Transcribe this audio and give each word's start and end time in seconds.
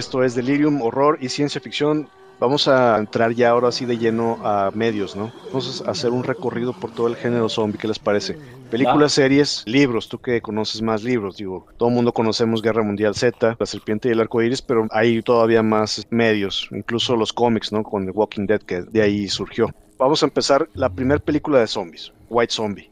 Esto 0.00 0.24
es 0.24 0.34
Delirium, 0.34 0.80
horror 0.80 1.18
y 1.20 1.28
ciencia 1.28 1.60
ficción. 1.60 2.08
Vamos 2.38 2.68
a 2.68 2.96
entrar 2.96 3.32
ya 3.32 3.50
ahora 3.50 3.68
así 3.68 3.84
de 3.84 3.98
lleno 3.98 4.38
a 4.42 4.70
medios, 4.70 5.14
¿no? 5.14 5.30
Vamos 5.48 5.84
a 5.86 5.90
hacer 5.90 6.10
un 6.10 6.24
recorrido 6.24 6.72
por 6.72 6.90
todo 6.90 7.06
el 7.06 7.16
género 7.16 7.50
zombie, 7.50 7.76
¿qué 7.76 7.86
les 7.86 7.98
parece? 7.98 8.38
Películas, 8.70 9.12
series, 9.12 9.62
libros, 9.66 10.08
tú 10.08 10.16
que 10.18 10.40
conoces 10.40 10.80
más 10.80 11.02
libros, 11.02 11.36
digo, 11.36 11.66
todo 11.76 11.90
el 11.90 11.94
mundo 11.94 12.14
conocemos 12.14 12.62
Guerra 12.62 12.82
Mundial 12.82 13.14
Z, 13.14 13.56
La 13.60 13.66
Serpiente 13.66 14.08
y 14.08 14.12
el 14.12 14.20
Arco 14.20 14.40
Iris, 14.40 14.62
pero 14.62 14.86
hay 14.90 15.20
todavía 15.20 15.62
más 15.62 16.06
medios, 16.08 16.66
incluso 16.70 17.14
los 17.14 17.34
cómics, 17.34 17.70
¿no? 17.70 17.82
Con 17.82 18.06
The 18.06 18.12
Walking 18.12 18.46
Dead, 18.46 18.62
que 18.62 18.80
de 18.80 19.02
ahí 19.02 19.28
surgió. 19.28 19.68
Vamos 19.98 20.22
a 20.22 20.26
empezar 20.26 20.66
la 20.72 20.88
primera 20.88 21.20
película 21.20 21.58
de 21.58 21.66
zombies, 21.66 22.10
White 22.30 22.54
Zombie. 22.54 22.90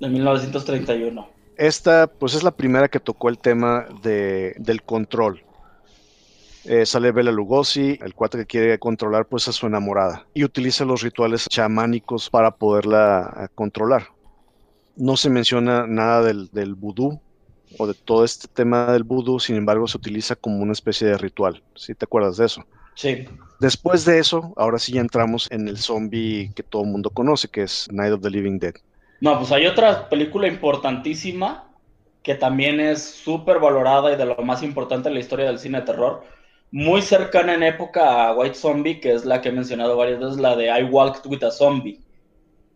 De 0.00 0.08
1931. 0.08 1.28
Esta, 1.56 2.08
pues 2.08 2.34
es 2.34 2.42
la 2.42 2.50
primera 2.50 2.88
que 2.88 2.98
tocó 2.98 3.28
el 3.28 3.38
tema 3.38 3.86
de, 4.02 4.56
del 4.58 4.82
control, 4.82 5.44
eh, 6.68 6.84
sale 6.84 7.12
Bela 7.12 7.32
Lugosi, 7.32 7.98
el 8.02 8.14
cuate 8.14 8.38
que 8.38 8.46
quiere 8.46 8.78
controlar 8.78 9.26
pues 9.26 9.48
a 9.48 9.52
su 9.52 9.66
enamorada 9.66 10.26
y 10.34 10.44
utiliza 10.44 10.84
los 10.84 11.02
rituales 11.02 11.46
chamánicos 11.48 12.28
para 12.28 12.50
poderla 12.50 13.32
eh, 13.36 13.46
controlar. 13.54 14.08
No 14.96 15.16
se 15.16 15.30
menciona 15.30 15.86
nada 15.86 16.22
del, 16.22 16.50
del 16.52 16.74
vudú 16.74 17.20
o 17.78 17.86
de 17.86 17.94
todo 17.94 18.24
este 18.24 18.48
tema 18.48 18.92
del 18.92 19.04
vudú, 19.04 19.40
sin 19.40 19.56
embargo 19.56 19.86
se 19.86 19.96
utiliza 19.96 20.36
como 20.36 20.58
una 20.58 20.72
especie 20.72 21.08
de 21.08 21.16
ritual. 21.16 21.62
¿Sí 21.74 21.94
te 21.94 22.04
acuerdas 22.04 22.36
de 22.36 22.46
eso? 22.46 22.64
Sí. 22.94 23.26
Después 23.60 24.04
de 24.04 24.18
eso, 24.18 24.52
ahora 24.56 24.78
sí 24.78 24.92
ya 24.92 25.00
entramos 25.00 25.48
en 25.50 25.68
el 25.68 25.78
zombie 25.78 26.52
que 26.54 26.62
todo 26.62 26.82
el 26.82 26.90
mundo 26.90 27.10
conoce, 27.10 27.48
que 27.48 27.62
es 27.62 27.88
Night 27.90 28.12
of 28.12 28.20
the 28.20 28.30
Living 28.30 28.58
Dead. 28.58 28.74
No, 29.20 29.38
pues 29.38 29.52
hay 29.52 29.66
otra 29.66 30.08
película 30.08 30.48
importantísima 30.48 31.64
que 32.22 32.34
también 32.34 32.78
es 32.78 33.02
súper 33.02 33.58
valorada 33.58 34.12
y 34.12 34.16
de 34.16 34.26
lo 34.26 34.36
más 34.36 34.62
importante 34.62 35.08
en 35.08 35.14
la 35.14 35.20
historia 35.20 35.46
del 35.46 35.58
cine 35.58 35.80
de 35.80 35.86
terror, 35.86 36.24
muy 36.70 37.02
cercana 37.02 37.54
en 37.54 37.62
época 37.62 38.28
a 38.28 38.36
White 38.36 38.54
Zombie, 38.54 39.00
que 39.00 39.12
es 39.12 39.24
la 39.24 39.40
que 39.40 39.48
he 39.48 39.52
mencionado 39.52 39.96
varias 39.96 40.20
veces, 40.20 40.38
la 40.38 40.56
de 40.56 40.66
I 40.66 40.84
Walked 40.84 41.30
with 41.30 41.42
a 41.42 41.50
Zombie, 41.50 42.00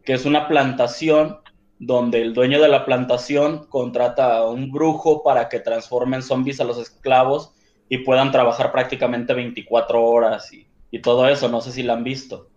que 0.05 0.15
es 0.15 0.25
una 0.25 0.49
plantación 0.49 1.39
donde 1.79 2.23
el 2.23 2.33
dueño 2.33 2.61
de 2.63 2.69
la 2.69 2.85
plantación 2.85 3.67
contrata 3.67 4.37
a 4.37 4.49
un 4.49 4.71
brujo 4.71 5.23
para 5.23 5.49
que 5.49 5.59
transformen 5.59 6.23
zombies 6.23 6.61
a 6.61 6.65
los 6.65 6.79
esclavos 6.79 7.53
y 7.89 7.99
puedan 7.99 8.31
trabajar 8.31 8.71
prácticamente 8.71 9.35
24 9.35 10.03
horas 10.03 10.51
y, 10.53 10.67
todo 11.01 11.27
eso. 11.29 11.49
No 11.49 11.61
sé 11.61 11.73
si 11.73 11.83
la 11.83 11.95
han 11.95 12.05
visto. 12.05 12.49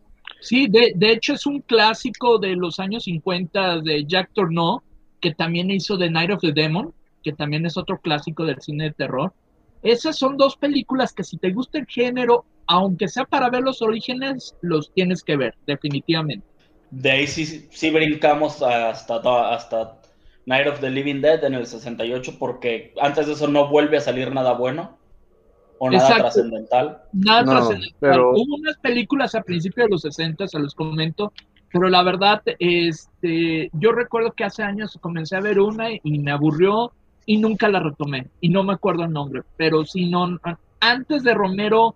Sí, 0.42 0.68
de, 0.68 0.94
de, 0.96 1.12
hecho 1.14 1.34
es 1.34 1.46
un 1.46 1.62
clásico 1.62 2.38
de 2.38 2.56
los 2.56 2.80
años 2.80 3.06
50 3.06 3.82
de 3.82 4.06
Jack 4.06 4.30
Tourneau, 4.34 4.82
que 5.20 5.34
también 5.34 5.72
hizo 5.72 5.98
The 5.98 6.10
Night 6.10 6.32
of 6.32 6.42
the 6.42 6.52
Demon, 6.52 6.94
que 7.24 7.34
también 7.34 7.66
es 7.66 7.78
otro 7.78 8.00
clásico 8.00 8.46
del 8.46 8.62
cine 8.62 8.86
de 8.86 8.92
terror. 8.92 9.34
Esas 9.86 10.18
son 10.18 10.36
dos 10.36 10.58
películas 10.58 11.14
que 11.14 11.24
si 11.24 11.38
te 11.38 11.52
gusta 11.52 11.78
el 11.78 11.86
género, 11.86 12.44
aunque 12.66 13.08
sea 13.08 13.24
para 13.24 13.52
ver 13.52 13.62
los 13.62 13.84
orígenes, 13.84 14.56
los 14.62 14.92
tienes 14.94 15.24
que 15.24 15.38
ver, 15.38 15.54
definitivamente. 15.68 16.46
De 16.90 17.12
ahí 17.12 17.28
sí, 17.28 17.90
brincamos 17.92 18.64
hasta, 18.64 19.20
hasta 19.54 20.02
Night 20.48 20.68
of 20.68 20.80
the 20.80 20.90
Living 20.90 21.22
Dead 21.22 21.44
en 21.44 21.54
el 21.54 21.68
68, 21.68 22.34
porque 22.40 22.96
antes 23.00 23.28
de 23.28 23.34
eso 23.34 23.48
no 23.48 23.70
vuelve 23.70 23.98
a 23.98 24.02
salir 24.02 24.34
nada 24.34 24.54
bueno 24.54 24.98
o 25.78 25.92
nada 25.92 26.18
trascendental. 26.18 27.04
Nada 27.14 27.44
trascendental. 27.44 28.20
Hubo 28.22 28.56
unas 28.56 28.78
películas 28.78 29.36
a 29.36 29.42
principios 29.42 29.86
de 29.86 29.92
los 29.92 30.02
60, 30.02 30.48
se 30.48 30.58
los 30.58 30.74
comento, 30.74 31.32
pero 31.72 31.90
la 31.90 32.02
verdad, 32.02 32.42
este, 32.58 33.70
yo 33.74 33.92
recuerdo 33.92 34.32
que 34.32 34.46
hace 34.46 34.64
años 34.64 34.98
comencé 35.00 35.36
a 35.36 35.42
ver 35.42 35.60
una 35.60 35.90
y 35.92 36.18
me 36.18 36.32
aburrió 36.32 36.92
y 37.26 37.38
nunca 37.38 37.70
la 37.70 37.80
retomé 37.80 38.28
y 38.42 38.50
no 38.50 38.64
me 38.64 38.74
acuerdo 38.74 39.04
el 39.04 39.12
nombre, 39.12 39.42
pero 39.58 39.86
si 39.86 40.10
no, 40.10 40.40
antes 40.80 41.24
de 41.24 41.34
Romero, 41.34 41.96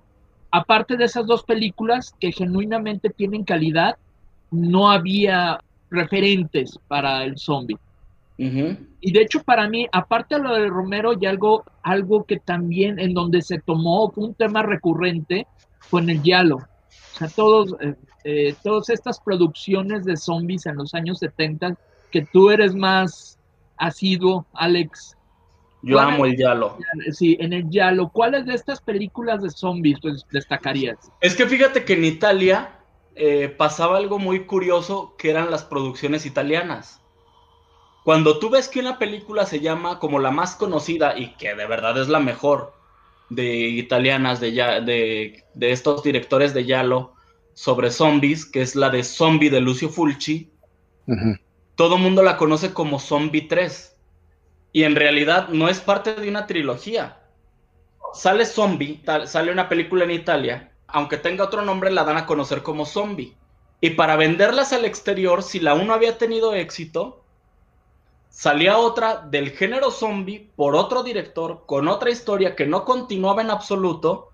aparte 0.52 0.98
de 0.98 1.06
esas 1.06 1.26
dos 1.26 1.44
películas 1.44 2.16
que 2.20 2.32
genuinamente 2.32 3.10
tienen 3.10 3.44
calidad, 3.44 3.98
no 4.52 4.90
había 4.90 5.60
referentes 5.92 6.80
para 6.88 7.24
el 7.24 7.38
zombie. 7.38 7.78
Y 9.02 9.12
de 9.12 9.22
hecho 9.22 9.44
para 9.44 9.68
mí, 9.68 9.86
aparte 9.92 10.36
de 10.36 10.42
lo 10.42 10.56
de 10.56 10.68
Romero, 10.68 11.12
y 11.20 11.26
algo, 11.26 11.66
algo 11.84 12.24
que 12.24 12.38
también 12.38 12.98
en 12.98 13.14
donde 13.14 13.42
se 13.42 13.60
tomó, 13.60 14.10
fue 14.12 14.24
un 14.24 14.34
tema 14.34 14.64
recurrente, 14.64 15.46
fue 15.80 16.02
en 16.02 16.10
el 16.12 16.24
Yalo. 16.24 16.56
O 16.56 17.18
sea, 17.18 17.28
todos, 17.28 17.76
eh, 17.82 17.96
eh, 18.24 18.56
todas 18.64 18.90
estas 18.90 19.20
producciones 19.20 20.06
de 20.06 20.16
zombies 20.16 20.66
en 20.68 20.78
los 20.78 20.94
años 20.94 21.20
70, 21.20 21.76
que 22.12 22.26
tú 22.32 22.50
eres 22.50 22.74
más 22.76 23.38
asiduo, 23.76 24.46
Alex, 24.54 25.18
yo 25.82 26.00
amo 26.00 26.26
el 26.26 26.38
Yalo. 26.38 26.78
Sí, 27.12 27.38
en 27.40 27.54
el 27.54 27.70
Yalo. 27.70 28.10
¿Cuáles 28.10 28.46
de 28.46 28.54
estas 28.54 28.82
películas 28.82 29.42
de 29.42 29.50
zombies 29.50 30.00
pues, 30.02 30.26
destacarías? 30.32 30.98
Es 31.22 31.36
que 31.36 31.46
fíjate 31.46 31.86
que 31.86 31.94
en 31.94 32.06
Italia 32.06 32.80
eh, 33.16 33.50
pasaba 33.50 33.98
algo 33.98 34.20
muy 34.20 34.46
curioso 34.46 35.16
que 35.18 35.30
eran 35.30 35.52
las 35.52 35.64
producciones 35.64 36.26
italianas. 36.26 37.02
Cuando 38.04 38.40
tú 38.40 38.50
ves 38.50 38.68
que 38.68 38.80
una 38.80 38.98
película 38.98 39.46
se 39.46 39.60
llama 39.60 40.00
como 40.00 40.20
la 40.20 40.32
más 40.32 40.56
conocida 40.56 41.18
y 41.18 41.36
que 41.36 41.54
de 41.56 41.66
verdad 41.66 42.00
es 42.02 42.10
la 42.10 42.20
mejor 42.20 42.74
de 43.30 43.46
italianas, 43.68 44.40
de, 44.40 44.52
de, 44.52 45.44
de 45.54 45.72
estos 45.72 46.04
directores 46.04 46.54
de 46.54 46.66
Yalo, 46.66 47.14
sobre 47.54 47.92
zombies, 47.92 48.46
que 48.46 48.62
es 48.62 48.76
la 48.76 48.90
de 48.90 49.04
Zombie 49.04 49.50
de 49.50 49.60
Lucio 49.60 49.90
Fulci, 49.90 50.50
todo 51.76 51.96
el 51.98 52.02
mundo 52.02 52.24
la 52.24 52.38
conoce 52.38 52.74
como 52.74 53.00
Zombie 53.00 53.48
3 53.48 53.98
y 54.72 54.84
en 54.84 54.96
realidad 54.96 55.50
no 55.50 55.70
es 55.70 55.80
parte 55.80 56.14
de 56.14 56.30
una 56.30 56.48
trilogía. 56.48 57.18
Sale 58.14 58.46
Zombie, 58.46 59.02
sale 59.26 59.52
una 59.52 59.70
película 59.70 60.04
en 60.04 60.12
Italia, 60.12 60.72
aunque 60.88 61.18
tenga 61.18 61.46
otro 61.46 61.62
nombre 61.62 61.92
la 61.92 62.04
dan 62.04 62.18
a 62.18 62.26
conocer 62.26 62.64
como 62.64 62.86
Zombie. 62.86 63.36
Y 63.82 63.92
para 63.92 64.16
venderlas 64.16 64.74
al 64.74 64.86
exterior, 64.86 65.44
si 65.44 65.60
la 65.60 65.74
uno 65.74 65.94
había 65.94 66.18
tenido 66.18 66.54
éxito, 66.54 67.24
salía 68.30 68.78
otra 68.78 69.18
del 69.18 69.52
género 69.52 69.90
zombie 69.92 70.50
por 70.56 70.76
otro 70.76 71.04
director, 71.04 71.64
con 71.66 71.88
otra 71.88 72.10
historia 72.10 72.56
que 72.56 72.66
no 72.66 72.84
continuaba 72.84 73.42
en 73.42 73.52
absoluto, 73.52 74.30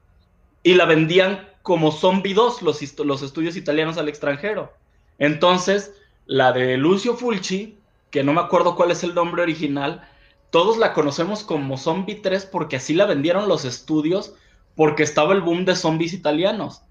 y 0.64 0.74
la 0.74 0.86
vendían 0.86 1.48
como 1.62 1.92
Zombie 1.92 2.34
2 2.34 2.64
los, 2.64 3.00
los 3.00 3.22
estudios 3.22 3.56
italianos 3.56 3.98
al 3.98 4.10
extranjero. 4.10 4.74
Entonces, 5.20 5.94
la 6.26 6.52
de 6.52 6.78
Lucio 6.78 7.16
Fulci, 7.16 7.78
que 8.10 8.24
no 8.24 8.34
me 8.34 8.42
acuerdo 8.42 8.76
cuál 8.76 8.92
es 8.92 9.04
el 9.04 9.14
nombre 9.14 9.44
original, 9.44 10.10
todos 10.56 10.78
la 10.78 10.94
conocemos 10.94 11.44
como 11.44 11.78
Zombie 11.78 12.16
3 12.16 12.46
porque 12.46 12.78
así 12.78 12.94
la 12.94 13.06
vendieron 13.06 13.50
los 13.50 13.66
estudios 13.66 14.36
porque 14.74 15.04
estaba 15.04 15.34
el 15.34 15.42
boom 15.42 15.66
de 15.66 15.76
zombies 15.76 16.14
italianos. 16.14 16.82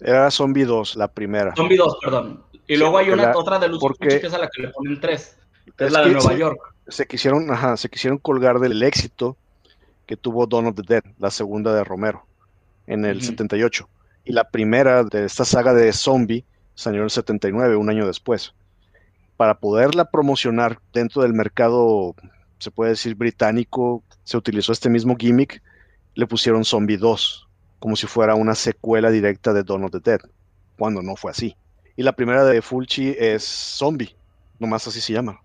Era 0.00 0.30
Zombie 0.30 0.64
2, 0.64 0.96
la 0.96 1.06
primera. 1.06 1.54
Zombie 1.54 1.76
2, 1.76 1.98
perdón. 2.02 2.42
Y 2.66 2.78
luego 2.78 2.96
hay 2.96 3.10
una 3.10 3.36
otra 3.36 3.58
de 3.58 3.68
Luz 3.68 3.78
porque... 3.78 4.08
que 4.20 4.26
es 4.26 4.32
a 4.32 4.38
la 4.38 4.48
que 4.48 4.62
le 4.62 4.68
ponen 4.68 4.98
3, 4.98 5.36
que 5.76 5.84
es, 5.84 5.92
la 5.92 6.00
de 6.00 6.12
Nueva 6.12 6.32
York. 6.32 6.58
Se 6.88 7.06
quisieron, 7.06 7.50
ajá, 7.50 7.76
se 7.76 7.90
quisieron 7.90 8.16
colgar 8.16 8.58
del 8.58 8.82
éxito 8.82 9.36
que 10.06 10.16
tuvo 10.16 10.46
Dawn 10.46 10.68
of 10.68 10.76
the 10.76 10.82
Dead, 10.88 11.04
la 11.18 11.30
segunda 11.30 11.74
de 11.74 11.84
Romero, 11.84 12.24
en 12.86 13.04
el 13.04 13.20
78. 13.20 13.86
Y 14.24 14.32
la 14.32 14.44
primera 14.44 15.04
de 15.04 15.26
esta 15.26 15.44
saga 15.44 15.74
de 15.74 15.92
Zombie 15.92 16.46
salió 16.74 17.00
en 17.00 17.04
el 17.04 17.10
79, 17.10 17.76
un 17.76 17.90
año 17.90 18.06
después. 18.06 18.54
Para 19.36 19.58
poderla 19.58 20.06
promocionar 20.06 20.78
dentro 20.94 21.20
del 21.20 21.34
mercado 21.34 22.14
se 22.60 22.70
puede 22.70 22.90
decir 22.90 23.14
británico, 23.14 24.04
se 24.22 24.36
utilizó 24.36 24.72
este 24.72 24.88
mismo 24.88 25.16
gimmick, 25.16 25.62
le 26.14 26.26
pusieron 26.26 26.64
Zombie 26.64 26.96
2, 26.96 27.48
como 27.78 27.96
si 27.96 28.06
fuera 28.06 28.34
una 28.34 28.54
secuela 28.54 29.10
directa 29.10 29.52
de 29.52 29.64
Dawn 29.64 29.84
of 29.84 29.90
the 29.90 30.00
Dead, 30.00 30.20
cuando 30.78 31.02
no 31.02 31.16
fue 31.16 31.30
así. 31.30 31.56
Y 31.96 32.02
la 32.02 32.12
primera 32.12 32.44
de 32.44 32.62
Fulci 32.62 33.16
es 33.18 33.42
Zombie, 33.42 34.14
nomás 34.58 34.86
así 34.86 35.00
se 35.00 35.12
llama. 35.12 35.40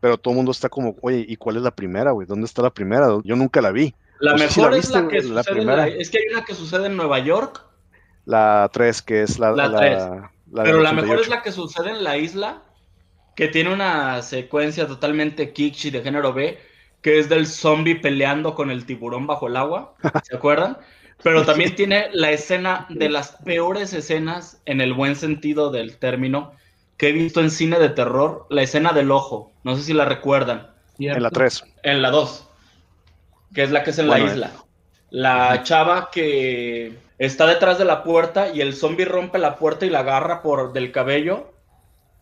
Pero 0.00 0.18
todo 0.18 0.32
el 0.32 0.36
mundo 0.36 0.52
está 0.52 0.68
como, 0.68 0.96
oye, 1.02 1.24
¿y 1.28 1.36
cuál 1.36 1.56
es 1.56 1.62
la 1.62 1.70
primera, 1.70 2.10
güey? 2.10 2.26
¿Dónde 2.26 2.46
está 2.46 2.62
la 2.62 2.70
primera? 2.70 3.08
Yo 3.24 3.36
nunca 3.36 3.62
la 3.62 3.70
vi. 3.70 3.94
La 4.20 4.34
mejor 4.34 4.74
es 4.74 4.90
la 4.90 5.06
que 5.08 5.22
sucede 5.22 5.60
en 5.60 5.66
la, 5.66 5.88
Es 5.88 6.10
que 6.10 6.18
hay 6.18 6.24
una 6.32 6.44
que 6.44 6.54
sucede 6.54 6.86
en 6.86 6.96
Nueva 6.96 7.18
York. 7.18 7.64
La 8.24 8.70
3, 8.72 9.02
que 9.02 9.22
es 9.22 9.38
la... 9.38 9.52
La 9.52 9.74
3. 9.74 10.02
Pero 10.62 10.80
la 10.80 10.92
mejor 10.92 11.20
es 11.20 11.28
la 11.28 11.42
que 11.42 11.52
sucede 11.52 11.90
en 11.90 12.04
la 12.04 12.16
isla, 12.16 12.62
que 13.34 13.48
tiene 13.48 13.72
una 13.72 14.22
secuencia 14.22 14.86
totalmente 14.86 15.52
kitschy 15.52 15.90
de 15.90 16.02
género 16.02 16.32
B, 16.32 16.58
que 17.02 17.18
es 17.18 17.28
del 17.28 17.46
zombie 17.46 17.96
peleando 17.96 18.54
con 18.54 18.70
el 18.70 18.86
tiburón 18.86 19.26
bajo 19.26 19.48
el 19.48 19.56
agua, 19.56 19.94
¿se 20.22 20.36
acuerdan? 20.36 20.78
Pero 21.22 21.44
también 21.44 21.74
tiene 21.74 22.08
la 22.12 22.30
escena 22.30 22.86
de 22.90 23.08
las 23.08 23.36
peores 23.44 23.92
escenas, 23.92 24.60
en 24.66 24.80
el 24.80 24.92
buen 24.92 25.16
sentido 25.16 25.70
del 25.70 25.96
término, 25.96 26.52
que 26.96 27.08
he 27.08 27.12
visto 27.12 27.40
en 27.40 27.50
cine 27.50 27.78
de 27.78 27.88
terror, 27.88 28.46
la 28.50 28.62
escena 28.62 28.92
del 28.92 29.10
ojo, 29.10 29.52
no 29.64 29.76
sé 29.76 29.82
si 29.82 29.92
la 29.92 30.04
recuerdan. 30.04 30.70
En 30.98 31.22
la 31.22 31.30
3. 31.30 31.64
En 31.82 32.02
la 32.02 32.10
2, 32.10 32.48
que 33.54 33.62
es 33.62 33.70
la 33.70 33.82
que 33.82 33.90
es 33.90 33.98
en 33.98 34.08
la 34.08 34.20
isla. 34.20 34.52
La 35.10 35.62
chava 35.62 36.10
que 36.10 36.98
está 37.18 37.46
detrás 37.46 37.78
de 37.78 37.84
la 37.84 38.02
puerta 38.02 38.48
y 38.52 38.60
el 38.60 38.74
zombie 38.74 39.04
rompe 39.04 39.38
la 39.38 39.56
puerta 39.56 39.86
y 39.86 39.90
la 39.90 40.00
agarra 40.00 40.42
por 40.42 40.72
del 40.72 40.92
cabello 40.92 41.53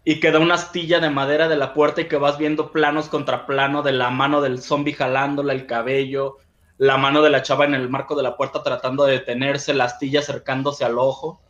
y 0.04 0.20
queda 0.20 0.40
una 0.40 0.54
astilla 0.54 0.98
de 1.00 1.10
madera 1.10 1.48
de 1.48 1.56
la 1.56 1.74
puerta 1.74 2.00
y 2.00 2.08
que 2.08 2.16
vas 2.16 2.38
viendo 2.38 2.72
planos 2.72 3.08
contra 3.08 3.46
plano 3.46 3.82
de 3.82 3.92
la 3.92 4.10
mano 4.10 4.40
del 4.40 4.60
zombie 4.60 4.94
jalándola 4.94 5.52
el 5.52 5.66
cabello, 5.66 6.38
la 6.78 6.96
mano 6.96 7.22
de 7.22 7.30
la 7.30 7.42
chava 7.42 7.64
en 7.64 7.74
el 7.74 7.88
marco 7.88 8.16
de 8.16 8.24
la 8.24 8.36
puerta 8.36 8.62
tratando 8.62 9.04
de 9.04 9.12
detenerse, 9.12 9.74
la 9.74 9.84
astilla 9.84 10.20
acercándose 10.20 10.84
al 10.84 10.98
ojo. 10.98 11.40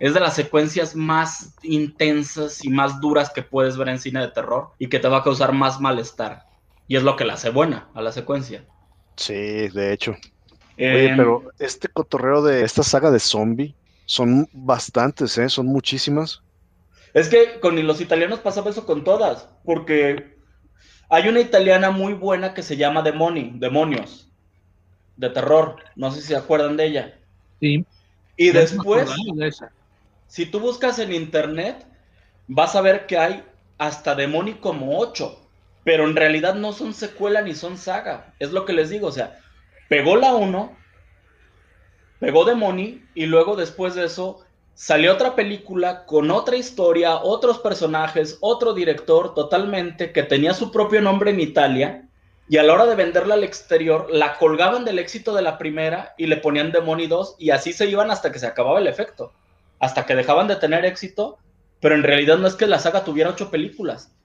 Es 0.00 0.14
de 0.14 0.20
las 0.20 0.34
secuencias 0.34 0.96
más 0.96 1.54
intensas 1.62 2.64
y 2.64 2.70
más 2.70 3.00
duras 3.00 3.30
que 3.30 3.42
puedes 3.42 3.76
ver 3.76 3.88
en 3.90 4.00
cine 4.00 4.20
de 4.20 4.28
terror 4.28 4.70
y 4.78 4.88
que 4.88 4.98
te 4.98 5.08
va 5.08 5.18
a 5.18 5.22
causar 5.22 5.52
más 5.52 5.80
malestar. 5.80 6.46
Y 6.88 6.96
es 6.96 7.04
lo 7.04 7.14
que 7.14 7.24
la 7.24 7.34
hace 7.34 7.50
buena 7.50 7.88
a 7.94 8.02
la 8.02 8.10
secuencia. 8.10 8.64
Sí, 9.14 9.68
de 9.68 9.92
hecho. 9.92 10.16
Oye, 10.76 11.10
em, 11.10 11.16
pero 11.16 11.52
este 11.58 11.88
cotorreo 11.88 12.42
de 12.42 12.64
esta 12.64 12.82
saga 12.82 13.10
de 13.10 13.20
zombie 13.20 13.76
son 14.06 14.48
bastantes, 14.52 15.36
¿eh? 15.38 15.48
Son 15.48 15.66
muchísimas. 15.66 16.42
Es 17.14 17.28
que 17.28 17.60
con 17.60 17.84
los 17.86 18.00
italianos 18.00 18.40
pasaba 18.40 18.70
eso 18.70 18.86
con 18.86 19.04
todas, 19.04 19.48
porque 19.64 20.36
hay 21.08 21.28
una 21.28 21.40
italiana 21.40 21.90
muy 21.90 22.14
buena 22.14 22.54
que 22.54 22.62
se 22.62 22.76
llama 22.76 23.02
Demoni, 23.02 23.52
Demonios, 23.56 24.30
de 25.16 25.30
terror. 25.30 25.76
No 25.96 26.10
sé 26.10 26.20
si 26.20 26.28
se 26.28 26.36
acuerdan 26.36 26.76
de 26.76 26.86
ella. 26.86 27.18
Sí. 27.60 27.84
Y 28.36 28.50
después, 28.50 29.10
si 30.26 30.46
tú 30.46 30.60
buscas 30.60 30.98
en 30.98 31.12
internet, 31.12 31.86
vas 32.46 32.76
a 32.76 32.80
ver 32.80 33.06
que 33.06 33.18
hay 33.18 33.44
hasta 33.78 34.14
Demoni 34.14 34.54
como 34.54 34.98
ocho 34.98 35.40
pero 35.84 36.04
en 36.04 36.16
realidad 36.16 36.54
no 36.54 36.72
son 36.72 36.94
secuela 36.94 37.42
ni 37.42 37.54
son 37.54 37.78
saga. 37.78 38.34
Es 38.38 38.52
lo 38.52 38.64
que 38.64 38.72
les 38.72 38.90
digo, 38.90 39.08
o 39.08 39.12
sea, 39.12 39.40
pegó 39.88 40.16
la 40.16 40.34
1, 40.34 40.76
pegó 42.18 42.44
Demoni 42.44 43.02
y 43.14 43.26
luego 43.26 43.56
después 43.56 43.94
de 43.94 44.04
eso 44.04 44.44
salió 44.80 45.12
otra 45.12 45.34
película 45.34 46.06
con 46.06 46.30
otra 46.30 46.56
historia, 46.56 47.16
otros 47.16 47.58
personajes, 47.58 48.38
otro 48.40 48.72
director 48.72 49.34
totalmente 49.34 50.10
que 50.10 50.22
tenía 50.22 50.54
su 50.54 50.72
propio 50.72 51.02
nombre 51.02 51.32
en 51.32 51.40
Italia 51.40 52.08
y 52.48 52.56
a 52.56 52.62
la 52.62 52.72
hora 52.72 52.86
de 52.86 52.94
venderla 52.94 53.34
al 53.34 53.44
exterior 53.44 54.06
la 54.10 54.38
colgaban 54.38 54.86
del 54.86 54.98
éxito 54.98 55.34
de 55.34 55.42
la 55.42 55.58
primera 55.58 56.14
y 56.16 56.28
le 56.28 56.38
ponían 56.38 56.72
Demoni 56.72 57.08
2 57.08 57.36
y 57.38 57.50
así 57.50 57.74
se 57.74 57.90
iban 57.90 58.10
hasta 58.10 58.32
que 58.32 58.38
se 58.38 58.46
acababa 58.46 58.78
el 58.78 58.86
efecto, 58.86 59.34
hasta 59.80 60.06
que 60.06 60.14
dejaban 60.14 60.48
de 60.48 60.56
tener 60.56 60.86
éxito, 60.86 61.36
pero 61.82 61.94
en 61.94 62.02
realidad 62.02 62.38
no 62.38 62.46
es 62.46 62.54
que 62.54 62.66
la 62.66 62.78
saga 62.78 63.04
tuviera 63.04 63.28
ocho 63.28 63.50
películas, 63.50 64.16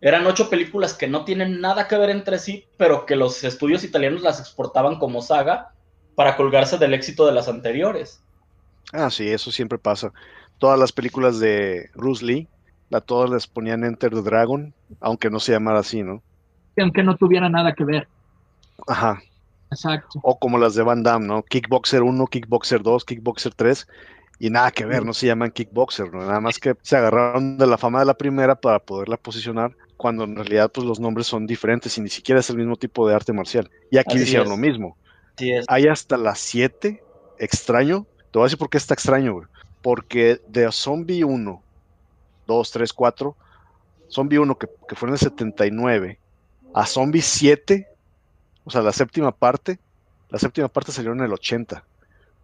eran 0.00 0.24
ocho 0.28 0.50
películas 0.50 0.94
que 0.94 1.08
no 1.08 1.24
tienen 1.24 1.60
nada 1.60 1.88
que 1.88 1.98
ver 1.98 2.10
entre 2.10 2.38
sí, 2.38 2.64
pero 2.76 3.06
que 3.06 3.16
los 3.16 3.42
estudios 3.42 3.82
italianos 3.82 4.22
las 4.22 4.38
exportaban 4.38 5.00
como 5.00 5.20
saga 5.20 5.72
para 6.14 6.36
colgarse 6.36 6.78
del 6.78 6.94
éxito 6.94 7.26
de 7.26 7.32
las 7.32 7.48
anteriores. 7.48 8.23
Ah, 8.92 9.10
sí, 9.10 9.28
eso 9.28 9.50
siempre 9.50 9.78
pasa. 9.78 10.12
Todas 10.58 10.78
las 10.78 10.92
películas 10.92 11.40
de 11.40 11.90
Bruce 11.94 12.24
Lee, 12.24 12.48
a 12.92 13.00
todas 13.00 13.30
les 13.30 13.46
ponían 13.46 13.84
Enter 13.84 14.10
the 14.10 14.22
Dragon, 14.22 14.72
aunque 15.00 15.30
no 15.30 15.40
se 15.40 15.52
llamara 15.52 15.80
así, 15.80 16.02
¿no? 16.02 16.22
Aunque 16.78 17.02
no 17.02 17.16
tuviera 17.16 17.48
nada 17.48 17.72
que 17.72 17.84
ver. 17.84 18.08
Ajá. 18.86 19.20
Exacto. 19.70 20.20
O 20.22 20.38
como 20.38 20.58
las 20.58 20.74
de 20.74 20.82
Van 20.82 21.02
Damme, 21.02 21.26
¿no? 21.26 21.42
Kickboxer 21.42 22.02
1, 22.02 22.26
Kickboxer 22.26 22.82
2, 22.82 23.04
Kickboxer 23.04 23.54
3 23.54 23.86
y 24.38 24.50
nada 24.50 24.70
que 24.70 24.84
ver, 24.84 25.04
no 25.04 25.12
se 25.14 25.26
llaman 25.26 25.50
kickboxer, 25.50 26.12
¿no? 26.12 26.20
nada 26.20 26.40
más 26.40 26.58
que 26.58 26.74
se 26.82 26.96
agarraron 26.96 27.56
de 27.56 27.66
la 27.66 27.78
fama 27.78 28.00
de 28.00 28.06
la 28.06 28.14
primera 28.14 28.54
para 28.56 28.78
poderla 28.80 29.16
posicionar, 29.16 29.76
cuando 29.96 30.24
en 30.24 30.36
realidad 30.36 30.70
pues 30.72 30.86
los 30.86 30.98
nombres 31.00 31.26
son 31.26 31.46
diferentes 31.46 31.96
y 31.98 32.00
ni 32.00 32.08
siquiera 32.08 32.40
es 32.40 32.50
el 32.50 32.56
mismo 32.56 32.76
tipo 32.76 33.08
de 33.08 33.14
arte 33.14 33.32
marcial. 33.32 33.70
Y 33.90 33.98
aquí 33.98 34.18
hicieron 34.18 34.48
lo 34.48 34.56
mismo. 34.56 34.96
Hay 35.68 35.86
hasta 35.86 36.16
las 36.16 36.38
7, 36.40 37.02
extraño, 37.38 38.06
te 38.34 38.38
voy 38.38 38.46
a 38.46 38.46
decir 38.46 38.58
por 38.58 38.68
qué 38.68 38.78
está 38.78 38.94
extraño, 38.94 39.42
porque 39.80 40.40
de 40.48 40.68
Zombie 40.72 41.22
1, 41.22 41.62
2, 42.48 42.70
3, 42.72 42.92
4, 42.92 43.36
Zombie 44.10 44.38
1 44.40 44.58
que, 44.58 44.66
que 44.88 44.96
fue 44.96 45.06
en 45.08 45.12
el 45.12 45.20
79, 45.20 46.18
a 46.74 46.84
Zombie 46.84 47.22
7, 47.22 47.86
o 48.64 48.70
sea, 48.72 48.82
la 48.82 48.90
séptima 48.90 49.30
parte, 49.30 49.78
la 50.30 50.40
séptima 50.40 50.66
parte 50.66 50.90
salió 50.90 51.12
en 51.12 51.20
el 51.20 51.32
80 51.32 51.84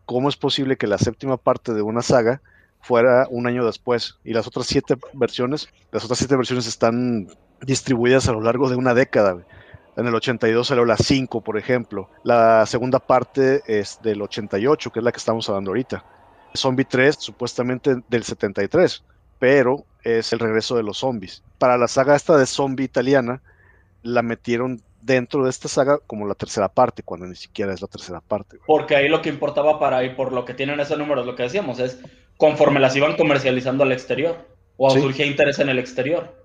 ¿cómo 0.06 0.28
es 0.28 0.36
posible 0.36 0.76
que 0.76 0.86
la 0.86 0.96
séptima 0.96 1.38
parte 1.38 1.74
de 1.74 1.82
una 1.82 2.02
saga 2.02 2.40
fuera 2.80 3.26
un 3.28 3.48
año 3.48 3.66
después 3.66 4.16
y 4.22 4.32
las 4.32 4.46
otras 4.46 4.68
siete 4.68 4.94
versiones, 5.12 5.70
las 5.90 6.04
otras 6.04 6.20
siete 6.20 6.36
versiones 6.36 6.68
están 6.68 7.26
distribuidas 7.62 8.28
a 8.28 8.32
lo 8.32 8.42
largo 8.42 8.70
de 8.70 8.76
una 8.76 8.94
década? 8.94 9.44
En 10.00 10.06
el 10.06 10.14
82 10.14 10.66
salió 10.66 10.86
la 10.86 10.96
5, 10.96 11.42
por 11.42 11.58
ejemplo. 11.58 12.08
La 12.24 12.64
segunda 12.64 13.00
parte 13.00 13.60
es 13.66 14.00
del 14.02 14.22
88, 14.22 14.90
que 14.90 14.98
es 14.98 15.04
la 15.04 15.12
que 15.12 15.18
estamos 15.18 15.46
hablando 15.50 15.72
ahorita. 15.72 16.02
Zombie 16.56 16.86
3, 16.86 17.16
supuestamente 17.18 17.96
del 18.08 18.24
73, 18.24 19.04
pero 19.38 19.84
es 20.02 20.32
el 20.32 20.38
regreso 20.38 20.74
de 20.74 20.84
los 20.84 20.96
zombies. 20.96 21.42
Para 21.58 21.76
la 21.76 21.86
saga 21.86 22.16
esta 22.16 22.38
de 22.38 22.46
zombie 22.46 22.86
italiana, 22.86 23.42
la 24.02 24.22
metieron 24.22 24.80
dentro 25.02 25.44
de 25.44 25.50
esta 25.50 25.68
saga 25.68 25.98
como 26.06 26.26
la 26.26 26.34
tercera 26.34 26.70
parte, 26.70 27.02
cuando 27.02 27.26
ni 27.26 27.36
siquiera 27.36 27.74
es 27.74 27.82
la 27.82 27.88
tercera 27.88 28.22
parte. 28.22 28.56
Porque 28.66 28.96
ahí 28.96 29.06
lo 29.06 29.20
que 29.20 29.28
importaba 29.28 29.78
para 29.78 29.98
ahí, 29.98 30.14
por 30.14 30.32
lo 30.32 30.46
que 30.46 30.54
tienen 30.54 30.80
ese 30.80 30.96
número, 30.96 31.24
lo 31.24 31.36
que 31.36 31.42
decíamos, 31.42 31.78
es 31.78 32.00
conforme 32.38 32.80
las 32.80 32.96
iban 32.96 33.18
comercializando 33.18 33.84
al 33.84 33.92
exterior, 33.92 34.48
o 34.78 34.88
surgía 34.88 35.26
interés 35.26 35.58
en 35.58 35.68
el 35.68 35.78
exterior. 35.78 36.39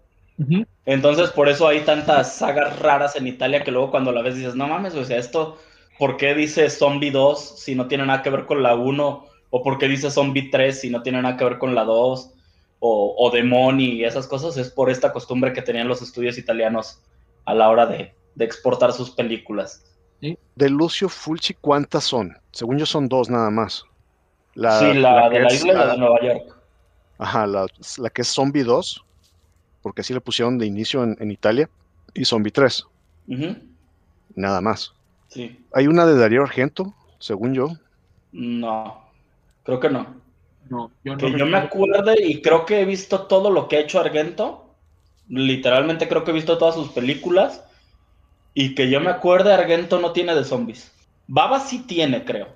Entonces, 0.85 1.29
por 1.31 1.49
eso 1.49 1.67
hay 1.67 1.81
tantas 1.81 2.35
sagas 2.35 2.79
raras 2.79 3.15
en 3.15 3.27
Italia 3.27 3.63
que 3.63 3.71
luego 3.71 3.91
cuando 3.91 4.11
la 4.11 4.21
ves 4.21 4.35
dices, 4.35 4.55
no 4.55 4.67
mames, 4.67 4.95
o 4.95 5.05
sea, 5.05 5.17
esto, 5.17 5.57
¿por 5.97 6.17
qué 6.17 6.33
dice 6.33 6.69
Zombie 6.69 7.11
2 7.11 7.59
si 7.59 7.75
no 7.75 7.87
tiene 7.87 8.05
nada 8.05 8.21
que 8.21 8.29
ver 8.29 8.45
con 8.45 8.61
la 8.61 8.75
1? 8.75 9.25
¿O 9.49 9.63
por 9.63 9.77
qué 9.77 9.87
dice 9.87 10.11
Zombie 10.11 10.49
3 10.49 10.79
si 10.81 10.89
no 10.89 11.01
tiene 11.01 11.21
nada 11.21 11.37
que 11.37 11.45
ver 11.45 11.57
con 11.57 11.73
la 11.73 11.83
2? 11.83 12.31
O, 12.79 13.15
o 13.17 13.31
Demoni 13.31 13.85
y 13.85 14.03
esas 14.03 14.27
cosas, 14.27 14.57
es 14.57 14.69
por 14.69 14.89
esta 14.89 15.13
costumbre 15.13 15.53
que 15.53 15.61
tenían 15.61 15.87
los 15.87 16.01
estudios 16.01 16.37
italianos 16.37 17.01
a 17.45 17.53
la 17.53 17.69
hora 17.69 17.85
de, 17.85 18.13
de 18.35 18.45
exportar 18.45 18.91
sus 18.93 19.11
películas. 19.11 19.83
De 20.55 20.69
Lucio 20.69 21.09
Fulci, 21.09 21.53
¿cuántas 21.53 22.05
son? 22.05 22.37
Según 22.51 22.77
yo 22.77 22.85
son 22.85 23.07
dos 23.07 23.29
nada 23.29 23.49
más. 23.49 23.83
La, 24.53 24.79
sí, 24.79 24.93
la, 24.93 25.29
de 25.29 25.39
la 25.41 25.53
isla 25.53 25.87
de 25.87 25.97
Nueva 25.97 26.21
York. 26.21 26.55
Ajá, 27.17 27.45
la, 27.45 27.67
que 28.13 28.21
es 28.21 28.27
Zombie 28.27 28.63
2, 28.63 29.04
porque 29.85 30.01
así 30.01 30.15
le 30.15 30.19
pusieron 30.19 30.57
de 30.57 30.65
inicio 30.65 31.03
en, 31.03 31.29
Italia, 31.29 31.69
y 32.15 32.25
Zombie 32.25 32.49
3. 32.49 32.87
Nada 34.33 34.59
más. 34.59 34.95
Sí. 35.27 35.63
¿Hay 35.73 35.85
una 35.85 36.07
de 36.07 36.17
Darío 36.17 36.41
Argento, 36.41 36.95
según 37.19 37.53
yo? 37.53 37.67
No, 38.31 39.03
creo 39.61 39.79
que 39.79 39.91
no. 39.91 40.15
No, 40.71 40.89
yo 41.03 41.11
no. 41.11 41.17
Que 41.19 41.37
yo 41.37 41.45
me 41.45 41.59
acuerde 41.59 42.15
y 42.19 42.41
creo 42.41 42.65
que 42.65 42.81
he 42.81 42.85
visto 42.85 43.27
todo 43.27 43.51
lo 43.51 43.67
que 43.67 43.77
ha 43.77 43.81
hecho 43.81 43.99
Argento. 43.99 44.73
Literalmente 45.27 46.07
creo 46.07 46.23
que 46.23 46.31
he 46.31 46.33
visto 46.33 46.57
todas 46.57 46.73
sus 46.73 46.89
películas. 46.89 47.63
Y 48.55 48.73
que 48.73 48.89
yo 48.89 48.99
me 48.99 49.11
acuerde, 49.11 49.53
Argento 49.53 49.99
no 49.99 50.13
tiene 50.13 50.33
de 50.33 50.45
zombies. 50.45 50.91
Baba 51.27 51.59
sí 51.59 51.83
tiene, 51.85 52.25
creo. 52.25 52.47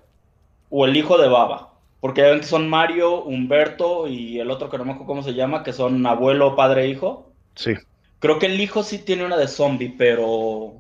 O 0.72 0.88
el 0.88 0.98
hijo 0.98 1.20
de 1.20 1.28
Baba. 1.28 1.74
Porque 2.00 2.42
son 2.42 2.68
Mario, 2.72 3.22
Humberto 3.22 4.08
y 4.08 4.40
el 4.40 4.50
otro 4.50 4.72
que 4.72 4.80
no 4.80 4.86
me 4.86 4.94
acuerdo 4.94 5.06
cómo 5.06 5.22
se 5.22 5.36
llama, 5.36 5.62
que 5.62 5.74
son 5.74 6.04
abuelo, 6.08 6.56
padre, 6.56 6.88
hijo. 6.88 7.29
Sí. 7.56 7.74
Creo 8.20 8.40
que 8.40 8.48
el 8.48 8.60
hijo 8.60 8.84
sí 8.84 9.00
tiene 9.00 9.26
una 9.26 9.38
de 9.38 9.48
zombie, 9.48 9.94
pero 9.98 10.74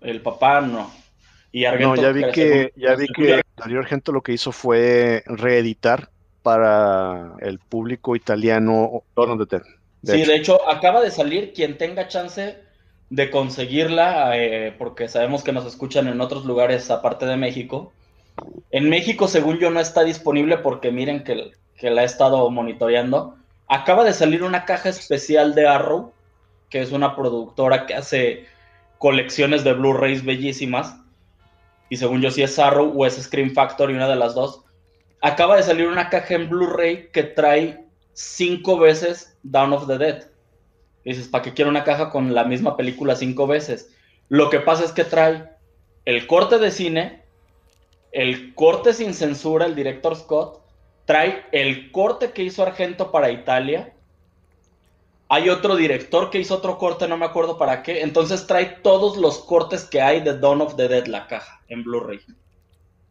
el 0.00 0.20
papá 0.22 0.60
no. 0.60 0.90
Y 1.52 1.64
Argento 1.64 1.96
no, 1.96 2.02
ya 2.02 2.12
vi 2.12 2.30
que, 2.32 2.72
ya 2.76 2.94
vi 2.94 3.06
que 3.08 3.42
Darío 3.56 3.78
Argento 3.78 4.12
lo 4.12 4.22
que 4.22 4.32
hizo 4.32 4.52
fue 4.52 5.22
reeditar 5.26 6.10
para 6.42 7.32
el 7.40 7.58
público 7.58 8.14
italiano 8.14 9.02
de 9.16 9.62
Sí, 10.04 10.22
de 10.22 10.36
hecho, 10.36 10.68
acaba 10.68 11.00
de 11.00 11.10
salir 11.10 11.52
quien 11.52 11.78
tenga 11.78 12.06
chance 12.06 12.58
de 13.10 13.30
conseguirla, 13.30 14.36
eh, 14.38 14.74
porque 14.78 15.08
sabemos 15.08 15.42
que 15.42 15.52
nos 15.52 15.66
escuchan 15.66 16.06
en 16.06 16.20
otros 16.20 16.44
lugares 16.44 16.90
aparte 16.90 17.26
de 17.26 17.36
México. 17.36 17.92
En 18.70 18.88
México, 18.88 19.26
según 19.26 19.58
yo, 19.58 19.70
no 19.70 19.80
está 19.80 20.04
disponible 20.04 20.58
porque 20.58 20.92
miren 20.92 21.24
que, 21.24 21.50
que 21.76 21.90
la 21.90 22.02
he 22.02 22.06
estado 22.06 22.48
monitoreando. 22.50 23.36
Acaba 23.68 24.04
de 24.04 24.12
salir 24.12 24.42
una 24.42 24.64
caja 24.64 24.88
especial 24.88 25.54
de 25.54 25.66
Arrow, 25.66 26.12
que 26.70 26.80
es 26.80 26.92
una 26.92 27.16
productora 27.16 27.86
que 27.86 27.94
hace 27.94 28.46
colecciones 28.98 29.64
de 29.64 29.72
Blu-rays 29.72 30.24
bellísimas. 30.24 30.96
Y 31.88 31.96
según 31.96 32.20
yo, 32.20 32.30
si 32.30 32.42
es 32.42 32.58
Arrow 32.58 32.92
o 32.96 33.06
es 33.06 33.14
Scream 33.14 33.52
Factory, 33.52 33.94
una 33.94 34.08
de 34.08 34.16
las 34.16 34.34
dos. 34.34 34.62
Acaba 35.22 35.56
de 35.56 35.62
salir 35.62 35.88
una 35.88 36.10
caja 36.10 36.34
en 36.34 36.48
Blu-ray 36.48 37.10
que 37.12 37.22
trae 37.22 37.84
cinco 38.12 38.78
veces 38.78 39.36
Down 39.42 39.72
of 39.72 39.86
the 39.86 39.98
Dead 39.98 40.26
dices, 41.10 41.28
¿para 41.28 41.42
qué 41.42 41.54
quiero 41.54 41.70
una 41.70 41.84
caja 41.84 42.10
con 42.10 42.34
la 42.34 42.44
misma 42.44 42.76
película 42.76 43.14
cinco 43.14 43.46
veces? 43.46 43.94
Lo 44.28 44.50
que 44.50 44.60
pasa 44.60 44.84
es 44.84 44.92
que 44.92 45.04
trae 45.04 45.48
el 46.04 46.26
corte 46.26 46.58
de 46.58 46.70
cine, 46.70 47.22
el 48.12 48.54
corte 48.54 48.92
sin 48.92 49.14
censura, 49.14 49.66
el 49.66 49.76
director 49.76 50.16
Scott, 50.16 50.62
trae 51.06 51.46
el 51.52 51.90
corte 51.92 52.32
que 52.32 52.42
hizo 52.42 52.62
Argento 52.62 53.10
para 53.10 53.30
Italia. 53.30 53.94
Hay 55.28 55.48
otro 55.48 55.74
director 55.74 56.30
que 56.30 56.38
hizo 56.38 56.56
otro 56.56 56.78
corte, 56.78 57.08
no 57.08 57.16
me 57.16 57.24
acuerdo 57.24 57.56
para 57.56 57.82
qué. 57.82 58.02
Entonces 58.02 58.46
trae 58.46 58.66
todos 58.82 59.16
los 59.16 59.38
cortes 59.38 59.84
que 59.84 60.02
hay 60.02 60.20
de 60.20 60.38
Dawn 60.38 60.60
of 60.60 60.76
the 60.76 60.88
Dead, 60.88 61.06
la 61.06 61.26
caja, 61.26 61.62
en 61.68 61.82
Blu-ray. 61.82 62.20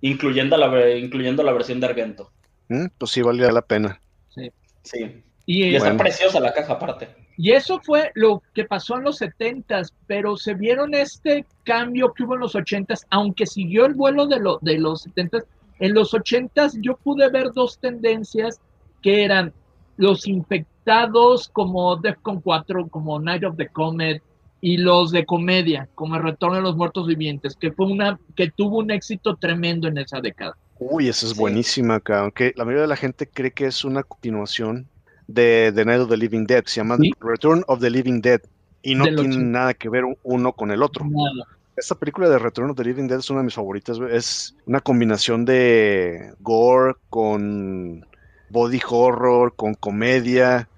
incluyendo 0.02 0.56
la, 0.56 0.96
incluyendo 0.96 1.42
la 1.42 1.52
versión 1.52 1.80
de 1.80 1.88
Argento. 1.88 2.32
Mm, 2.68 2.86
pues 2.98 3.12
sí, 3.12 3.22
valía 3.22 3.52
la 3.52 3.62
pena. 3.62 4.00
Sí. 4.30 4.52
Sí. 4.84 5.24
Y, 5.46 5.76
está 5.76 5.96
preciosa 5.98 6.40
la 6.40 6.54
caja 6.54 6.74
aparte. 6.74 7.10
Y 7.38 7.52
eso 7.52 7.80
fue 7.82 8.12
lo 8.16 8.42
que 8.54 8.64
pasó 8.64 8.96
en 8.96 9.04
los 9.04 9.22
70s, 9.22 9.92
pero 10.08 10.38
se 10.38 10.54
vieron 10.54 10.94
este 10.94 11.46
cambio 11.64 12.14
que 12.14 12.24
hubo 12.24 12.36
en 12.36 12.42
los 12.42 12.56
80s, 12.56 13.06
aunque 13.10 13.46
siguió 13.46 13.86
el 13.86 13.94
vuelo 13.94 14.26
de, 14.26 14.40
lo, 14.40 14.58
de 14.62 14.80
los 14.80 15.06
70s. 15.08 15.46
En 15.80 15.94
los 15.94 16.14
80s 16.14 16.80
yo 16.82 16.96
pude 16.98 17.30
ver 17.30 17.52
dos 17.54 17.80
tendencias 17.80 18.60
que 19.02 19.24
eran 19.24 19.54
los 19.98 20.28
infectados 20.28 21.50
como 21.50 21.96
Defcon 21.98 22.42
4, 22.42 22.88
como 22.88 23.20
Night 23.20 23.44
of 23.44 23.58
the 23.58 23.68
Comet, 23.68 24.22
y 24.62 24.78
los 24.78 25.12
de 25.12 25.26
comedia, 25.26 25.88
como 25.94 26.16
El 26.16 26.24
Retorno 26.24 26.56
de 26.56 26.64
los 26.64 26.76
Muertos 26.76 27.06
Vivientes, 27.06 27.56
que 27.56 27.72
fue 27.72 27.86
una 27.86 28.20
que 28.36 28.50
tuvo 28.50 28.80
un 28.80 28.90
éxito 28.90 29.36
tremendo 29.36 29.88
en 29.88 30.00
esa 30.00 30.22
década. 30.22 30.58
Uy, 30.80 31.08
esa 31.08 31.28
es 31.28 31.36
buenísima 31.36 31.96
acá, 31.96 32.22
aunque 32.22 32.52
la 32.56 32.66
mayoría 32.66 32.82
de 32.82 32.88
la 32.88 32.96
gente 32.96 33.28
cree 33.28 33.52
que 33.52 33.68
es 33.68 33.86
una 33.86 34.04
continuación 34.04 34.88
de 35.28 35.72
The 35.76 35.86
Night 35.86 36.02
of 36.02 36.10
the 36.10 36.18
Living 36.18 36.46
Dead, 36.46 36.64
se 36.66 36.78
llama 36.78 36.98
Return 37.20 37.64
of 37.68 37.80
the 37.80 37.90
Living 37.90 38.22
Dead 38.22 38.42
y 38.82 38.96
no 38.96 39.06
tiene 39.06 39.38
nada 39.38 39.74
que 39.74 39.90
ver 39.90 40.04
uno 40.24 40.54
con 40.54 40.72
el 40.72 40.84
otro. 40.84 41.06
Esta 41.78 41.96
película 41.96 42.30
de 42.30 42.40
Return 42.40 42.70
of 42.70 42.78
the 42.78 42.84
Living 42.84 43.08
Dead 43.08 43.20
es 43.20 43.30
una 43.30 43.40
de 43.40 43.46
mis 43.46 43.54
favoritas, 43.54 44.00
es 44.10 44.56
una 44.66 44.80
combinación 44.80 45.44
de 45.44 46.34
gore 46.40 46.96
con 47.10 48.06
body 48.50 48.80
horror, 48.88 49.54
con 49.56 49.74
comedia. 49.74 50.70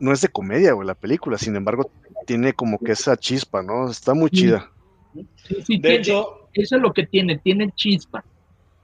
No 0.00 0.12
es 0.12 0.22
de 0.22 0.28
comedia, 0.28 0.72
güey, 0.72 0.86
la 0.86 0.94
película, 0.94 1.36
sin 1.36 1.56
embargo, 1.56 1.90
tiene 2.26 2.54
como 2.54 2.78
que 2.78 2.92
esa 2.92 3.16
chispa, 3.16 3.62
¿no? 3.62 3.90
Está 3.90 4.14
muy 4.14 4.30
chida. 4.30 4.70
de 5.14 5.94
hecho, 5.94 6.48
eso 6.52 6.76
es 6.76 6.82
lo 6.82 6.92
que 6.92 7.06
tiene, 7.06 7.38
tiene 7.38 7.70
chispa. 7.74 8.24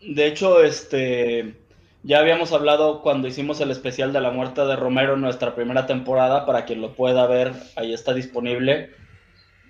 De 0.00 0.26
hecho, 0.26 0.62
este, 0.62 1.54
ya 2.02 2.18
habíamos 2.18 2.52
hablado 2.52 3.02
cuando 3.02 3.28
hicimos 3.28 3.60
el 3.60 3.70
especial 3.70 4.12
de 4.12 4.20
la 4.20 4.30
muerte 4.30 4.62
de 4.62 4.76
Romero 4.76 5.14
en 5.14 5.20
nuestra 5.20 5.54
primera 5.54 5.86
temporada, 5.86 6.44
para 6.44 6.64
quien 6.64 6.80
lo 6.80 6.94
pueda 6.94 7.26
ver, 7.26 7.52
ahí 7.76 7.92
está 7.94 8.12
disponible 8.12 8.90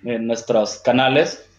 en 0.03 0.27
nuestros 0.27 0.79
canales, 0.79 1.49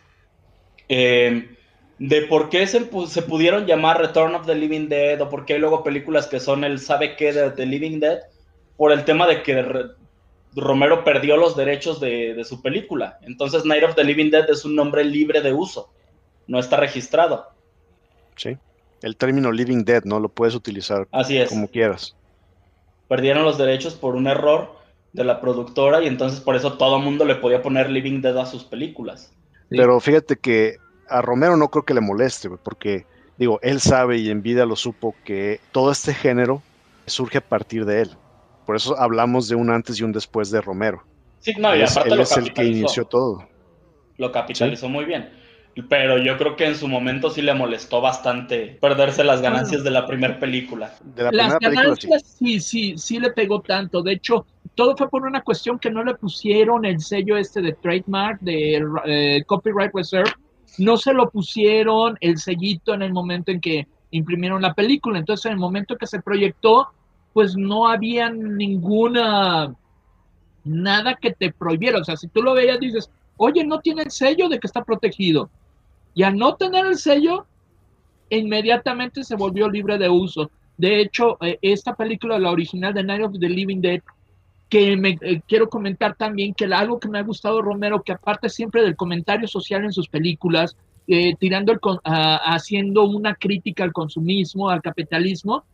eh, 0.89 1.57
de 1.99 2.23
por 2.23 2.49
qué 2.49 2.67
se, 2.67 2.89
se, 3.07 3.23
pudieron 3.23 3.67
llamar 3.67 4.01
Return 4.01 4.35
of 4.35 4.47
the 4.47 4.55
Living 4.55 4.89
Dead 4.89 5.21
o 5.21 5.29
por 5.29 5.45
qué 5.45 5.55
hay 5.55 5.61
luego 5.61 5.85
películas 5.85 6.27
que 6.27 6.41
son 6.41 6.65
el 6.65 6.79
sabe 6.79 7.17
qué 7.17 7.33
de 7.33 7.51
The 7.51 7.67
Living 7.67 8.01
Dead, 8.01 8.21
por 8.77 8.93
el 8.93 9.05
tema 9.05 9.27
de 9.27 9.43
que 9.43 9.65
Romero 10.55 11.05
perdió 11.05 11.37
los 11.37 11.57
derechos 11.57 12.01
de, 12.01 12.35
de 12.35 12.45
su 12.45 12.63
película. 12.63 13.19
Entonces 13.23 13.65
Night 13.65 13.85
of 13.85 13.95
the 13.95 14.05
Living 14.05 14.31
Dead 14.31 14.49
es 14.51 14.65
un 14.65 14.75
nombre 14.75 15.05
libre 15.05 15.41
de 15.41 15.53
uso, 15.53 15.93
no 16.47 16.59
está 16.59 16.77
registrado. 16.77 17.49
Sí 18.37 18.59
el 19.05 19.17
término 19.17 19.53
Living 19.53 19.85
Dead, 19.85 20.05
¿no? 20.05 20.19
Lo 20.19 20.31
puedes 20.31 20.55
utilizar 20.55 21.07
como 21.49 21.69
quieras. 21.69 22.17
Perdieron 23.07 23.45
los 23.45 23.59
derechos 23.59 23.95
por 23.95 24.17
un 24.17 24.27
error 24.27 24.77
de 25.13 25.25
la 25.25 25.43
productora 25.43 26.03
y 26.03 26.07
entonces 26.07 26.41
por 26.41 26.57
eso 26.57 26.79
todo 26.79 26.97
el 26.97 27.05
mundo 27.05 27.27
le 27.27 27.35
podía 27.37 27.61
poner 27.61 27.91
Living 27.91 28.23
Dead 28.23 28.37
a 28.39 28.47
sus 28.47 28.65
películas. 28.65 29.31
Pero 29.77 30.01
fíjate 30.01 30.37
que 30.37 30.77
a 31.09 31.23
Romero 31.23 31.57
no 31.57 31.69
creo 31.69 31.85
que 31.85 31.95
le 31.95 32.01
moleste, 32.01 32.49
porque 32.51 33.07
digo, 33.37 33.59
él 33.63 33.81
sabe 33.81 34.19
y 34.19 34.31
en 34.31 34.43
vida 34.43 34.67
lo 34.67 34.77
supo 34.77 35.15
que 35.25 35.61
todo 35.73 35.91
este 35.91 36.15
género 36.15 36.63
surge 37.07 37.39
a 37.39 37.49
partir 37.49 37.85
de 37.85 38.03
él. 38.03 38.11
Por 38.67 38.77
eso 38.77 38.99
hablamos 38.99 39.49
de 39.49 39.57
un 39.57 39.71
antes 39.71 40.01
y 40.01 40.05
un 40.05 40.13
después 40.13 40.51
de 40.51 40.61
Romero. 40.61 41.03
Sí, 41.41 41.53
no, 41.59 41.77
y 41.77 41.83
aparte 41.83 42.09
él 42.11 42.21
es 42.21 42.37
el 42.37 42.53
que 42.53 42.65
inició 42.65 43.05
todo. 43.05 43.47
Lo 44.17 44.33
capitalizó 44.33 44.89
muy 44.89 45.05
bien 45.05 45.44
pero 45.83 46.19
yo 46.19 46.37
creo 46.39 46.55
que 46.55 46.67
en 46.67 46.77
su 46.77 46.87
momento 46.87 47.31
sí 47.31 47.43
le 47.43 47.53
molestó 47.53 48.01
bastante 48.01 48.79
perderse 48.81 49.25
las 49.25 49.43
ganancias 49.43 49.83
de 49.83 49.91
la 49.91 50.07
primera 50.07 50.39
película. 50.39 50.95
las 51.17 51.59
ganancias 51.59 52.23
sí. 52.39 52.61
sí, 52.61 52.95
sí, 52.97 53.19
le 53.19 53.31
pegó 53.33 53.61
tanto. 53.61 54.01
De 54.01 54.13
hecho, 54.13 54.47
todo 54.77 54.97
fue 54.97 55.09
por 55.09 55.25
una 55.25 55.43
cuestión 55.43 55.81
que 55.81 55.91
no 55.91 56.05
le 56.05 56.15
pusieron 56.15 56.85
el 56.85 57.01
sello 57.01 57.37
este 57.37 57.61
de 57.61 57.73
trademark, 57.73 58.41
de 58.41 58.85
eh, 59.07 59.43
copyright 59.47 59.93
reserve. 59.93 60.31
No 60.79 60.97
se 60.97 61.13
lo 61.13 61.29
pusieron 61.29 62.17
el 62.21 62.39
sellito 62.39 62.95
en 62.95 63.03
el 63.03 63.13
momento 63.13 63.51
en 63.51 63.61
que 63.61 63.89
imprimieron 64.13 64.63
la 64.63 64.75
película. 64.75 65.19
Entonces, 65.19 65.47
en 65.47 65.53
el 65.53 65.59
momento 65.59 65.97
que 65.97 66.07
se 66.07 66.23
proyectó, 66.23 66.89
pues 67.33 67.57
no 67.57 67.89
había 67.89 68.31
ninguna, 68.31 69.75
nada 70.63 71.17
que 71.17 71.33
te 71.33 71.53
prohibiera. 71.53 71.99
O 71.99 72.05
sea, 72.05 72.17
si 72.17 72.29
tú 72.29 72.43
lo 72.43 72.55
veías, 72.55 72.79
dices, 72.79 73.11
oye, 73.39 73.65
no 73.65 73.81
tiene 73.81 74.03
el 74.03 74.13
sello 74.13 74.49
de 74.49 74.61
que 74.61 74.69
está 74.69 74.85
protegido 74.85 75.51
y 76.15 76.23
al 76.23 76.37
no 76.37 76.55
tener 76.55 76.87
el 76.87 76.97
sello, 76.97 77.47
inmediatamente 78.31 79.25
se 79.25 79.37
volvió 79.37 79.69
libre 79.69 79.99
de 79.99 80.09
uso. 80.09 80.51
De 80.77 81.01
hecho, 81.01 81.37
eh, 81.41 81.59
esta 81.63 81.95
película, 81.95 82.39
la 82.39 82.51
original 82.51 82.95
de 82.95 83.05
Night 83.05 83.25
of 83.25 83.39
the 83.39 83.49
Living 83.49 83.81
Dead, 83.81 84.01
que 84.69 84.97
me 84.97 85.19
eh, 85.21 85.43
quiero 85.47 85.69
comentar 85.69 86.17
también 86.17 86.55
que 86.55 86.65
algo 86.67 86.99
que 86.99 87.09
me 87.09 87.19
ha 87.19 87.23
gustado 87.23 87.63
Romero, 87.63 88.03
que 88.03 88.13
aparte 88.13 88.49
siempre 88.49 88.83
del 88.83 88.97
comentario 88.97 89.47
social 89.47 89.85
en 89.85 89.93
sus 89.93 90.09
películas, 90.09 90.77
eh, 91.07 91.35
tirando 91.39 91.73
el, 91.73 91.79
haciendo 92.05 93.05
una 93.05 93.35
crítica 93.35 93.85
al 93.85 93.93
consumismo, 93.93 94.71
al 94.71 94.83
capitalismo, 94.83 95.65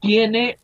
tiene 0.00 0.56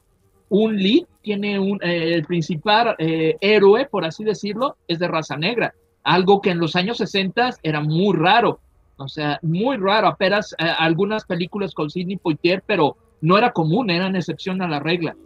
un 0.49 0.77
lead, 0.77 1.05
tiene 1.21 1.59
un, 1.59 1.81
el 1.83 2.25
principal 2.25 2.95
héroe, 2.99 3.87
por 3.87 4.05
así 4.05 4.23
decirlo, 4.23 4.77
es 4.87 5.01
de 5.01 5.09
raza 5.09 5.37
negra, 5.37 5.75
algo 6.05 6.41
que 6.41 6.51
en 6.51 6.61
los 6.61 6.77
años 6.77 6.99
60 6.99 7.57
era 7.63 7.81
muy 7.81 8.17
raro. 8.17 8.61
O 8.97 9.09
sea, 9.09 9.39
muy 9.43 9.77
raro, 9.77 10.07
apenas 10.09 10.55
eh, 10.59 10.65
algunas 10.79 11.25
películas 11.25 11.75
con 11.75 11.91
Sidney 11.91 12.17
Poitier, 12.17 12.63
pero 12.67 12.97
no 13.21 13.37
era 13.37 13.53
común, 13.53 13.91
eran 13.91 14.15
excepción 14.17 14.63
a 14.63 14.69
la 14.69 14.81
regla. 14.81 15.17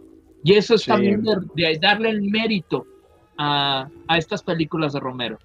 Y 0.43 0.53
eso 0.53 0.75
es 0.75 0.85
también 0.85 1.23
de, 1.23 1.79
darle 1.81 2.09
el 2.09 2.21
mérito 2.21 2.87
a, 3.37 3.89
estas 4.17 4.41
películas 4.41 4.93
de 4.93 4.99
Romero. 4.99 5.37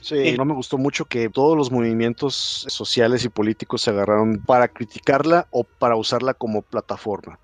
Sí, 0.00 0.34
no 0.36 0.44
me 0.44 0.52
gustó 0.52 0.76
mucho 0.76 1.06
que 1.06 1.30
todos 1.30 1.56
los 1.56 1.70
movimientos 1.70 2.66
sociales 2.68 3.24
y 3.24 3.30
políticos 3.30 3.80
se 3.82 3.90
agarraron 3.90 4.42
para 4.44 4.68
criticarla 4.68 5.46
o 5.50 5.64
para 5.64 5.96
usarla 5.96 6.34
como 6.34 6.60
plataforma. 6.60 7.38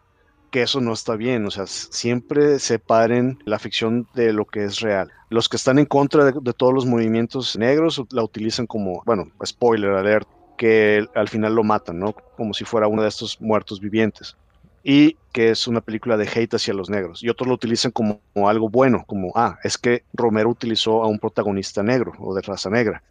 Que 0.50 0.62
eso 0.62 0.80
no 0.80 0.92
está 0.92 1.14
bien, 1.14 1.46
o 1.46 1.50
sea, 1.50 1.66
siempre 1.66 2.58
separen 2.58 3.38
la 3.44 3.58
ficción 3.58 4.08
de 4.14 4.32
lo 4.32 4.44
que 4.44 4.64
es 4.64 4.80
real. 4.80 5.12
Los 5.28 5.48
que 5.48 5.56
están 5.56 5.78
en 5.78 5.86
contra 5.86 6.24
de, 6.24 6.52
todos 6.52 6.74
los 6.74 6.86
movimientos 6.86 7.56
negros 7.56 8.02
la 8.10 8.24
utilizan 8.24 8.66
como, 8.66 9.02
bueno, 9.04 9.30
spoiler 9.44 9.90
alert, 9.90 10.28
que 10.60 11.06
al 11.14 11.28
final 11.28 11.54
lo 11.54 11.62
matan, 11.62 12.00
¿no? 12.00 12.12
Como 12.36 12.52
si 12.52 12.64
fuera 12.64 12.88
uno 12.88 13.02
de 13.02 13.08
estos 13.08 13.40
muertos 13.40 13.80
vivientes. 13.80 14.36
Y 14.82 15.16
que 15.32 15.50
es 15.50 15.68
una 15.68 15.80
película 15.80 16.16
de 16.16 16.28
hate 16.28 16.54
hacia 16.54 16.74
los 16.74 16.90
negros. 16.90 17.22
Y 17.22 17.28
otros 17.28 17.48
lo 17.48 17.54
utilizan 17.54 17.92
como, 17.92 18.20
algo 18.46 18.68
bueno, 18.68 19.04
como, 19.06 19.32
ah, 19.36 19.58
es 19.62 19.78
que 19.78 20.02
Romero 20.12 20.50
utilizó 20.50 21.02
a 21.02 21.06
un 21.06 21.18
protagonista 21.18 21.82
negro 21.82 22.12
o 22.18 22.34
de 22.34 22.42
raza 22.42 22.68
negra. 22.68 23.02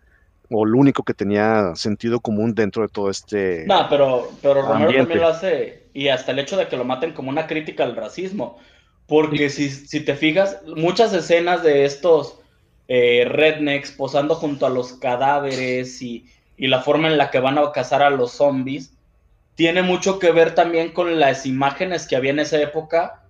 O 0.51 0.65
lo 0.65 0.77
único 0.77 1.03
que 1.03 1.13
tenía 1.13 1.75
sentido 1.75 2.19
común 2.19 2.53
dentro 2.53 2.83
de 2.83 2.89
todo 2.89 3.09
este. 3.09 3.65
No, 3.67 3.87
pero, 3.89 4.29
pero 4.41 4.61
Romero 4.63 4.91
también 4.93 5.19
lo 5.19 5.27
hace. 5.27 5.88
Y 5.99 6.07
hasta 6.07 6.31
el 6.31 6.39
hecho 6.39 6.55
de 6.55 6.69
que 6.69 6.77
lo 6.77 6.85
maten 6.85 7.11
como 7.11 7.29
una 7.29 7.45
crítica 7.45 7.83
al 7.83 7.93
racismo. 7.93 8.57
Porque 9.05 9.49
si, 9.49 9.69
si, 9.69 9.99
te 9.99 10.15
fijas, 10.15 10.59
muchas 10.77 11.13
escenas 11.13 11.61
de 11.61 11.83
estos 11.83 12.39
eh, 12.87 13.25
rednecks 13.27 13.91
posando 13.91 14.35
junto 14.35 14.65
a 14.65 14.69
los 14.69 14.93
cadáveres 14.93 16.01
y, 16.01 16.25
la 16.57 16.79
forma 16.79 17.09
en 17.09 17.17
la 17.17 17.31
que 17.31 17.41
van 17.41 17.57
a 17.57 17.73
cazar 17.73 18.01
a 18.01 18.09
los 18.09 18.31
zombies, 18.31 18.93
tiene 19.55 19.81
mucho 19.81 20.19
que 20.19 20.31
ver 20.31 20.55
también 20.55 20.93
con 20.93 21.19
las 21.19 21.45
imágenes 21.45 22.07
que 22.07 22.15
había 22.15 22.31
en 22.31 22.39
esa 22.39 22.61
época 22.61 23.23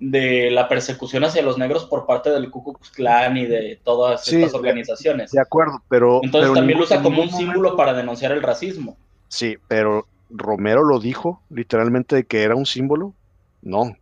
de 0.00 0.50
la 0.50 0.68
persecución 0.68 1.22
hacia 1.22 1.42
los 1.42 1.58
negros 1.58 1.84
por 1.84 2.06
parte 2.06 2.30
del 2.30 2.50
Ku 2.50 2.64
Klux 2.64 2.90
Klan 2.90 3.36
y 3.36 3.46
de 3.46 3.78
todas 3.84 4.26
estas 4.26 4.52
organizaciones. 4.52 5.30
De 5.30 5.40
acuerdo, 5.40 5.80
pero... 5.88 6.18
Entonces 6.24 6.52
también 6.52 6.80
lo 6.80 6.86
usa 6.86 7.02
como 7.02 7.22
un 7.22 7.30
símbolo 7.30 7.76
para 7.76 7.94
denunciar 7.94 8.32
el 8.32 8.42
racismo. 8.42 8.96
Sí, 9.28 9.56
pero 9.68 10.08
Romero 10.30 10.84
lo 10.84 10.98
dijo 11.00 11.40
literalmente 11.50 12.16
de 12.16 12.24
que 12.24 12.42
era 12.42 12.56
un 12.56 12.66
símbolo. 12.66 13.14
No, 13.62 13.96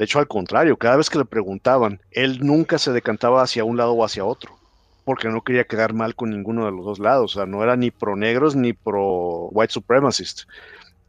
de 0.00 0.04
hecho, 0.04 0.18
al 0.18 0.28
contrario, 0.28 0.78
cada 0.78 0.96
vez 0.96 1.10
que 1.10 1.18
le 1.18 1.26
preguntaban, 1.26 2.00
él 2.10 2.38
nunca 2.40 2.78
se 2.78 2.90
decantaba 2.90 3.42
hacia 3.42 3.64
un 3.64 3.76
lado 3.76 3.92
o 3.92 4.02
hacia 4.02 4.24
otro, 4.24 4.56
porque 5.04 5.28
no 5.28 5.42
quería 5.42 5.64
quedar 5.64 5.92
mal 5.92 6.14
con 6.14 6.30
ninguno 6.30 6.64
de 6.64 6.72
los 6.72 6.86
dos 6.86 6.98
lados. 6.98 7.36
O 7.36 7.38
sea, 7.38 7.44
no 7.44 7.62
era 7.62 7.76
ni 7.76 7.90
pro 7.90 8.16
negros 8.16 8.56
ni 8.56 8.72
pro 8.72 9.48
white 9.50 9.74
supremacist. 9.74 10.48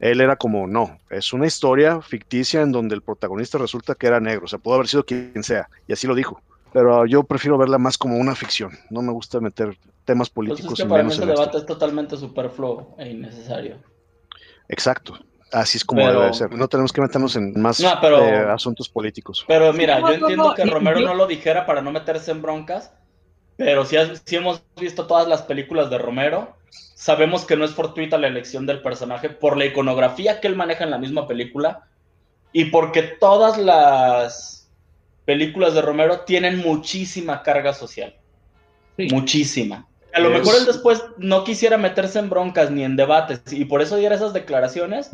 Él 0.01 0.19
era 0.19 0.35
como, 0.35 0.67
no, 0.67 0.97
es 1.09 1.31
una 1.31 1.47
historia 1.47 2.01
ficticia 2.01 2.63
en 2.63 2.73
donde 2.73 2.93
el 2.93 3.01
protagonista 3.01 3.57
resulta 3.57 3.95
que 3.95 4.07
era 4.07 4.19
negro. 4.19 4.43
O 4.43 4.47
sea, 4.49 4.59
pudo 4.59 4.75
haber 4.75 4.89
sido 4.89 5.05
quien 5.05 5.41
sea, 5.41 5.69
y 5.87 5.93
así 5.93 6.05
lo 6.05 6.13
dijo. 6.13 6.41
Pero 6.73 7.05
yo 7.05 7.23
prefiero 7.23 7.57
verla 7.57 7.77
más 7.77 7.97
como 7.97 8.17
una 8.17 8.35
ficción. 8.35 8.71
No 8.89 9.01
me 9.01 9.13
gusta 9.13 9.39
meter 9.39 9.77
temas 10.03 10.29
pues 10.29 10.49
políticos. 10.49 10.73
Pues 10.81 10.89
para 10.89 11.03
mí 11.03 11.13
ese 11.13 11.25
debate 11.25 11.59
es 11.59 11.65
totalmente 11.65 12.17
superfluo 12.17 12.93
e 12.97 13.09
innecesario. 13.09 13.77
Exacto. 14.71 15.19
Así 15.51 15.77
es 15.77 15.85
como 15.85 16.07
debe 16.07 16.33
ser. 16.33 16.51
No 16.53 16.67
tenemos 16.67 16.93
que 16.93 17.01
meternos 17.01 17.35
en 17.35 17.59
más 17.61 17.79
eh, 17.81 17.85
asuntos 18.49 18.87
políticos. 18.87 19.43
Pero 19.47 19.73
mira, 19.73 19.99
yo 19.99 20.13
entiendo 20.13 20.53
que 20.55 20.65
Romero 20.65 21.01
no 21.01 21.13
lo 21.13 21.27
dijera 21.27 21.65
para 21.65 21.81
no 21.81 21.91
meterse 21.91 22.31
en 22.31 22.41
broncas, 22.41 22.93
pero 23.57 23.85
sí, 23.85 23.97
hemos 24.31 24.63
visto 24.79 25.05
todas 25.07 25.27
las 25.27 25.41
películas 25.41 25.89
de 25.89 25.97
Romero 25.97 26.55
sabemos 26.95 27.45
que 27.45 27.57
no 27.57 27.65
es 27.65 27.71
fortuita 27.71 28.17
la 28.17 28.27
elección 28.27 28.65
del 28.65 28.81
personaje 28.81 29.29
por 29.29 29.57
la 29.57 29.65
iconografía 29.65 30.39
que 30.39 30.47
él 30.47 30.55
maneja 30.55 30.83
en 30.83 30.91
la 30.91 30.99
misma 30.99 31.27
película 31.27 31.87
y 32.53 32.65
porque 32.65 33.01
todas 33.01 33.57
las 33.57 34.71
películas 35.25 35.73
de 35.73 35.81
Romero 35.81 36.21
tienen 36.21 36.59
muchísima 36.59 37.41
carga 37.43 37.73
social. 37.73 38.15
Muchísima. 38.97 39.87
A 40.13 40.19
lo 40.19 40.29
mejor 40.29 40.55
él 40.57 40.65
después 40.65 41.03
no 41.17 41.43
quisiera 41.43 41.77
meterse 41.77 42.19
en 42.19 42.29
broncas 42.29 42.69
ni 42.71 42.83
en 42.83 42.95
debates 42.95 43.41
y 43.51 43.65
por 43.65 43.81
eso 43.81 43.95
diera 43.95 44.15
esas 44.15 44.33
declaraciones, 44.33 45.11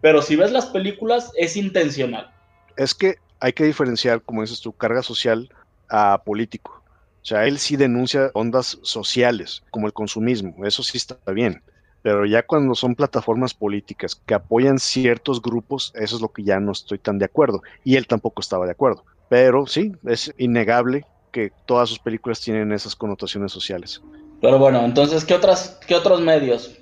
pero 0.00 0.22
si 0.22 0.36
ves 0.36 0.52
las 0.52 0.66
películas 0.66 1.32
es 1.36 1.56
intencional. 1.56 2.30
Es 2.76 2.94
que 2.94 3.16
hay 3.40 3.52
que 3.52 3.64
diferenciar, 3.64 4.22
como 4.22 4.42
dices 4.42 4.60
tú, 4.60 4.72
carga 4.72 5.02
social 5.02 5.48
a 5.88 6.22
político. 6.24 6.82
O 7.22 7.24
sea, 7.24 7.46
él 7.46 7.58
sí 7.58 7.76
denuncia 7.76 8.30
ondas 8.32 8.78
sociales, 8.82 9.62
como 9.70 9.86
el 9.86 9.92
consumismo, 9.92 10.64
eso 10.64 10.82
sí 10.82 10.96
está 10.96 11.18
bien. 11.32 11.62
Pero 12.02 12.24
ya 12.24 12.44
cuando 12.44 12.74
son 12.74 12.94
plataformas 12.94 13.54
políticas 13.54 14.14
que 14.14 14.34
apoyan 14.34 14.78
ciertos 14.78 15.42
grupos, 15.42 15.92
eso 15.94 16.16
es 16.16 16.22
lo 16.22 16.32
que 16.32 16.44
ya 16.44 16.60
no 16.60 16.72
estoy 16.72 16.98
tan 16.98 17.18
de 17.18 17.24
acuerdo. 17.24 17.62
Y 17.84 17.96
él 17.96 18.06
tampoco 18.06 18.40
estaba 18.40 18.64
de 18.64 18.72
acuerdo. 18.72 19.04
Pero 19.28 19.66
sí, 19.66 19.92
es 20.06 20.32
innegable 20.38 21.04
que 21.32 21.52
todas 21.66 21.88
sus 21.88 21.98
películas 21.98 22.40
tienen 22.40 22.72
esas 22.72 22.96
connotaciones 22.96 23.52
sociales. 23.52 24.00
Pero 24.40 24.58
bueno, 24.58 24.84
entonces, 24.84 25.24
¿qué, 25.24 25.34
otras, 25.34 25.80
qué 25.86 25.94
otros 25.94 26.20
medios? 26.20 26.78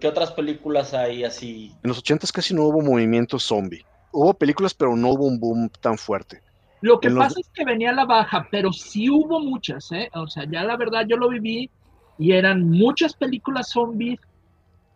¿Qué 0.00 0.08
otras 0.08 0.32
películas 0.32 0.92
hay 0.92 1.24
así? 1.24 1.72
En 1.82 1.88
los 1.88 1.98
ochentas 1.98 2.32
casi 2.32 2.54
no 2.54 2.64
hubo 2.64 2.82
movimiento 2.82 3.38
zombie. 3.38 3.84
Hubo 4.12 4.34
películas, 4.34 4.74
pero 4.74 4.96
no 4.96 5.10
hubo 5.10 5.26
un 5.26 5.38
boom 5.38 5.70
tan 5.80 5.96
fuerte. 5.96 6.42
Lo 6.80 7.00
que 7.00 7.10
pasa 7.10 7.40
es 7.40 7.48
que 7.48 7.64
venía 7.64 7.90
a 7.90 7.94
la 7.94 8.04
baja, 8.04 8.46
pero 8.50 8.72
sí 8.72 9.10
hubo 9.10 9.40
muchas, 9.40 9.90
¿eh? 9.92 10.10
O 10.14 10.26
sea, 10.28 10.44
ya 10.48 10.62
la 10.62 10.76
verdad 10.76 11.04
yo 11.08 11.16
lo 11.16 11.28
viví 11.28 11.70
y 12.18 12.32
eran 12.32 12.68
muchas 12.70 13.14
películas 13.14 13.70
zombies, 13.70 14.20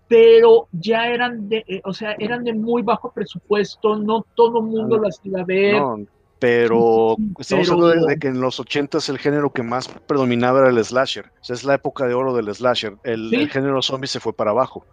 pero 0.07 0.69
ya 0.73 1.09
eran 1.09 1.49
de, 1.49 1.65
eh, 1.67 1.81
o 1.85 1.93
sea, 1.93 2.15
eran 2.19 2.45
de 2.45 2.53
muy 2.53 2.83
bajo 2.83 3.11
presupuesto, 3.11 3.97
no 3.97 4.25
todo 4.35 4.61
el 4.61 4.67
mundo 4.67 4.99
las 4.99 5.21
iba 5.25 5.41
a 5.41 5.45
ver. 5.45 5.81
No, 5.81 5.99
pero 6.43 7.17
estamos 7.39 7.71
hablando 7.71 8.07
de, 8.07 8.19
que 8.19 8.27
en 8.27 8.41
los 8.41 8.59
ochentas 8.59 9.09
el 9.09 9.19
género 9.19 9.53
que 9.53 9.63
más 9.63 9.87
predominaba 9.87 10.59
era 10.59 10.71
el 10.71 10.85
slasher. 10.85 11.27
O 11.41 11.45
sea, 11.45 11.55
es 11.55 11.63
la 11.63 11.75
época 11.75 12.09
de 12.09 12.15
oro 12.15 12.35
del 12.35 12.53
slasher. 12.53 12.97
El, 13.05 13.49
género 13.49 13.81
zombie 13.81 14.09
se 14.09 14.19
fue 14.19 14.33
para 14.33 14.51
abajo. 14.51 14.85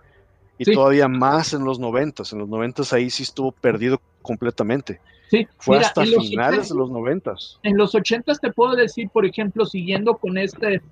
Y 0.60 0.72
todavía 0.72 1.08
más 1.08 1.56
en 1.56 1.64
los 1.64 1.80
noventas. 1.80 2.34
En 2.34 2.40
los 2.40 2.50
noventas 2.50 2.94
ahí 2.94 3.10
sí 3.10 3.24
estuvo 3.24 3.52
perdido 3.52 4.00
completamente. 4.22 5.02
Sí, 5.32 5.48
fue 5.58 5.80
hasta 5.80 6.06
finales 6.06 6.70
de 6.70 6.76
los 6.76 6.92
noventas. 6.92 7.58
En 7.64 7.78
los 7.78 7.96
ochentas 7.96 8.40
te 8.40 8.52
puedo 8.52 8.76
decir, 8.76 9.10
por 9.10 9.26
ejemplo, 9.26 9.66
siguiendo 9.66 10.18
con 10.18 10.38
este 10.38 10.84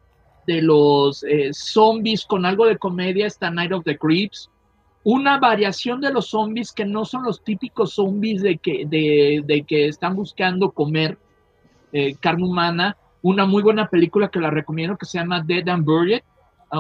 de 0.47 0.61
los 0.63 1.23
eh, 1.25 1.51
zombies 1.53 2.25
con 2.25 2.47
algo 2.47 2.65
de 2.65 2.79
comedia, 2.79 3.27
está 3.27 3.51
Night 3.51 3.73
of 3.73 3.83
the 3.83 3.95
Creeps 3.95 4.49
una 5.09 5.39
variación 5.39 6.01
de 6.01 6.11
los 6.11 6.31
zombies 6.31 6.73
que 6.73 6.83
no 6.83 7.05
son 7.05 7.23
los 7.23 7.41
típicos 7.41 7.93
zombies 7.93 8.41
de 8.41 8.57
que, 8.57 8.85
de, 8.85 9.63
que 9.65 9.87
están 9.87 10.17
buscando 10.17 10.71
comer 10.71 11.17
eh, 11.93 12.15
carne 12.19 12.43
humana. 12.43 12.97
Una 13.21 13.45
muy 13.45 13.63
buena 13.63 13.87
película 13.87 14.27
que 14.27 14.41
la 14.41 14.49
recomiendo 14.49 14.97
que 14.97 15.05
se 15.05 15.17
llama 15.17 15.41
Dead 15.41 15.65
and 15.69 15.85
Buried, 15.85 16.23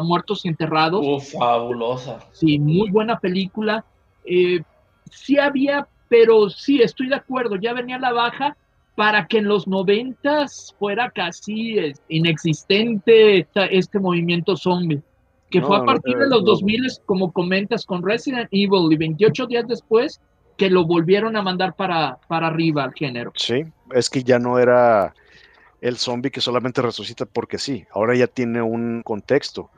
Muertos 0.03 0.43
y 0.43 0.49
Enterrados. 0.49 1.05
Oh, 1.07 1.21
fabulosa. 1.21 2.19
Sí, 2.33 2.59
muy 2.59 2.91
buena 2.91 3.17
película. 3.17 3.85
Eh, 4.25 4.61
sí 5.09 5.39
había, 5.39 5.87
pero 6.09 6.49
sí, 6.49 6.81
estoy 6.81 7.07
de 7.07 7.15
acuerdo, 7.15 7.55
ya 7.55 7.71
venía 7.71 7.97
la 7.97 8.11
baja 8.11 8.57
para 8.95 9.25
que 9.25 9.37
en 9.37 9.47
los 9.47 9.69
noventas 9.69 10.75
fuera 10.77 11.11
casi 11.11 11.79
eh, 11.79 11.93
inexistente 12.09 13.47
este 13.53 13.99
movimiento 13.99 14.57
zombie 14.57 15.01
que 15.49 15.61
fue 15.61 15.77
a 15.77 15.83
partir 15.83 16.17
de 16.17 16.27
los 16.27 16.43
2000, 16.43 16.87
como 17.05 17.31
comentas, 17.31 17.85
con 17.85 18.03
Resident 18.03 18.49
Evil 18.51 18.91
y 18.91 18.97
28 18.97 19.47
días 19.47 19.67
después, 19.67 20.19
que 20.57 20.69
lo 20.69 20.85
volvieron 20.85 21.35
a 21.37 21.41
mandar 21.41 21.75
para, 21.75 22.17
para 22.27 22.47
arriba 22.47 22.83
al 22.83 22.93
género. 22.93 23.31
Sí, 23.35 23.65
es 23.93 24.09
que 24.09 24.23
ya 24.23 24.39
no 24.39 24.59
era 24.59 25.13
el 25.79 25.97
zombie 25.97 26.31
que 26.31 26.41
solamente 26.41 26.81
resucita 26.81 27.25
porque 27.25 27.57
sí, 27.59 27.85
ahora 27.91 28.15
ya 28.15 28.27
tiene 28.27 28.61
un 28.61 29.03
contexto. 29.03 29.69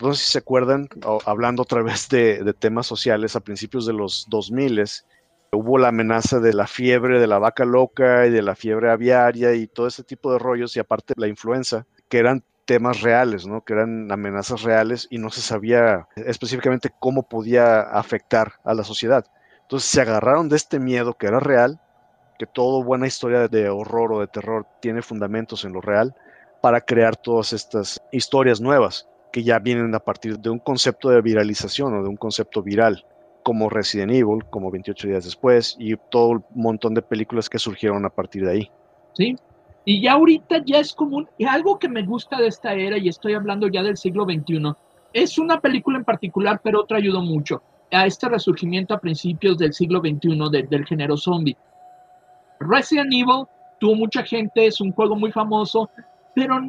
No 0.00 0.12
sé 0.14 0.24
si 0.24 0.32
se 0.32 0.38
acuerdan, 0.38 0.88
hablando 1.24 1.62
otra 1.62 1.82
vez 1.82 2.08
de, 2.08 2.44
de 2.44 2.52
temas 2.52 2.86
sociales, 2.86 3.34
a 3.34 3.40
principios 3.40 3.86
de 3.86 3.94
los 3.94 4.26
2000 4.28 4.84
hubo 5.50 5.78
la 5.78 5.88
amenaza 5.88 6.40
de 6.40 6.52
la 6.52 6.66
fiebre 6.66 7.18
de 7.18 7.26
la 7.26 7.38
vaca 7.38 7.64
loca 7.64 8.26
y 8.26 8.30
de 8.30 8.42
la 8.42 8.54
fiebre 8.54 8.90
aviaria 8.90 9.54
y 9.54 9.66
todo 9.66 9.86
ese 9.86 10.04
tipo 10.04 10.32
de 10.32 10.38
rollos 10.38 10.76
y 10.76 10.80
aparte 10.80 11.14
la 11.16 11.26
influenza, 11.26 11.86
que 12.08 12.18
eran 12.18 12.44
temas 12.68 13.00
reales, 13.00 13.46
¿no? 13.46 13.62
que 13.62 13.72
eran 13.72 14.12
amenazas 14.12 14.62
reales 14.62 15.08
y 15.10 15.16
no 15.16 15.30
se 15.30 15.40
sabía 15.40 16.06
específicamente 16.16 16.90
cómo 16.98 17.22
podía 17.22 17.80
afectar 17.80 18.52
a 18.62 18.74
la 18.74 18.84
sociedad. 18.84 19.24
Entonces 19.62 19.88
se 19.88 20.02
agarraron 20.02 20.50
de 20.50 20.56
este 20.56 20.78
miedo 20.78 21.14
que 21.14 21.28
era 21.28 21.40
real, 21.40 21.80
que 22.38 22.44
toda 22.44 22.84
buena 22.84 23.06
historia 23.06 23.48
de 23.48 23.70
horror 23.70 24.12
o 24.12 24.20
de 24.20 24.26
terror 24.26 24.66
tiene 24.82 25.00
fundamentos 25.00 25.64
en 25.64 25.72
lo 25.72 25.80
real, 25.80 26.14
para 26.60 26.82
crear 26.82 27.16
todas 27.16 27.54
estas 27.54 28.02
historias 28.12 28.60
nuevas 28.60 29.08
que 29.32 29.42
ya 29.42 29.58
vienen 29.60 29.94
a 29.94 30.00
partir 30.00 30.38
de 30.38 30.50
un 30.50 30.58
concepto 30.58 31.08
de 31.08 31.22
viralización 31.22 31.94
o 31.94 32.02
de 32.02 32.08
un 32.10 32.16
concepto 32.16 32.62
viral, 32.62 33.02
como 33.44 33.70
Resident 33.70 34.12
Evil, 34.12 34.44
como 34.50 34.70
28 34.70 35.08
días 35.08 35.24
después, 35.24 35.74
y 35.78 35.96
todo 36.10 36.28
un 36.28 36.44
montón 36.54 36.92
de 36.92 37.00
películas 37.00 37.48
que 37.48 37.58
surgieron 37.58 38.04
a 38.04 38.10
partir 38.10 38.44
de 38.44 38.50
ahí. 38.50 38.70
Sí, 39.14 39.36
y 39.84 40.02
ya 40.02 40.12
ahorita 40.12 40.62
ya 40.64 40.78
es 40.78 40.92
común, 40.92 41.28
y 41.38 41.44
algo 41.44 41.78
que 41.78 41.88
me 41.88 42.02
gusta 42.02 42.38
de 42.38 42.48
esta 42.48 42.74
era, 42.74 42.98
y 42.98 43.08
estoy 43.08 43.34
hablando 43.34 43.68
ya 43.68 43.82
del 43.82 43.96
siglo 43.96 44.24
XXI, 44.24 44.72
es 45.12 45.38
una 45.38 45.60
película 45.60 45.98
en 45.98 46.04
particular, 46.04 46.60
pero 46.62 46.82
otra 46.82 46.98
ayudó 46.98 47.22
mucho 47.22 47.62
a 47.90 48.06
este 48.06 48.28
resurgimiento 48.28 48.94
a 48.94 49.00
principios 49.00 49.56
del 49.58 49.72
siglo 49.72 50.00
XXI 50.00 50.66
del 50.68 50.84
género 50.84 51.16
zombie. 51.16 51.56
Resident 52.60 53.12
Evil 53.12 53.46
tuvo 53.78 53.94
mucha 53.94 54.22
gente, 54.22 54.66
es 54.66 54.80
un 54.80 54.92
juego 54.92 55.16
muy 55.16 55.32
famoso, 55.32 55.88
pero 56.34 56.60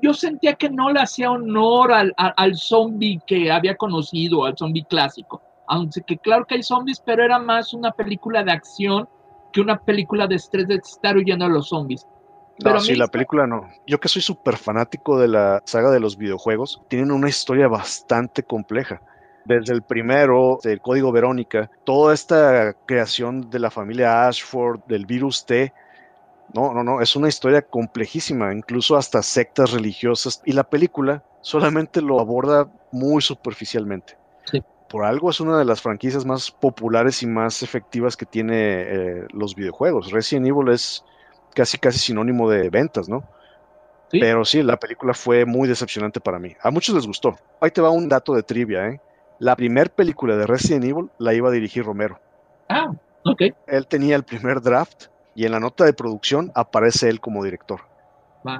yo 0.00 0.14
sentía 0.14 0.54
que 0.54 0.70
no 0.70 0.90
le 0.90 1.00
hacía 1.00 1.30
honor 1.30 1.92
al, 1.92 2.14
al, 2.16 2.56
zombie 2.56 3.20
que 3.26 3.50
había 3.50 3.74
conocido, 3.74 4.44
al 4.44 4.56
zombie 4.56 4.84
clásico. 4.84 5.42
Aunque 5.66 6.16
claro 6.18 6.46
que 6.46 6.54
hay 6.54 6.62
zombies, 6.62 7.02
pero 7.04 7.24
era 7.24 7.38
más 7.38 7.74
una 7.74 7.92
película 7.92 8.42
de 8.42 8.52
acción 8.52 9.08
que 9.52 9.60
una 9.60 9.78
película 9.78 10.26
de 10.26 10.36
estrés 10.36 10.68
de 10.68 10.76
estar 10.76 11.16
huyendo 11.16 11.44
a 11.44 11.48
los 11.48 11.68
zombies. 11.68 12.06
No, 12.64 12.80
sí, 12.80 12.94
la 12.94 13.08
película 13.08 13.46
no. 13.46 13.70
Yo 13.86 13.98
que 14.00 14.08
soy 14.08 14.22
súper 14.22 14.56
fanático 14.56 15.18
de 15.18 15.28
la 15.28 15.62
saga 15.64 15.90
de 15.90 16.00
los 16.00 16.16
videojuegos, 16.16 16.82
tienen 16.88 17.10
una 17.10 17.28
historia 17.28 17.68
bastante 17.68 18.42
compleja. 18.42 19.00
Desde 19.44 19.72
el 19.72 19.82
primero, 19.82 20.58
el 20.64 20.80
código 20.80 21.12
Verónica, 21.12 21.70
toda 21.84 22.12
esta 22.12 22.74
creación 22.86 23.50
de 23.50 23.58
la 23.58 23.70
familia 23.70 24.28
Ashford, 24.28 24.80
del 24.86 25.06
virus 25.06 25.46
T, 25.46 25.72
no, 26.52 26.74
no, 26.74 26.82
no, 26.82 27.00
es 27.00 27.16
una 27.16 27.28
historia 27.28 27.62
complejísima, 27.62 28.52
incluso 28.52 28.96
hasta 28.96 29.22
sectas 29.22 29.72
religiosas. 29.72 30.42
Y 30.44 30.52
la 30.52 30.64
película 30.64 31.22
solamente 31.40 32.02
lo 32.02 32.20
aborda 32.20 32.68
muy 32.92 33.22
superficialmente. 33.22 34.16
Por 34.88 35.04
algo 35.04 35.30
es 35.30 35.38
una 35.38 35.56
de 35.56 35.64
las 35.64 35.80
franquicias 35.80 36.24
más 36.24 36.50
populares 36.50 37.22
y 37.22 37.26
más 37.28 37.62
efectivas 37.62 38.16
que 38.16 38.26
tiene 38.26 38.82
eh, 38.82 39.26
los 39.32 39.54
videojuegos. 39.54 40.10
Resident 40.10 40.48
Evil 40.48 40.68
es 40.68 41.04
casi 41.54 41.78
casi 41.78 41.98
sinónimo 41.98 42.48
de 42.48 42.70
ventas, 42.70 43.08
¿no? 43.08 43.24
Pero 44.10 44.44
sí, 44.44 44.62
la 44.62 44.76
película 44.76 45.14
fue 45.14 45.44
muy 45.44 45.68
decepcionante 45.68 46.20
para 46.20 46.38
mí. 46.38 46.56
A 46.62 46.70
muchos 46.70 46.94
les 46.94 47.06
gustó. 47.06 47.36
Ahí 47.60 47.70
te 47.70 47.80
va 47.80 47.90
un 47.90 48.08
dato 48.08 48.34
de 48.34 48.42
trivia, 48.42 48.88
¿eh? 48.88 49.00
La 49.38 49.54
primera 49.54 49.88
película 49.88 50.36
de 50.36 50.46
Resident 50.46 50.84
Evil 50.84 51.10
la 51.18 51.32
iba 51.32 51.48
a 51.48 51.52
dirigir 51.52 51.84
Romero. 51.84 52.18
Ah, 52.68 52.90
ok. 53.24 53.42
Él 53.66 53.86
tenía 53.86 54.16
el 54.16 54.24
primer 54.24 54.60
draft 54.60 55.06
y 55.34 55.46
en 55.46 55.52
la 55.52 55.60
nota 55.60 55.84
de 55.84 55.92
producción 55.92 56.50
aparece 56.54 57.08
él 57.08 57.20
como 57.20 57.44
director. 57.44 57.80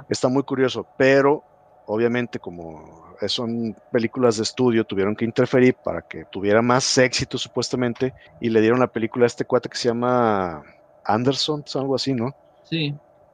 Está 0.09 0.27
muy 0.29 0.43
curioso, 0.43 0.87
pero 0.97 1.43
obviamente 1.85 2.39
como 2.39 3.15
son 3.27 3.75
películas 3.91 4.37
de 4.37 4.43
estudio, 4.43 4.83
tuvieron 4.83 5.15
que 5.15 5.25
interferir 5.25 5.75
para 5.75 6.01
que 6.01 6.25
tuviera 6.25 6.61
más 6.61 6.97
éxito 6.97 7.37
supuestamente 7.37 8.13
y 8.39 8.49
le 8.49 8.61
dieron 8.61 8.79
la 8.79 8.87
película 8.87 9.25
a 9.25 9.27
este 9.27 9.45
cuate 9.45 9.69
que 9.69 9.77
se 9.77 9.89
llama 9.89 10.63
Anderson, 11.05 11.63
algo 11.75 11.95
así, 11.95 12.13
¿no? 12.13 12.35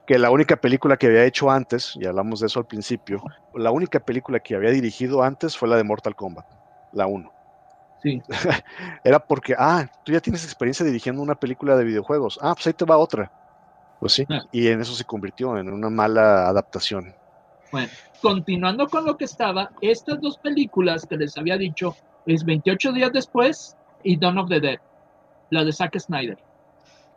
Que 0.05 0.17
la 0.17 0.31
única 0.31 0.55
película 0.55 0.97
que 0.97 1.07
había 1.07 1.25
hecho 1.25 1.51
antes, 1.51 1.95
y 1.99 2.05
hablamos 2.05 2.39
de 2.39 2.47
eso 2.47 2.59
al 2.59 2.65
principio, 2.65 3.21
la 3.53 3.71
única 3.71 3.99
película 3.99 4.39
que 4.39 4.55
había 4.55 4.71
dirigido 4.71 5.21
antes 5.21 5.57
fue 5.57 5.67
la 5.67 5.75
de 5.75 5.83
Mortal 5.83 6.15
Kombat, 6.15 6.45
la 6.93 7.07
1. 7.07 7.31
Sí. 8.01 8.21
Era 9.03 9.19
porque, 9.19 9.55
ah, 9.57 9.87
tú 10.03 10.11
ya 10.11 10.21
tienes 10.21 10.43
experiencia 10.43 10.85
dirigiendo 10.85 11.21
una 11.21 11.35
película 11.35 11.75
de 11.75 11.83
videojuegos. 11.83 12.39
Ah, 12.41 12.53
pues 12.53 12.67
ahí 12.67 12.73
te 12.73 12.85
va 12.85 12.97
otra. 12.97 13.31
Pues 13.99 14.13
sí. 14.13 14.25
Ah. 14.29 14.41
Y 14.51 14.67
en 14.67 14.81
eso 14.81 14.93
se 14.93 15.03
convirtió 15.03 15.57
en 15.57 15.71
una 15.71 15.89
mala 15.89 16.47
adaptación. 16.47 17.13
Bueno, 17.71 17.89
continuando 18.21 18.87
con 18.87 19.05
lo 19.05 19.17
que 19.17 19.25
estaba, 19.25 19.71
estas 19.81 20.21
dos 20.21 20.37
películas 20.37 21.05
que 21.05 21.17
les 21.17 21.37
había 21.37 21.57
dicho 21.57 21.95
es 22.25 22.45
28 22.45 22.93
días 22.93 23.11
después 23.11 23.75
y 24.03 24.17
Dawn 24.17 24.37
of 24.37 24.49
the 24.49 24.59
Dead, 24.59 24.79
la 25.49 25.63
de 25.63 25.73
Zack 25.73 25.99
Snyder. 25.99 26.37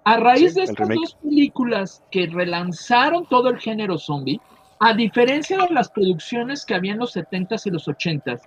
A 0.05 0.17
raíz 0.17 0.55
de 0.55 0.63
estas 0.63 0.89
dos 0.89 1.15
películas 1.23 2.03
que 2.11 2.27
relanzaron 2.27 3.27
todo 3.27 3.51
el 3.51 3.59
género 3.59 3.99
zombie, 3.99 4.41
a 4.79 4.95
diferencia 4.95 5.59
de 5.59 5.75
las 5.75 5.91
producciones 5.91 6.65
que 6.65 6.75
había 6.75 6.93
en 6.93 6.99
los 6.99 7.15
70s 7.15 7.67
y 7.67 7.71
los 7.71 7.87
80s, 7.87 8.41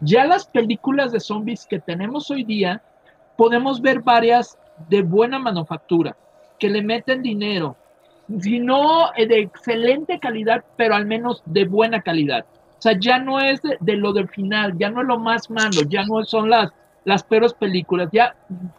Ya 0.00 0.26
las 0.26 0.46
películas 0.46 1.12
de 1.12 1.20
zombies 1.20 1.66
que 1.66 1.78
tenemos 1.78 2.30
hoy 2.30 2.44
día, 2.44 2.82
podemos 3.36 3.80
ver 3.80 4.00
varias 4.00 4.58
de 4.88 5.02
buena 5.02 5.38
manufactura, 5.38 6.16
que 6.58 6.68
le 6.68 6.82
meten 6.82 7.22
dinero, 7.22 7.76
si 8.40 8.58
no 8.58 9.14
eh, 9.16 9.26
de 9.26 9.40
excelente 9.40 10.18
calidad, 10.18 10.64
pero 10.76 10.94
al 10.94 11.06
menos 11.06 11.42
de 11.46 11.64
buena 11.64 12.00
calidad. 12.02 12.44
O 12.78 12.82
sea, 12.82 12.98
ya 12.98 13.18
no 13.18 13.40
es 13.40 13.60
de, 13.62 13.96
lo 13.96 14.12
del 14.12 14.28
final, 14.28 14.76
ya 14.78 14.90
no 14.90 15.00
es 15.00 15.06
lo 15.06 15.18
más 15.18 15.50
malo, 15.50 15.82
ya 15.88 16.04
no 16.04 16.24
son 16.24 16.50
las, 16.50 16.70
las 17.04 17.22
peores 17.22 17.54
películas, 17.54 18.10
ya 18.12 18.34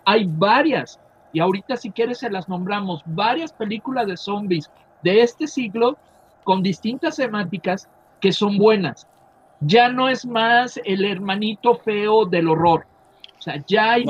hay 0.05 0.25
varias, 0.27 0.99
y 1.33 1.39
ahorita 1.39 1.77
si 1.77 1.91
quieres 1.91 2.19
se 2.19 2.29
las 2.29 2.47
nombramos, 2.47 3.01
varias 3.05 3.51
películas 3.51 4.07
de 4.07 4.17
zombies 4.17 4.69
de 5.03 5.21
este 5.21 5.47
siglo 5.47 5.97
con 6.43 6.63
distintas 6.63 7.17
temáticas 7.17 7.87
que 8.21 8.31
son 8.31 8.57
buenas. 8.57 9.07
Ya 9.59 9.89
no 9.89 10.07
es 10.07 10.25
más 10.25 10.79
el 10.85 11.03
hermanito 11.03 11.75
feo 11.75 12.25
del 12.25 12.47
horror. 12.47 12.85
O 13.37 13.41
sea, 13.41 13.63
ya 13.67 13.93
hay, 13.93 14.05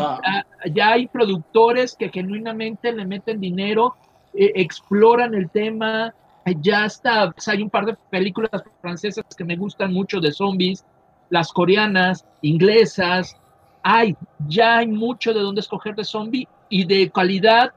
ya 0.73 0.89
hay 0.91 1.08
productores 1.08 1.95
que 1.95 2.10
genuinamente 2.10 2.91
le 2.93 3.06
meten 3.06 3.39
dinero, 3.39 3.95
eh, 4.34 4.51
exploran 4.56 5.34
el 5.34 5.49
tema. 5.49 6.13
Ya 6.62 6.86
está, 6.86 7.34
hay 7.47 7.62
un 7.62 7.69
par 7.69 7.86
de 7.86 7.97
películas 8.10 8.51
francesas 8.82 9.25
que 9.38 9.43
me 9.43 9.58
gustan 9.58 9.91
mucho 9.91 10.19
de 10.19 10.32
zombies, 10.32 10.86
las 11.30 11.51
coreanas, 11.51 12.25
inglesas. 12.41 13.36
Hay, 13.84 14.15
ya 14.47 14.77
hay 14.77 14.88
mucho 14.88 15.34
de 15.34 15.41
dónde 15.41 15.62
escoger 15.62 15.95
de 15.95 16.06
zombie 16.06 16.47
y 16.69 16.86
de 16.86 17.10
calidad 17.12 17.71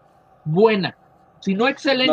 buena. 0.44 0.96
Si 1.40 1.54
no 1.54 1.68
excelente, 1.68 2.12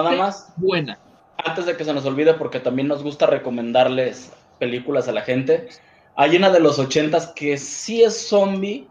buena. 0.56 0.98
Antes 1.38 1.66
de 1.66 1.78
que 1.78 1.84
se 1.84 1.94
nos 1.94 2.06
olvide, 2.06 2.34
porque 2.34 2.60
también 2.60 2.88
nos 2.88 3.04
gusta 3.04 3.26
recomendarles 3.28 4.32
películas 4.60 5.08
a 5.08 5.12
la 5.12 5.22
gente, 5.22 5.68
hay 6.16 6.36
una 6.36 6.50
de 6.50 6.60
los 6.60 6.80
ochentas 6.80 7.28
que 7.36 7.58
sí 7.58 8.04
es 8.04 8.28
zombie, 8.28 8.88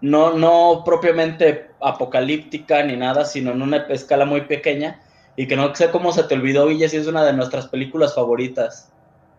no, 0.00 0.32
no 0.32 0.82
propiamente 0.84 1.70
apocalíptica 1.80 2.82
ni 2.82 2.96
nada, 2.96 3.24
sino 3.24 3.50
en 3.52 3.62
una 3.62 3.78
escala 3.88 4.24
muy 4.24 4.42
pequeña, 4.42 5.02
y 5.36 5.46
que 5.46 5.56
no 5.56 5.74
sé 5.74 5.90
cómo 5.90 6.12
se 6.12 6.22
te 6.24 6.34
olvidó, 6.34 6.66
Villa, 6.66 6.88
si 6.88 6.96
es 6.96 7.06
una 7.06 7.24
de 7.24 7.32
nuestras 7.32 7.68
películas 7.68 8.14
favoritas 8.14 8.93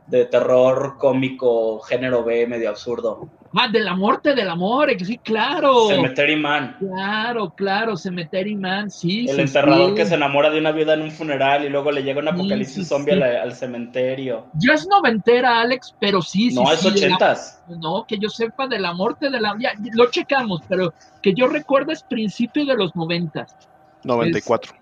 de 0.07 0.25
terror 0.25 0.97
cómico, 0.99 1.79
género 1.79 2.23
B, 2.23 2.45
medio 2.47 2.69
absurdo. 2.69 3.27
Ah, 3.57 3.69
de 3.69 3.79
la 3.79 3.95
muerte 3.95 4.35
del 4.35 4.49
amor, 4.49 4.91
sí, 4.99 5.17
claro. 5.17 5.87
Cemetery 5.87 6.35
Man. 6.35 6.75
Claro, 6.77 7.51
claro, 7.55 7.95
Cemetery 7.95 8.55
Man, 8.55 8.91
sí. 8.91 9.27
El 9.29 9.39
enterrador 9.39 9.95
que 9.95 10.05
se 10.05 10.15
enamora 10.15 10.49
de 10.49 10.59
una 10.59 10.73
viuda 10.73 10.93
en 10.93 11.03
un 11.03 11.11
funeral 11.11 11.63
y 11.63 11.69
luego 11.69 11.91
le 11.91 12.03
llega 12.03 12.19
un 12.19 12.27
apocalipsis 12.27 12.87
zombie 12.87 13.13
al, 13.13 13.53
cementerio. 13.55 14.47
Ya 14.55 14.73
es 14.73 14.85
noventera, 14.87 15.61
Alex, 15.61 15.95
pero 15.99 16.21
sí, 16.21 16.51
sí. 16.51 16.55
No, 16.55 16.71
es 16.71 16.85
ochentas. 16.85 17.63
no, 17.69 18.05
que 18.05 18.19
yo 18.19 18.29
sepa 18.29 18.67
de 18.67 18.77
la 18.77 18.93
muerte 18.93 19.29
de 19.29 19.39
la. 19.39 19.55
Ya, 19.57 19.71
lo 19.93 20.11
checamos, 20.11 20.61
pero 20.67 20.93
que 21.21 21.33
yo 21.33 21.47
recuerdo 21.47 21.93
es 21.93 22.03
principio 22.03 22.65
de 22.65 22.75
los 22.75 22.93
noventas. 22.95 23.55
94. 24.03 24.73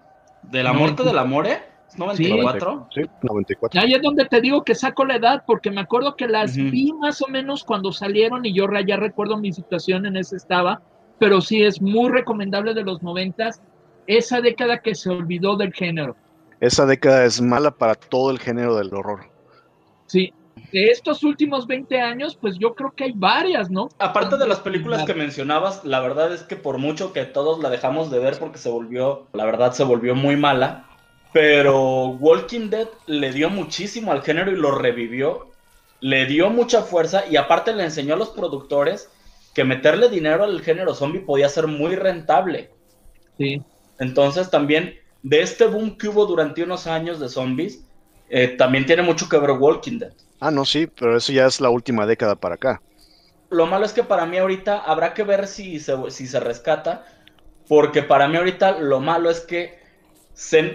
¿De 0.42 0.64
la 0.64 0.74
muerte 0.74 1.04
del 1.04 1.20
amor, 1.20 1.48
eh? 1.48 1.73
¿94? 1.98 2.88
Sí, 2.94 3.02
94. 3.22 3.82
Ahí 3.82 3.94
es 3.94 4.02
donde 4.02 4.26
te 4.26 4.42
digo 4.42 4.64
que 4.64 4.76
saco 4.76 5.06
la 5.06 5.16
edad, 5.16 5.44
porque 5.46 5.72
me 5.72 5.82
acuerdo 5.82 6.16
que 6.16 6.28
las 6.28 6.56
vi 6.56 6.92
más 6.94 7.22
o 7.22 7.28
menos 7.28 7.64
cuando 7.64 7.92
salieron 7.92 8.46
y 8.46 8.54
yo 8.54 8.68
ya 8.86 8.98
recuerdo 8.98 9.38
mi 9.38 9.52
situación 9.52 10.06
en 10.06 10.18
ese 10.18 10.36
estaba, 10.36 10.82
pero 11.20 11.42
sí 11.42 11.64
es 11.64 11.82
muy 11.82 12.10
recomendable 12.10 12.74
de 12.74 12.84
los 12.84 13.02
noventas, 13.04 13.62
esa 14.08 14.42
década 14.42 14.82
que 14.82 14.96
se 14.96 15.10
olvidó 15.10 15.56
del 15.56 15.74
género. 15.74 16.16
Esa 16.60 16.86
década 16.86 17.26
es 17.26 17.42
mala 17.42 17.72
para 17.72 17.96
todo 17.96 18.32
el 18.32 18.40
género 18.40 18.76
del 18.76 18.94
horror. 18.94 19.22
Sí, 20.06 20.34
de 20.72 20.88
estos 20.88 21.24
últimos 21.24 21.68
20 21.68 22.00
años, 22.00 22.36
pues 22.40 22.58
yo 22.58 22.74
creo 22.74 22.92
que 22.92 23.06
hay 23.06 23.14
varias, 23.14 23.70
¿no? 23.70 23.90
Aparte 24.00 24.38
de 24.38 24.48
las 24.48 24.60
películas 24.60 25.04
que 25.06 25.14
mencionabas, 25.14 25.84
la 25.86 26.00
verdad 26.00 26.34
es 26.34 26.44
que 26.44 26.56
por 26.56 26.78
mucho 26.78 27.14
que 27.14 27.26
todos 27.26 27.60
la 27.62 27.70
dejamos 27.70 28.10
de 28.12 28.20
ver 28.20 28.38
porque 28.40 28.58
se 28.58 28.70
volvió, 28.70 29.28
la 29.34 29.46
verdad 29.46 29.74
se 29.74 29.84
volvió 29.84 30.16
muy 30.16 30.36
mala, 30.36 30.88
pero 31.34 32.10
Walking 32.10 32.69
Dead 32.69 32.88
le 33.08 33.34
dio 33.34 33.50
muchísimo 33.50 34.12
al 34.12 34.22
género 34.22 34.52
y 34.52 34.56
lo 34.56 34.72
revivió. 34.72 35.52
Le 36.00 36.26
dio 36.28 36.50
mucha 36.50 36.84
fuerza 36.84 37.26
y 37.28 37.38
aparte 37.38 37.74
le 37.74 37.84
enseñó 37.84 38.13
a 38.13 38.17
los 38.17 38.30
productores 38.30 39.10
que 39.56 39.63
meterle 39.63 40.10
dinero 40.10 40.43
al 40.43 40.62
género 40.62 40.93
zombie 40.93 41.22
podía 41.22 41.50
ser 41.50 41.67
muy 41.67 41.96
rentable. 41.96 42.72
Sí. 43.38 43.62
Entonces 44.00 44.50
también 44.52 44.96
de 45.24 45.41
este 45.41 45.65
boom 45.65 45.98
que 45.98 46.08
hubo 46.08 46.26
durante 46.26 46.63
unos 46.63 46.86
años 46.86 47.19
de 47.19 47.30
zombies, 47.30 47.84
eh, 48.30 48.50
también 48.50 48.86
tiene 48.86 49.02
mucho 49.02 49.28
que 49.28 49.38
ver 49.38 49.52
Walking 49.52 50.00
Dead. 50.00 50.13
Ah, 50.39 50.52
no, 50.52 50.65
sí, 50.65 50.88
pero 50.88 51.17
eso 51.17 51.32
ya 51.32 51.48
es 51.48 51.62
la 51.62 51.69
última 51.69 52.06
década 52.06 52.36
para 52.36 52.56
acá. 52.56 52.82
Lo 53.50 53.65
malo 53.65 53.86
es 53.86 53.93
que 53.93 54.04
para 54.04 54.26
mí 54.26 54.38
ahorita 54.38 54.80
habrá 54.80 55.13
que 55.13 55.24
ver 55.24 55.48
si 55.48 55.80
si 55.80 56.28
se 56.28 56.39
rescata, 56.39 57.06
porque 57.67 58.04
para 58.04 58.28
mí 58.28 58.38
ahorita 58.38 58.80
lo 58.80 59.00
malo 59.00 59.30
es 59.30 59.39
que 59.41 59.83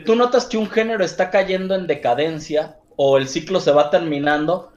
tú 0.04 0.14
notas 0.14 0.46
que 0.46 0.56
un 0.56 0.68
género 0.68 1.04
está 1.04 1.30
cayendo 1.30 1.74
en 1.74 1.86
decadencia 1.86 2.78
o 2.96 3.16
el 3.18 3.28
ciclo 3.28 3.60
se 3.60 3.72
va 3.72 3.90
terminando 3.90 4.72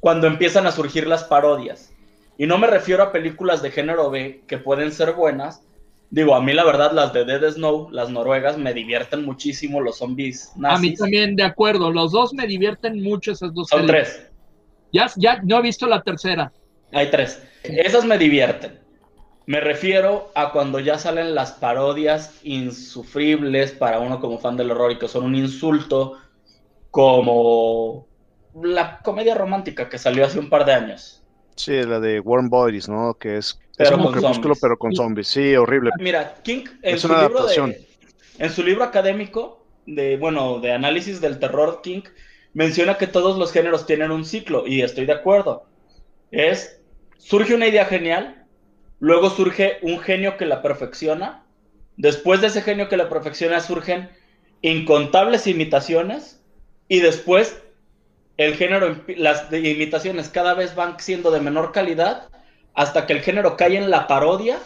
cuando 0.00 0.26
empiezan 0.26 0.66
a 0.66 0.72
surgir 0.72 1.06
las 1.06 1.24
parodias. 1.24 1.92
Y 2.36 2.46
no 2.46 2.58
me 2.58 2.66
refiero 2.66 3.02
a 3.02 3.12
películas 3.12 3.62
de 3.62 3.70
género 3.70 4.10
B 4.10 4.42
que 4.46 4.58
pueden 4.58 4.92
ser 4.92 5.12
buenas. 5.12 5.62
Digo, 6.10 6.34
a 6.34 6.40
mí 6.40 6.52
la 6.52 6.64
verdad 6.64 6.92
las 6.92 7.12
de 7.12 7.24
Dead 7.24 7.52
Snow, 7.52 7.90
las 7.90 8.10
noruegas, 8.10 8.58
me 8.58 8.74
divierten 8.74 9.24
muchísimo 9.24 9.80
los 9.80 9.98
zombies 9.98 10.52
nazis. 10.56 10.78
A 10.78 10.80
mí 10.80 10.94
también, 10.94 11.36
de 11.36 11.42
acuerdo. 11.42 11.90
Los 11.90 12.12
dos 12.12 12.34
me 12.34 12.46
divierten 12.46 13.02
mucho 13.02 13.32
esas 13.32 13.52
dos. 13.54 13.68
Son 13.68 13.86
tres. 13.86 14.28
Ya, 14.92 15.10
ya 15.16 15.40
no 15.42 15.58
he 15.58 15.62
visto 15.62 15.86
la 15.86 16.02
tercera. 16.02 16.52
Hay 16.92 17.10
tres. 17.10 17.42
Esas 17.62 18.04
me 18.04 18.18
divierten. 18.18 18.83
Me 19.46 19.60
refiero 19.60 20.30
a 20.34 20.52
cuando 20.52 20.80
ya 20.80 20.98
salen 20.98 21.34
las 21.34 21.52
parodias 21.52 22.40
insufribles 22.44 23.72
para 23.72 24.00
uno 24.00 24.20
como 24.20 24.38
fan 24.38 24.56
del 24.56 24.70
horror 24.70 24.92
y 24.92 24.98
que 24.98 25.08
son 25.08 25.24
un 25.24 25.34
insulto, 25.34 26.18
como 26.90 28.06
la 28.62 29.00
comedia 29.00 29.34
romántica 29.34 29.88
que 29.88 29.98
salió 29.98 30.24
hace 30.24 30.38
un 30.38 30.48
par 30.48 30.64
de 30.64 30.72
años. 30.72 31.22
Sí, 31.56 31.82
la 31.82 32.00
de 32.00 32.20
Warm 32.20 32.48
Bodies, 32.48 32.88
¿no? 32.88 33.14
Que 33.14 33.36
es, 33.36 33.60
como 33.90 34.10
crepúsculo, 34.12 34.54
pero 34.60 34.78
con 34.78 34.94
zombies. 34.94 35.28
Sí, 35.28 35.54
horrible. 35.56 35.90
Mira, 35.98 36.34
King 36.42 36.64
en 36.82 36.98
su 36.98 37.08
libro 37.08 37.46
en 38.38 38.50
su 38.50 38.62
libro 38.64 38.82
académico 38.82 39.64
de, 39.86 40.16
bueno, 40.16 40.58
de 40.58 40.72
análisis 40.72 41.20
del 41.20 41.38
terror, 41.38 41.80
King 41.82 42.02
menciona 42.52 42.96
que 42.96 43.06
todos 43.06 43.38
los 43.38 43.52
géneros 43.52 43.86
tienen 43.86 44.10
un 44.10 44.24
ciclo 44.24 44.66
y 44.66 44.82
estoy 44.82 45.06
de 45.06 45.12
acuerdo. 45.12 45.66
Es 46.30 46.80
surge 47.18 47.54
una 47.54 47.66
idea 47.66 47.84
genial, 47.84 48.43
Luego 49.04 49.28
surge 49.28 49.76
un 49.82 50.00
genio 50.00 50.38
que 50.38 50.46
la 50.46 50.62
perfecciona. 50.62 51.44
Después 51.98 52.40
de 52.40 52.46
ese 52.46 52.62
genio 52.62 52.88
que 52.88 52.96
la 52.96 53.10
perfecciona 53.10 53.60
surgen 53.60 54.08
incontables 54.62 55.46
imitaciones. 55.46 56.42
Y 56.88 57.00
después 57.00 57.62
el 58.38 58.54
género, 58.54 58.96
las 59.18 59.52
imitaciones 59.52 60.30
cada 60.30 60.54
vez 60.54 60.74
van 60.74 60.98
siendo 61.00 61.30
de 61.30 61.40
menor 61.40 61.70
calidad 61.70 62.30
hasta 62.72 63.04
que 63.04 63.12
el 63.12 63.20
género 63.20 63.58
cae 63.58 63.76
en 63.76 63.90
la 63.90 64.06
parodia. 64.06 64.58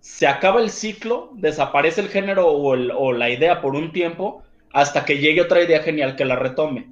Se 0.00 0.26
acaba 0.26 0.60
el 0.60 0.68
ciclo, 0.68 1.30
desaparece 1.32 2.02
el 2.02 2.08
género 2.08 2.46
o, 2.46 2.72
o 2.72 3.12
la 3.14 3.30
idea 3.30 3.62
por 3.62 3.74
un 3.74 3.90
tiempo 3.90 4.42
hasta 4.70 5.06
que 5.06 5.16
llegue 5.16 5.40
otra 5.40 5.62
idea 5.62 5.82
genial 5.82 6.14
que 6.14 6.26
la 6.26 6.36
retome. 6.36 6.90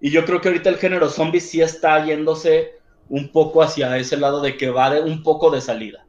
Y 0.00 0.10
yo 0.10 0.24
creo 0.24 0.40
que 0.40 0.48
ahorita 0.48 0.70
el 0.70 0.78
género 0.78 1.10
zombie 1.10 1.42
sí 1.42 1.60
está 1.60 2.02
yéndose 2.06 2.72
un 3.08 3.28
poco 3.28 3.62
hacia 3.62 3.96
ese 3.98 4.16
lado 4.16 4.40
de 4.40 4.56
que 4.56 4.70
va 4.70 4.90
de 4.90 5.02
un 5.02 5.22
poco 5.22 5.50
de 5.50 5.60
salida. 5.60 6.06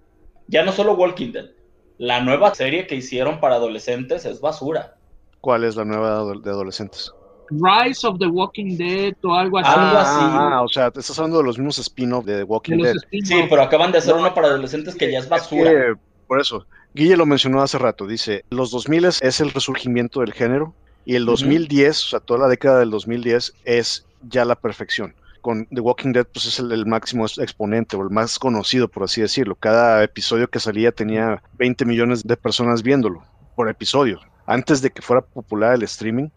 Ya 0.48 0.64
no 0.64 0.72
solo 0.72 0.94
Walking 0.94 1.32
Dead, 1.32 1.50
la 1.98 2.22
nueva 2.22 2.54
serie 2.54 2.88
que 2.88 2.96
hicieron 2.96 3.40
para 3.40 3.56
adolescentes 3.56 4.26
es 4.26 4.42
basura. 4.42 4.96
¿Cuál 5.42 5.64
es 5.64 5.76
la 5.76 5.86
nueva 5.86 6.24
de 6.36 6.50
adolescentes? 6.50 7.12
Rise 7.52 8.08
of 8.08 8.18
the 8.18 8.26
Walking 8.26 8.78
Dead 8.78 9.14
o 9.24 9.34
algo 9.34 9.60
así. 9.60 9.72
Algo 9.72 9.98
así. 9.98 10.20
Ah, 10.20 10.62
o 10.64 10.68
sea, 10.68 10.90
te 10.90 11.00
estás 11.00 11.18
hablando 11.20 11.38
de 11.38 11.44
los 11.44 11.58
mismos 11.58 11.78
spin-off 11.78 12.26
de 12.26 12.38
The 12.38 12.44
Walking 12.44 12.78
Dead. 12.78 12.96
Sí, 13.24 13.46
pero 13.50 13.62
acaban 13.62 13.92
de 13.92 14.00
hacer 14.00 14.16
uno 14.16 14.34
para 14.34 14.48
adolescentes 14.48 14.96
que 14.96 15.12
ya 15.12 15.20
es 15.20 15.30
basura. 15.30 15.96
por 16.28 16.42
eso, 16.42 16.66
Guille 16.94 17.18
lo 17.18 17.26
mencionó 17.26 17.62
hace 17.62 17.78
rato, 17.78 18.08
dice, 18.08 18.46
los 18.50 18.72
2000 18.72 19.06
es 19.06 19.42
el 19.42 19.52
resurgimiento 19.52 20.22
del 20.22 20.34
género 20.34 20.74
y 21.06 21.16
el 21.16 21.26
2010, 21.26 22.04
o 22.04 22.08
sea, 22.08 22.20
toda 22.20 22.40
la 22.40 22.48
década 22.48 22.80
del 22.80 22.90
2010 22.90 23.54
es 23.66 24.08
ya 24.28 24.44
la 24.44 24.56
perfección 24.56 25.14
con 25.46 25.68
The 25.68 25.80
Walking 25.80 26.12
Dead 26.12 26.26
pues 26.26 26.48
es 26.48 26.58
el, 26.58 26.88
máximo 26.88 27.24
exponente 27.24 27.96
o 27.96 28.02
el 28.02 28.10
más 28.10 28.40
conocido, 28.40 28.88
por 28.88 29.04
así 29.04 29.22
decirlo. 29.22 29.54
Cada 29.54 30.04
episodio 30.04 30.50
que 30.50 30.60
salía 30.60 30.92
tenía 30.92 31.44
20 31.60 31.86
millones 31.86 32.24
de 32.24 32.36
personas 32.36 32.82
viéndolo 32.82 33.22
por 33.56 33.70
episodio. 33.70 34.20
Antes 34.48 34.82
de 34.82 34.90
que 34.90 35.04
fuera 35.04 35.22
popular 35.22 35.76
el 35.76 35.84
streaming, 35.84 36.30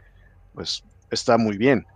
pues 0.52 0.84
está 1.10 1.38
muy 1.38 1.56
bien. 1.56 1.86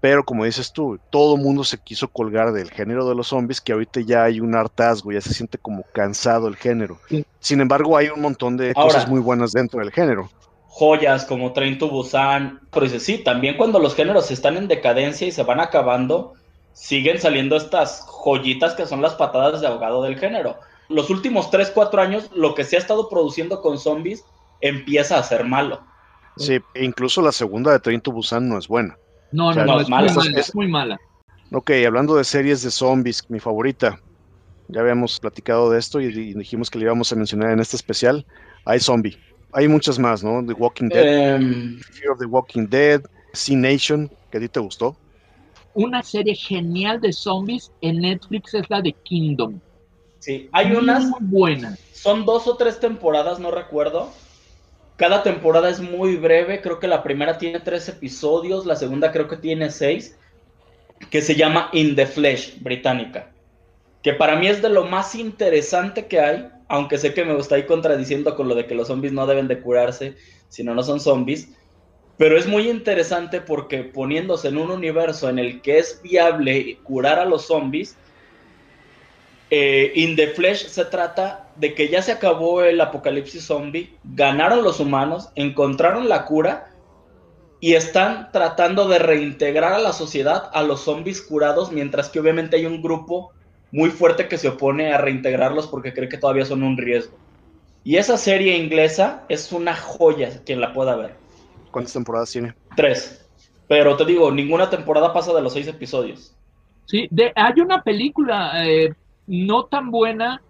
Pero 0.00 0.24
como 0.24 0.46
dices 0.46 0.72
tú, 0.72 0.98
todo 1.10 1.36
el 1.36 1.42
mundo 1.42 1.64
se 1.64 1.76
quiso 1.76 2.08
colgar 2.08 2.52
del 2.52 2.70
género 2.70 3.06
de 3.06 3.14
los 3.14 3.26
zombies, 3.26 3.60
que 3.60 3.74
ahorita 3.74 4.00
ya 4.00 4.24
hay 4.24 4.40
un 4.40 4.54
hartazgo, 4.54 5.12
ya 5.12 5.20
se 5.20 5.34
siente 5.34 5.58
como 5.58 5.82
cansado 5.92 6.48
el 6.48 6.56
género. 6.56 6.98
Sin 7.40 7.60
embargo, 7.60 7.94
hay 7.94 8.08
un 8.08 8.22
montón 8.22 8.56
de 8.56 8.72
cosas 8.72 9.06
muy 9.06 9.20
buenas 9.20 9.52
dentro 9.52 9.80
del 9.80 9.92
género. 9.92 10.30
Joyas 10.78 11.26
como 11.26 11.52
Train 11.52 11.76
to 11.76 11.90
Busan. 11.90 12.60
Pero 12.70 12.84
dice, 12.84 13.00
sí, 13.00 13.18
también 13.18 13.58
cuando 13.58 13.80
los 13.80 13.94
géneros 13.94 14.30
están 14.30 14.56
en 14.56 14.66
decadencia 14.66 15.26
y 15.26 15.32
se 15.32 15.42
van 15.42 15.60
acabando, 15.60 16.37
siguen 16.72 17.20
saliendo 17.20 17.56
estas 17.56 18.06
joyitas 18.06 18.74
que 18.74 18.86
son 18.86 19.02
las 19.02 19.14
patadas 19.14 19.60
de 19.60 19.66
ahogado 19.66 20.02
del 20.02 20.18
género. 20.18 20.56
Los 20.88 21.10
últimos 21.10 21.50
3, 21.50 21.70
4 21.74 22.00
años, 22.00 22.30
lo 22.34 22.54
que 22.54 22.64
se 22.64 22.76
ha 22.76 22.78
estado 22.78 23.08
produciendo 23.08 23.60
con 23.60 23.78
zombies 23.78 24.24
empieza 24.60 25.18
a 25.18 25.22
ser 25.22 25.44
malo. 25.44 25.80
Sí, 26.36 26.60
incluso 26.76 27.20
la 27.20 27.32
segunda 27.32 27.72
de 27.72 27.80
Train 27.80 28.00
to 28.00 28.12
Busan 28.12 28.48
no 28.48 28.58
es 28.58 28.68
buena. 28.68 28.96
No, 29.32 29.52
no, 29.52 29.64
no, 29.64 29.80
es, 29.80 29.88
mala, 29.88 30.10
es, 30.36 30.54
muy 30.54 30.68
mala. 30.68 30.98
Ok, 31.52 31.70
hablando 31.86 32.16
de 32.16 32.24
series 32.24 32.62
de 32.62 32.70
zombies, 32.70 33.28
mi 33.28 33.40
favorita. 33.40 34.00
Ya 34.68 34.80
habíamos 34.80 35.18
platicado 35.18 35.70
de 35.70 35.78
esto 35.78 36.00
y, 36.00 36.34
dijimos 36.34 36.70
que 36.70 36.78
le 36.78 36.84
íbamos 36.84 37.12
a 37.12 37.16
mencionar 37.16 37.50
en 37.50 37.60
este 37.60 37.76
especial. 37.76 38.24
Hay 38.64 38.80
zombie. 38.80 39.18
Hay 39.52 39.66
muchas 39.66 39.98
más, 39.98 40.22
¿no? 40.22 40.44
The 40.44 40.52
Walking 40.52 40.88
Dead, 40.88 41.36
em, 41.36 41.80
Fear 41.80 42.12
of 42.12 42.18
the 42.18 42.26
Walking 42.26 42.66
Dead, 42.68 43.02
Sea 43.32 43.56
Nation, 43.56 44.10
que 44.30 44.38
a 44.38 44.40
ti 44.40 44.48
te 44.48 44.60
gustó. 44.60 44.96
Una 45.74 46.02
serie 46.02 46.34
genial 46.34 47.00
de 47.00 47.12
zombies 47.12 47.70
en 47.80 48.00
Netflix 48.00 48.54
es 48.54 48.68
la 48.68 48.80
de 48.80 48.92
Kingdom. 48.92 49.60
Sí, 50.18 50.48
hay 50.52 50.72
unas 50.72 51.04
muy 51.04 51.20
buenas. 51.22 51.78
Son 51.92 52.24
dos 52.24 52.46
o 52.46 52.56
tres 52.56 52.80
temporadas, 52.80 53.38
no 53.38 53.50
recuerdo. 53.50 54.10
Cada 54.96 55.22
temporada 55.22 55.70
es 55.70 55.80
muy 55.80 56.16
breve, 56.16 56.60
creo 56.60 56.80
que 56.80 56.88
la 56.88 57.04
primera 57.04 57.38
tiene 57.38 57.60
tres 57.60 57.88
episodios, 57.88 58.66
la 58.66 58.74
segunda 58.74 59.12
creo 59.12 59.28
que 59.28 59.36
tiene 59.36 59.70
seis, 59.70 60.16
que 61.10 61.22
se 61.22 61.36
llama 61.36 61.70
In 61.72 61.94
the 61.94 62.06
Flesh, 62.06 62.60
británica. 62.60 63.30
Que 64.02 64.12
para 64.12 64.36
mí 64.36 64.48
es 64.48 64.60
de 64.60 64.68
lo 64.68 64.84
más 64.86 65.14
interesante 65.14 66.06
que 66.06 66.18
hay, 66.18 66.48
aunque 66.66 66.98
sé 66.98 67.14
que 67.14 67.24
me 67.24 67.38
está 67.38 67.54
ahí 67.54 67.66
contradiciendo 67.66 68.34
con 68.34 68.48
lo 68.48 68.56
de 68.56 68.66
que 68.66 68.74
los 68.74 68.88
zombies 68.88 69.12
no 69.12 69.26
deben 69.26 69.46
de 69.46 69.60
curarse, 69.60 70.16
si 70.48 70.64
no, 70.64 70.74
no 70.74 70.82
son 70.82 70.98
zombies. 70.98 71.48
Pero 72.18 72.36
es 72.36 72.48
muy 72.48 72.68
interesante 72.68 73.40
porque 73.40 73.84
poniéndose 73.84 74.48
en 74.48 74.58
un 74.58 74.70
universo 74.70 75.28
en 75.28 75.38
el 75.38 75.62
que 75.62 75.78
es 75.78 76.02
viable 76.02 76.78
curar 76.82 77.20
a 77.20 77.24
los 77.24 77.46
zombies, 77.46 77.96
eh, 79.50 79.92
In 79.94 80.16
the 80.16 80.26
Flesh 80.28 80.66
se 80.66 80.84
trata 80.84 81.48
de 81.56 81.74
que 81.74 81.88
ya 81.88 82.02
se 82.02 82.12
acabó 82.12 82.62
el 82.62 82.80
apocalipsis 82.80 83.44
zombie, 83.44 83.96
ganaron 84.02 84.62
los 84.62 84.80
humanos, 84.80 85.30
encontraron 85.36 86.08
la 86.08 86.26
cura 86.26 86.74
y 87.60 87.74
están 87.74 88.30
tratando 88.32 88.88
de 88.88 88.98
reintegrar 88.98 89.72
a 89.72 89.78
la 89.78 89.92
sociedad 89.92 90.50
a 90.52 90.62
los 90.62 90.82
zombies 90.82 91.22
curados, 91.22 91.72
mientras 91.72 92.08
que 92.08 92.20
obviamente 92.20 92.56
hay 92.56 92.66
un 92.66 92.82
grupo 92.82 93.32
muy 93.70 93.90
fuerte 93.90 94.28
que 94.28 94.38
se 94.38 94.48
opone 94.48 94.92
a 94.92 94.98
reintegrarlos 94.98 95.66
porque 95.68 95.94
cree 95.94 96.08
que 96.08 96.18
todavía 96.18 96.44
son 96.44 96.62
un 96.62 96.76
riesgo. 96.76 97.16
Y 97.84 97.96
esa 97.96 98.16
serie 98.16 98.56
inglesa 98.56 99.24
es 99.28 99.52
una 99.52 99.74
joya, 99.74 100.42
quien 100.44 100.60
la 100.60 100.72
pueda 100.72 100.96
ver. 100.96 101.27
¿Cuántas 101.70 101.92
temporadas 101.92 102.30
tiene? 102.30 102.54
Tres. 102.76 103.26
Pero 103.68 103.96
te 103.96 104.04
digo, 104.04 104.30
ninguna 104.30 104.70
temporada 104.70 105.12
pasa 105.12 105.34
de 105.34 105.42
los 105.42 105.52
seis 105.52 105.66
episodios. 105.66 106.34
Sí, 106.86 107.06
de, 107.10 107.32
hay 107.36 107.60
una 107.60 107.82
película 107.82 108.66
eh, 108.66 108.94
no 109.26 109.64
tan 109.64 109.90
buena, 109.90 110.40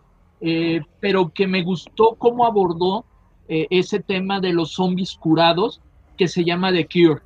eh, 0.41 0.81
pero 1.01 1.31
que 1.31 1.49
me 1.49 1.63
gustó 1.63 2.15
cómo 2.17 2.47
abordó 2.47 3.05
eh, 3.49 3.67
ese 3.71 3.99
tema 4.01 4.41
de 4.41 4.53
los 4.53 4.73
zombies 4.73 5.17
curados, 5.17 5.81
que 6.17 6.29
se 6.29 6.45
llama 6.45 6.73
The 6.73 6.87
Cure, 6.87 7.23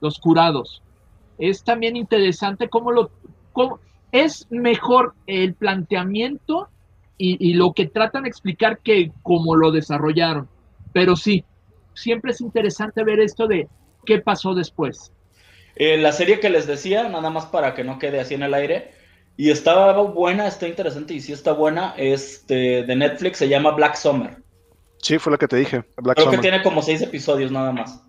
los 0.00 0.18
curados. 0.18 0.82
Es 1.38 1.64
también 1.64 1.96
interesante 1.96 2.68
cómo 2.68 2.92
lo... 2.92 3.10
es 4.12 4.46
mejor 4.50 5.14
el 5.26 5.54
planteamiento 5.54 6.68
y, 7.18 7.54
lo 7.54 7.72
que 7.72 7.86
tratan 7.86 8.24
de 8.24 8.30
explicar 8.30 8.78
que 8.78 9.12
cómo 9.22 9.54
lo 9.54 9.70
desarrollaron. 9.70 10.48
Pero 10.92 11.14
sí, 11.14 11.44
siempre 11.94 12.32
es 12.32 12.40
interesante 12.40 13.04
ver 13.04 13.20
esto 13.20 13.46
de 13.46 13.68
qué 14.04 14.18
pasó 14.18 14.54
después. 14.54 15.12
Eh, 15.76 15.96
la 15.96 16.12
serie 16.12 16.40
que 16.40 16.50
les 16.50 16.66
decía, 16.66 17.08
nada 17.08 17.30
más 17.30 17.46
para 17.46 17.74
que 17.74 17.84
no 17.84 17.98
quede 17.98 18.20
así 18.20 18.34
en 18.34 18.42
el 18.42 18.54
aire, 18.54 18.92
y 19.36 19.50
estaba 19.50 19.92
buena, 20.02 20.46
está 20.46 20.68
interesante 20.68 21.14
y 21.14 21.20
sí 21.20 21.32
está 21.32 21.52
buena. 21.52 21.94
Este, 21.96 22.84
de 22.84 22.96
Netflix 22.96 23.38
se 23.38 23.48
llama 23.48 23.70
Black 23.70 23.94
Summer. 23.94 24.36
Sí, 24.98 25.18
fue 25.18 25.32
la 25.32 25.38
que 25.38 25.48
te 25.48 25.56
dije. 25.56 25.84
Black 25.96 26.16
Creo 26.16 26.30
que 26.30 26.38
tiene 26.38 26.62
como 26.62 26.82
seis 26.82 27.02
episodios 27.02 27.50
nada 27.50 27.72
más. 27.72 28.04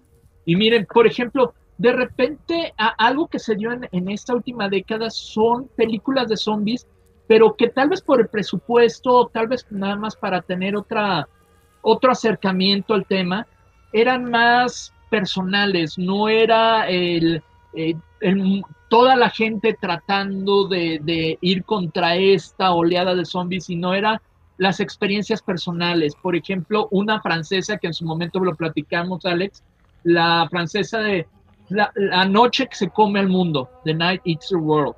Y 0.45 0.55
miren, 0.55 0.85
por 0.85 1.07
ejemplo, 1.07 1.53
de 1.77 1.91
repente 1.91 2.73
algo 2.77 3.27
que 3.27 3.39
se 3.39 3.55
dio 3.55 3.71
en, 3.71 4.09
esta 4.09 4.35
última 4.35 4.69
década 4.69 5.09
son 5.09 5.67
películas 5.75 6.27
de 6.27 6.37
zombies, 6.37 6.85
pero 7.27 7.55
que 7.55 7.69
tal 7.69 7.89
vez 7.89 8.01
por 8.01 8.19
el 8.19 8.27
presupuesto, 8.27 9.29
tal 9.33 9.47
vez 9.47 9.65
nada 9.71 9.95
más 9.95 10.15
para 10.15 10.41
tener 10.41 10.75
otra, 10.75 11.27
otro 11.81 12.11
acercamiento 12.11 12.93
al 12.93 13.05
tema, 13.05 13.47
eran 13.93 14.29
más 14.29 14.93
personales, 15.09 15.97
no 15.97 16.27
era 16.27 16.89
el, 16.89 17.41
eh, 17.73 17.95
el 18.19 18.63
toda 18.93 19.15
la 19.15 19.31
gente 19.31 19.75
tratando 19.81 20.67
de, 20.67 21.39
ir 21.41 21.63
contra 21.63 22.15
esta 22.15 22.73
oleada 22.73 23.15
de 23.15 23.25
zombies, 23.25 23.67
y 23.71 23.75
no 23.75 23.95
era 23.95 24.21
las 24.57 24.79
experiencias 24.79 25.41
personales. 25.41 26.13
Por 26.13 26.35
ejemplo, 26.35 26.87
una 26.91 27.19
francesa 27.19 27.77
que 27.77 27.87
en 27.87 27.95
su 27.95 28.05
momento 28.05 28.39
lo 28.39 28.53
platicamos, 28.53 29.25
Alex, 29.25 29.63
la 30.03 30.47
francesa 30.51 30.99
de 30.99 31.25
la, 31.69 31.91
noche 32.25 32.67
que 32.67 32.75
se 32.75 32.89
come 32.89 33.19
al 33.19 33.29
mundo, 33.29 33.67
The 33.83 33.95
Night 33.95 34.21
Eats 34.25 34.49
the 34.49 34.57
World, 34.57 34.93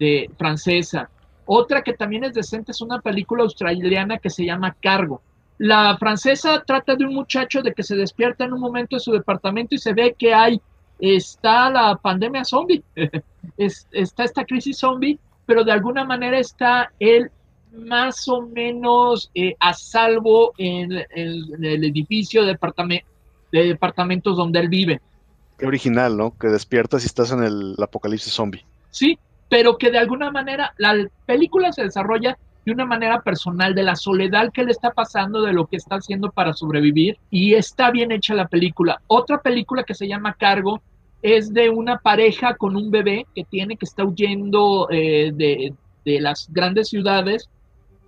de 0.00 0.30
francesa. 0.38 1.10
Otra 1.44 1.82
que 1.82 1.92
también 1.92 2.24
es 2.24 2.32
decente 2.32 2.72
es 2.72 2.80
una 2.80 3.02
película 3.02 3.42
australiana 3.42 4.16
que 4.16 4.30
se 4.30 4.46
llama 4.46 4.74
Cargo. 4.80 5.20
La 5.58 5.96
francesa 5.96 6.62
trata 6.66 6.96
de 6.96 7.04
un 7.04 7.14
muchacho 7.14 7.62
de 7.62 7.72
que 7.72 7.82
se 7.82 7.96
despierta 7.96 8.44
en 8.44 8.52
un 8.52 8.60
momento 8.60 8.96
en 8.96 9.00
su 9.00 9.12
departamento 9.12 9.74
y 9.74 9.78
se 9.78 9.94
ve 9.94 10.14
que 10.18 10.34
hay 10.34 10.60
está 10.98 11.70
la 11.70 11.96
pandemia 11.96 12.44
zombie, 12.44 12.82
está 13.56 14.24
esta 14.24 14.44
crisis 14.44 14.78
zombie, 14.78 15.18
pero 15.46 15.64
de 15.64 15.72
alguna 15.72 16.04
manera 16.04 16.38
está 16.38 16.92
él 16.98 17.30
más 17.72 18.26
o 18.28 18.42
menos 18.42 19.30
eh, 19.34 19.54
a 19.60 19.74
salvo 19.74 20.54
en, 20.56 20.92
el 20.92 21.84
edificio 21.84 22.44
de, 22.44 22.58
de 23.52 23.64
departamentos 23.64 24.36
donde 24.36 24.60
él 24.60 24.68
vive. 24.68 25.00
Qué 25.58 25.66
original, 25.66 26.16
¿no? 26.16 26.36
Que 26.38 26.48
despiertas 26.48 27.02
y 27.02 27.06
estás 27.06 27.32
en 27.32 27.42
el 27.42 27.74
apocalipsis 27.82 28.32
zombie. 28.32 28.64
Sí, 28.90 29.18
pero 29.48 29.78
que 29.78 29.90
de 29.90 29.98
alguna 29.98 30.30
manera 30.30 30.74
la 30.78 31.08
película 31.24 31.72
se 31.72 31.82
desarrolla 31.82 32.38
de 32.66 32.72
una 32.72 32.84
manera 32.84 33.20
personal, 33.20 33.76
de 33.76 33.84
la 33.84 33.94
soledad 33.94 34.52
que 34.52 34.64
le 34.64 34.72
está 34.72 34.90
pasando, 34.90 35.40
de 35.42 35.52
lo 35.52 35.66
que 35.66 35.76
está 35.76 35.94
haciendo 35.94 36.32
para 36.32 36.52
sobrevivir, 36.52 37.16
y 37.30 37.54
está 37.54 37.92
bien 37.92 38.10
hecha 38.10 38.34
la 38.34 38.48
película. 38.48 39.00
Otra 39.06 39.40
película 39.40 39.84
que 39.84 39.94
se 39.94 40.08
llama 40.08 40.34
Cargo 40.34 40.82
es 41.22 41.54
de 41.54 41.70
una 41.70 41.98
pareja 41.98 42.56
con 42.56 42.76
un 42.76 42.90
bebé 42.90 43.24
que 43.36 43.44
tiene 43.44 43.76
que 43.76 43.84
está 43.84 44.04
huyendo 44.04 44.88
eh, 44.90 45.30
de, 45.32 45.74
de 46.04 46.20
las 46.20 46.52
grandes 46.52 46.88
ciudades, 46.88 47.48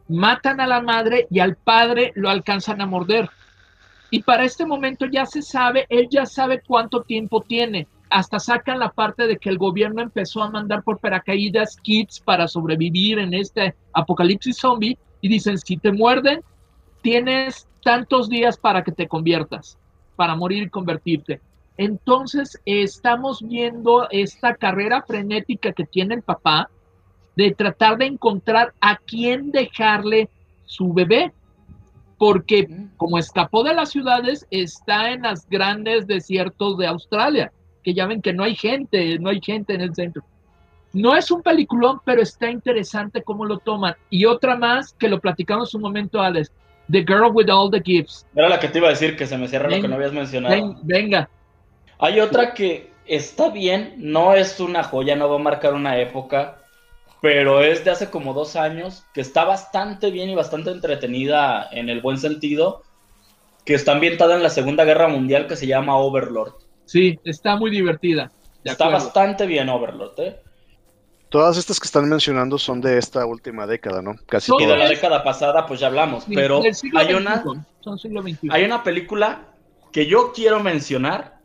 matan 0.09 0.61
a 0.61 0.67
la 0.67 0.83
madre 0.83 1.29
y 1.31 1.39
al 1.39 1.55
padre 1.55 2.11
lo 2.17 2.29
alcanzan 2.29 2.81
a 2.81 2.87
morder. 2.87 3.31
Y 4.11 4.23
para 4.23 4.45
este 4.45 4.67
momento 4.67 5.07
ya 5.07 5.25
se 5.25 5.41
sabe, 5.41 5.87
él 5.89 6.09
ya 6.11 6.27
sabe 6.27 6.63
cuánto 6.67 7.03
tiempo 7.03 7.43
tiene 7.43 7.87
hasta 8.11 8.39
sacan 8.39 8.79
la 8.79 8.91
parte 8.91 9.27
de 9.27 9.39
que 9.39 9.49
el 9.49 9.59
gobierno 9.59 10.03
empezó 10.03 10.43
a 10.43 10.51
mandar 10.51 10.83
por 10.83 10.99
paracaídas 10.99 11.77
kits 11.83 12.21
para 12.21 12.49
sobrevivir 12.49 13.19
en 13.19 13.35
este 13.35 13.75
apocalipsis 13.93 14.57
zombie 14.57 14.99
y 15.21 15.29
dicen, 15.29 15.59
si 15.59 15.77
te 15.77 15.93
muerden, 15.93 16.43
tienes 17.03 17.69
tantos 17.83 18.29
días 18.29 18.57
para 18.57 18.83
que 18.83 18.93
te 18.93 19.09
conviertas, 19.09 19.79
para 20.17 20.35
morir 20.35 20.65
y 20.65 20.71
convertirte. 20.71 21.41
Entonces 21.77 22.61
estamos 22.65 23.43
viendo 23.47 24.09
esta 24.11 24.55
carrera 24.55 25.03
frenética 25.03 25.73
que 25.73 25.85
tiene 25.85 26.17
el 26.17 26.23
papá 26.23 26.71
de 27.37 27.53
tratar 27.53 27.99
de 27.99 28.07
encontrar 28.07 28.75
a 28.81 28.97
quién 28.97 29.53
dejarle 29.53 30.29
su 30.65 30.93
bebé, 30.93 31.33
porque 32.19 32.69
como 32.97 33.17
escapó 33.17 33.63
de 33.63 33.75
las 33.75 33.91
ciudades, 33.91 34.45
está 34.51 35.13
en 35.13 35.23
los 35.23 35.49
grandes 35.49 36.09
desiertos 36.09 36.77
de 36.79 36.89
Australia 36.89 37.53
que 37.89 37.95
ya 37.95 38.05
ven 38.05 38.21
que 38.21 38.35
no 38.35 38.45
hay 38.45 38.55
gente, 38.55 39.19
no 39.19 39.31
hay 39.31 39.41
gente 39.41 39.73
en 39.73 39.81
el 39.81 39.95
centro. 39.95 40.23
No 40.93 41.17
es 41.17 41.31
un 41.31 41.41
peliculón, 41.41 42.03
pero 42.05 42.21
está 42.21 42.51
interesante 42.51 43.23
cómo 43.23 43.47
lo 43.47 43.61
toman. 43.61 43.95
Y 44.11 44.27
otra 44.27 44.57
más 44.57 44.93
que 44.93 45.09
lo 45.09 45.19
platicamos 45.21 45.73
un 45.73 45.81
momento, 45.81 46.21
Alex. 46.21 46.53
The 46.93 46.99
Girl 46.99 47.31
with 47.33 47.49
All 47.49 47.71
the 47.71 47.81
Gifts. 47.81 48.27
Era 48.37 48.51
la 48.51 48.61
que 48.61 48.69
te 48.69 48.77
iba 48.77 48.89
a 48.89 48.91
decir, 48.91 49.17
que 49.17 49.27
se 49.27 49.39
me 49.39 49.49
cierra 49.49 49.71
lo 49.71 49.81
que 49.81 49.89
no 49.89 49.95
habías 49.95 50.13
mencionado. 50.13 50.77
venga. 50.83 51.31
Hay 51.99 52.21
otra 52.21 52.53
que 52.53 52.91
está 53.07 53.49
bien, 53.49 53.95
no 53.97 54.35
es 54.35 54.61
una 54.61 54.85
joya, 54.85 55.17
no 55.17 55.31
va 55.31 55.37
a 55.37 55.39
marcar 55.39 55.73
una 55.73 55.99
época, 55.99 56.59
pero 57.23 57.63
es 57.63 57.87
de 57.87 57.91
hace 57.91 58.11
como 58.11 58.35
dos 58.35 58.55
años, 58.55 59.07
que 59.15 59.23
está 59.23 59.47
bastante 59.47 60.11
bien 60.11 60.29
y 60.29 60.35
bastante 60.35 60.73
entretenida 60.73 61.71
en 61.73 61.89
el 61.89 62.03
buen 62.03 62.19
sentido, 62.19 62.83
que 63.65 63.73
está 63.73 63.93
ambientada 63.93 64.37
en 64.37 64.43
la 64.43 64.51
Segunda 64.51 64.85
Guerra 64.85 65.09
Mundial, 65.09 65.47
que 65.47 65.57
se 65.57 65.67
llama 65.67 65.97
Overlord. 65.97 66.68
Sí, 66.89 67.21
está 67.23 67.57
muy 67.57 67.71
divertida. 67.71 68.33
Está 68.65 68.89
bastante 68.89 69.47
bien 69.47 69.69
Overlord, 69.69 70.19
¿eh? 70.21 70.41
Todas 71.29 71.59
estas 71.59 71.79
que 71.79 71.85
están 71.85 72.09
mencionando 72.09 72.57
son 72.59 72.81
de 72.81 72.97
esta 72.97 73.27
última 73.27 73.67
década, 73.67 74.01
¿no? 74.01 74.17
Casi 74.25 74.51
todas. 74.51 74.67
de 74.67 74.77
la 74.79 74.89
década 74.89 75.23
pasada, 75.23 75.67
pues 75.67 75.81
ya 75.81 75.89
hablamos. 75.89 76.25
pero 76.35 76.63
hay 76.97 77.13
una, 77.13 77.45
hay 78.51 78.65
una 78.65 78.83
película 78.83 79.53
que 79.93 80.07
yo 80.07 80.33
quiero 80.33 80.61
mencionar 80.61 81.41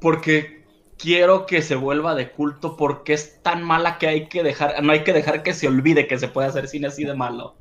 porque 0.00 0.64
quiero 0.96 1.44
que 1.46 1.60
se 1.60 1.74
vuelva 1.74 2.14
de 2.14 2.30
culto 2.30 2.76
porque 2.76 3.14
es 3.14 3.42
tan 3.42 3.64
mala 3.64 3.98
que 3.98 4.06
hay 4.06 4.28
que 4.28 4.44
dejar, 4.44 4.80
no 4.84 4.92
hay 4.92 5.02
que 5.02 5.12
dejar 5.12 5.42
que 5.42 5.54
se 5.54 5.66
olvide 5.66 6.06
que 6.06 6.18
se 6.18 6.28
puede 6.28 6.46
hacer 6.46 6.68
cine 6.68 6.86
así 6.86 7.02
de 7.02 7.14
malo. 7.14 7.56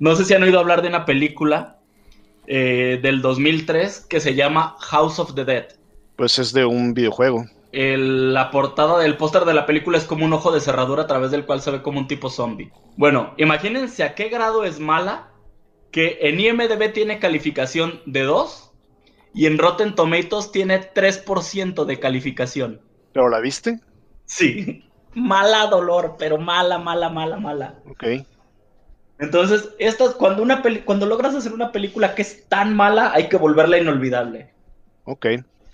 No 0.00 0.16
sé 0.16 0.24
si 0.24 0.34
han 0.34 0.42
oído 0.42 0.58
hablar 0.58 0.82
de 0.82 0.88
una 0.88 1.04
película 1.04 1.78
eh, 2.48 2.98
del 3.00 3.22
2003 3.22 4.06
que 4.10 4.18
se 4.18 4.34
llama 4.34 4.74
House 4.80 5.20
of 5.20 5.36
the 5.36 5.44
Dead. 5.44 5.79
Pues 6.20 6.38
es 6.38 6.52
de 6.52 6.66
un 6.66 6.92
videojuego. 6.92 7.46
la 7.72 8.50
portada 8.50 8.98
del 8.98 9.16
póster 9.16 9.46
de 9.46 9.54
la 9.54 9.64
película 9.64 9.96
es 9.96 10.04
como 10.04 10.26
un 10.26 10.34
ojo 10.34 10.52
de 10.52 10.60
cerradura 10.60 11.04
a 11.04 11.06
través 11.06 11.30
del 11.30 11.46
cual 11.46 11.62
se 11.62 11.70
ve 11.70 11.80
como 11.80 11.98
un 11.98 12.08
tipo 12.08 12.28
zombie. 12.28 12.70
Bueno, 12.98 13.32
imagínense 13.38 14.04
a 14.04 14.14
qué 14.14 14.28
grado 14.28 14.64
es 14.64 14.80
mala 14.80 15.30
que 15.90 16.18
en 16.20 16.38
IMDB 16.38 16.92
tiene 16.92 17.20
calificación 17.20 18.02
de 18.04 18.24
2 18.24 18.70
y 19.32 19.46
en 19.46 19.56
Rotten 19.56 19.94
Tomatoes 19.94 20.52
tiene 20.52 20.92
3% 20.92 21.86
de 21.86 21.98
calificación. 21.98 22.82
¿Pero 23.14 23.30
la 23.30 23.40
viste? 23.40 23.80
Sí. 24.26 24.84
Mala 25.14 25.68
dolor, 25.68 26.16
pero 26.18 26.36
mala, 26.36 26.76
mala, 26.76 27.08
mala, 27.08 27.38
mala. 27.38 27.80
Ok. 27.88 28.04
Entonces, 29.18 29.70
estas, 29.78 30.14
cuando, 30.16 30.42
una 30.42 30.62
cuando 30.84 31.06
logras 31.06 31.34
hacer 31.34 31.54
una 31.54 31.72
película 31.72 32.14
que 32.14 32.20
es 32.20 32.46
tan 32.46 32.76
mala, 32.76 33.10
hay 33.14 33.30
que 33.30 33.38
volverla 33.38 33.78
inolvidable. 33.78 34.52
Ok. 35.04 35.26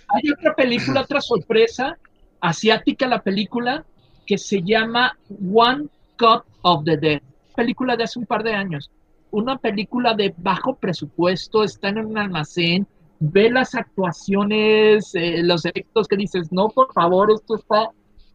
Hay 0.07 0.29
otra 0.31 0.55
película, 0.55 1.01
otra 1.01 1.21
sorpresa 1.21 1.97
asiática, 2.39 3.07
la 3.07 3.21
película, 3.21 3.85
que 4.25 4.37
se 4.37 4.61
llama 4.61 5.17
One 5.53 5.87
Cut 6.17 6.43
of 6.61 6.83
the 6.85 6.97
Dead. 6.97 7.21
Película 7.55 7.95
de 7.95 8.03
hace 8.03 8.19
un 8.19 8.25
par 8.25 8.43
de 8.43 8.53
años. 8.53 8.91
Una 9.31 9.57
película 9.57 10.13
de 10.13 10.33
bajo 10.37 10.75
presupuesto, 10.75 11.63
está 11.63 11.89
en 11.89 12.05
un 12.05 12.17
almacén, 12.17 12.87
ve 13.19 13.49
las 13.49 13.75
actuaciones, 13.75 15.13
eh, 15.15 15.41
los 15.43 15.65
efectos 15.65 16.07
que 16.07 16.15
dices, 16.15 16.51
no, 16.51 16.69
por 16.69 16.93
favor, 16.93 17.31
esto 17.31 17.55
está 17.55 17.89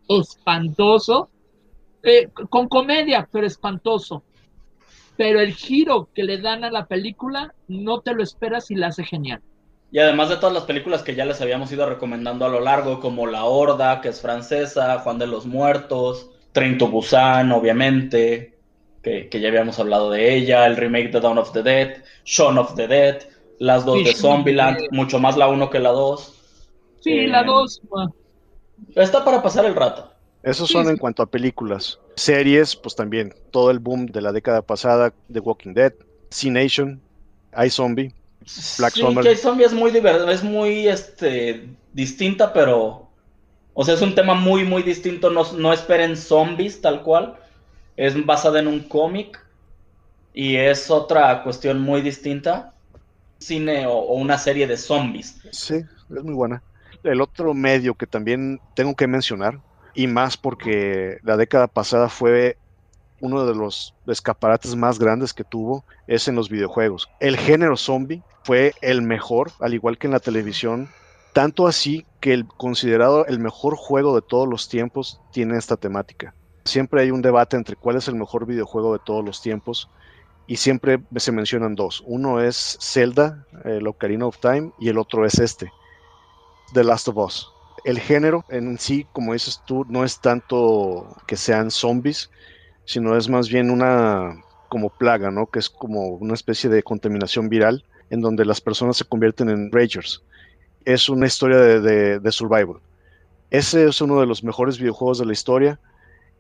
espantoso. 0.09 1.31
Eh, 2.03 2.29
con 2.51 2.69
comedia, 2.69 3.29
pero 3.31 3.47
espantoso 3.47 4.25
pero 5.17 5.41
el 5.41 5.55
giro 5.55 6.09
que 6.15 6.25
le 6.25 6.39
dan 6.39 6.65
a 6.65 6.71
la 6.71 6.87
película 6.87 7.55
no 7.69 8.01
te 8.01 8.15
lo 8.15 8.23
esperas 8.23 8.71
y 8.71 8.75
la 8.75 8.89
hace 8.89 9.05
genial. 9.05 9.43
Y 9.93 9.99
además 9.99 10.31
de 10.31 10.37
todas 10.37 10.55
las 10.55 10.65
películas 10.65 11.03
que 11.03 11.15
ya 11.15 11.27
les 11.27 11.43
habíamos 11.43 11.71
ido 11.71 11.87
recomendando 11.87 12.47
a 12.47 12.49
lo 12.49 12.61
largo, 12.61 12.99
como 12.99 13.27
La 13.27 13.45
Horda, 13.45 14.01
que 14.01 14.09
es 14.09 14.23
francesa, 14.23 14.99
Juan 15.01 15.19
de 15.19 15.27
los 15.27 15.45
Muertos, 15.45 16.31
Train 16.53 16.79
to 16.79 16.89
Busan, 16.89 17.53
obviamente, 17.53 18.59
que, 19.03 19.29
ya 19.31 19.49
habíamos 19.49 19.79
hablado 19.79 20.11
de 20.11 20.35
ella, 20.35 20.67
el 20.67 20.79
remake 20.79 21.13
de 21.13 21.21
Dawn 21.21 21.37
of 21.37 21.53
the 21.53 21.63
Dead, 21.63 22.03
Shaun 22.25 22.57
of 22.57 22.75
the 22.75 22.89
Dead, 22.89 23.23
las 23.59 23.85
dos 23.85 24.03
de 24.03 24.15
Zombieland, 24.15 24.79
mucho 24.93 25.19
más 25.19 25.37
la 25.37 25.49
uno 25.49 25.69
que 25.69 25.79
la 25.79 25.91
dos. 25.91 26.41
Sí, 27.01 27.27
la 27.27 27.43
eh, 27.43 27.47
dos. 27.47 27.83
Está 28.97 29.23
para 29.23 29.43
pasar 29.43 29.67
el 29.67 29.75
rato. 29.75 30.11
Esos 30.43 30.71
son 30.71 30.89
en 30.89 30.97
cuanto 30.97 31.23
a 31.23 31.27
películas. 31.27 32.01
Series, 32.17 32.77
pues 32.77 32.97
también 32.97 33.35
todo 33.51 33.71
el 33.71 33.79
boom 33.79 34.07
de 34.07 34.23
la 34.23 34.33
década 34.33 34.63
pasada, 34.63 35.13
The 35.31 35.41
Walking 35.41 35.75
Dead, 35.75 35.93
C 36.31 36.51
Nation, 36.51 37.01
iZombie, 37.63 38.15
Black 38.79 38.95
sí, 38.95 39.03
Que 39.23 39.33
iZombie 39.33 39.67
es 39.67 39.73
muy 39.73 39.91
es 39.91 40.43
muy 40.43 40.89
este 40.89 41.69
distinta, 41.93 42.53
pero 42.53 43.09
o 43.75 43.85
sea, 43.85 43.95
es 43.95 44.03
un 44.03 44.15
tema 44.15 44.35
muy 44.35 44.65
muy 44.65 44.83
distinto, 44.83 45.31
no, 45.31 45.51
no 45.53 45.73
esperen 45.73 46.17
zombies 46.17 46.81
tal 46.81 47.03
cual. 47.03 47.37
Es 47.97 48.25
basada 48.25 48.61
en 48.61 48.67
un 48.67 48.81
cómic 48.81 49.39
y 50.33 50.57
es 50.57 50.91
otra 50.91 51.43
cuestión 51.43 51.81
muy 51.81 52.01
distinta. 52.01 52.75
Cine 53.39 53.87
o, 53.87 53.93
o 53.93 54.15
una 54.15 54.39
serie 54.39 54.67
de 54.67 54.77
zombies. 54.77 55.41
Sí, 55.51 55.75
es 55.75 56.23
muy 56.23 56.35
buena. 56.35 56.63
El 57.03 57.21
otro 57.21 57.55
medio 57.55 57.95
que 57.95 58.07
también 58.07 58.61
tengo 58.75 58.95
que 58.95 59.07
mencionar 59.07 59.61
y 59.95 60.07
más 60.07 60.37
porque 60.37 61.19
la 61.23 61.37
década 61.37 61.67
pasada 61.67 62.09
fue 62.09 62.57
uno 63.23 63.47
de 63.47 63.55
los 63.55 63.95
escaparates 64.07 64.77
más 64.77 64.99
grandes 64.99 65.33
que 65.33 65.45
tuvo 65.45 65.85
es 66.07 66.29
en 66.29 66.35
los 66.35 66.51
videojuegos. 66.51 67.09
El 67.21 67.37
género 67.37 67.77
zombie 67.77 68.23
fue 68.45 68.75
el 68.83 69.01
mejor, 69.01 69.53
al 69.61 69.75
igual 69.75 69.97
que 69.97 70.09
en 70.09 70.13
la 70.13 70.21
televisión, 70.21 70.91
tanto 71.33 71.67
así 71.67 72.05
que 72.21 72.35
el 72.35 72.47
considerado 72.47 73.25
el 73.27 73.39
mejor 73.39 73.77
juego 73.77 74.15
de 74.15 74.23
todos 74.23 74.49
los 74.49 74.69
tiempos 74.69 75.21
tiene 75.33 75.57
esta 75.57 75.77
temática. 75.77 76.35
Siempre 76.65 77.01
hay 77.01 77.11
un 77.11 77.23
debate 77.23 77.57
entre 77.57 77.77
cuál 77.77 77.97
es 77.97 78.09
el 78.09 78.17
mejor 78.17 78.45
videojuego 78.45 78.93
de 78.93 79.01
todos 79.05 79.25
los 79.25 79.41
tiempos 79.41 79.89
y 80.49 80.57
siempre 80.57 81.01
se 81.17 81.33
mencionan 81.33 81.77
dos. 81.77 82.03
Uno 82.05 82.41
es 82.41 82.77
Zelda, 82.81 83.47
el 83.65 83.87
Ocarina 83.87 84.27
of 84.27 84.39
Time, 84.39 84.73
y 84.81 84.89
el 84.89 84.99
otro 84.99 85.25
es 85.25 85.39
este, 85.39 85.73
The 86.75 86.85
Last 86.85 87.09
of 87.09 87.17
Us 87.17 87.53
el 87.85 87.99
género 87.99 88.45
en 88.49 88.79
sí, 88.79 89.07
como 89.13 89.33
dices 89.33 89.61
tú, 89.67 89.85
no 89.89 90.05
es 90.05 90.21
tanto 90.21 91.17
que 91.27 91.37
sean 91.37 91.71
zombies, 91.71 92.31
sino 92.85 93.17
es 93.17 93.29
más 93.29 93.49
bien 93.49 93.71
una 93.71 94.43
como 94.69 94.89
plaga, 94.89 95.31
¿no? 95.31 95.47
Que 95.47 95.59
es 95.59 95.69
como 95.69 96.09
una 96.09 96.35
especie 96.35 96.71
de 96.71 96.83
contaminación 96.83 97.49
viral 97.49 97.85
en 98.11 98.21
donde 98.21 98.45
las 98.45 98.61
personas 98.61 98.97
se 98.97 99.05
convierten 99.05 99.49
en 99.49 99.71
ragers. 99.71 100.23
Es 100.85 101.09
una 101.09 101.27
historia 101.27 101.59
de, 101.59 102.33
survival. 102.33 102.77
Ese 103.51 103.87
es 103.87 104.01
uno 104.01 104.21
de 104.21 104.27
los 104.27 104.43
mejores 104.43 104.79
videojuegos 104.79 105.19
de 105.19 105.27
la 105.27 105.33
historia. 105.33 105.79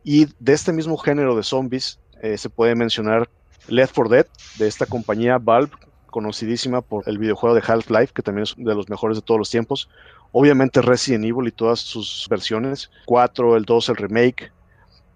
Y 0.05 0.27
de 0.41 0.53
este 0.53 0.73
mismo 0.73 0.97
género 0.97 1.37
de 1.37 1.43
zombies 1.43 1.99
eh, 2.23 2.37
se 2.39 2.51
puede 2.51 2.75
mencionar 2.75 3.29
Left 3.69 3.95
4 3.95 4.15
Dead, 4.15 4.27
de 4.59 4.67
esta 4.67 4.87
compañía 4.87 5.39
Valve, 5.39 5.73
conocidísima 6.11 6.81
por 6.81 7.09
el 7.09 7.19
videojuego 7.19 7.55
de 7.55 7.63
Half-Life, 7.67 8.13
que 8.15 8.23
también 8.23 8.45
es 8.45 8.55
de 8.57 8.75
los 8.75 8.89
mejores 8.89 9.17
de 9.17 9.23
todos 9.23 9.39
los 9.39 9.51
tiempos. 9.51 9.89
Obviamente 10.33 10.83
Resident 10.83 11.25
Evil 11.25 11.49
y 11.49 11.53
todas 11.53 11.81
sus 11.81 12.27
versiones, 12.31 12.91
4, 13.07 13.57
el 13.57 13.65
2, 13.65 13.89
el 13.91 13.97
remake. 13.97 14.53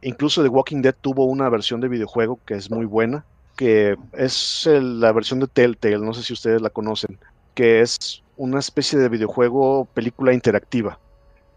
Incluso 0.06 0.40
The 0.40 0.48
Walking 0.48 0.82
Dead 0.82 0.94
tuvo 1.00 1.24
una 1.24 1.48
versión 1.48 1.80
de 1.80 1.88
videojuego 1.88 2.38
que 2.46 2.54
es 2.54 2.70
muy 2.70 2.86
buena, 2.86 3.24
que 3.56 3.96
es 4.12 4.68
la 4.70 5.10
versión 5.10 5.40
de 5.40 5.48
Telltale, 5.48 5.98
no 5.98 6.14
sé 6.14 6.22
si 6.22 6.32
ustedes 6.32 6.62
la 6.62 6.70
conocen, 6.70 7.18
que 7.54 7.80
es 7.80 8.22
una 8.36 8.60
especie 8.60 9.00
de 9.00 9.08
videojuego, 9.08 9.88
película 9.94 10.32
interactiva. 10.32 11.00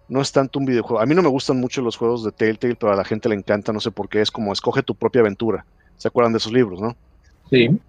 No 0.08 0.20
es 0.20 0.32
tanto 0.32 0.58
un 0.58 0.66
videojuego. 0.66 1.00
A 1.00 1.06
mí 1.06 1.14
no 1.14 1.22
me 1.22 1.30
gustan 1.30 1.60
mucho 1.60 1.84
los 1.84 1.96
juegos 1.96 2.24
de 2.24 2.32
Telltale, 2.32 2.74
pero 2.74 2.92
a 2.92 2.96
la 2.96 3.06
gente 3.06 3.30
le 3.30 3.36
encanta, 3.36 3.72
no 3.72 3.80
sé 3.80 3.92
por 3.92 4.10
qué, 4.10 4.20
es 4.20 4.32
como 4.32 4.52
escoge 4.52 4.82
tu 4.82 4.96
propia 4.96 5.22
aventura. 5.22 5.64
¿Se 5.98 6.08
acuerdan 6.08 6.34
de 6.34 6.40
esos 6.40 6.52
libros, 6.52 6.82
no? 6.82 6.96
Sí. 7.52 7.80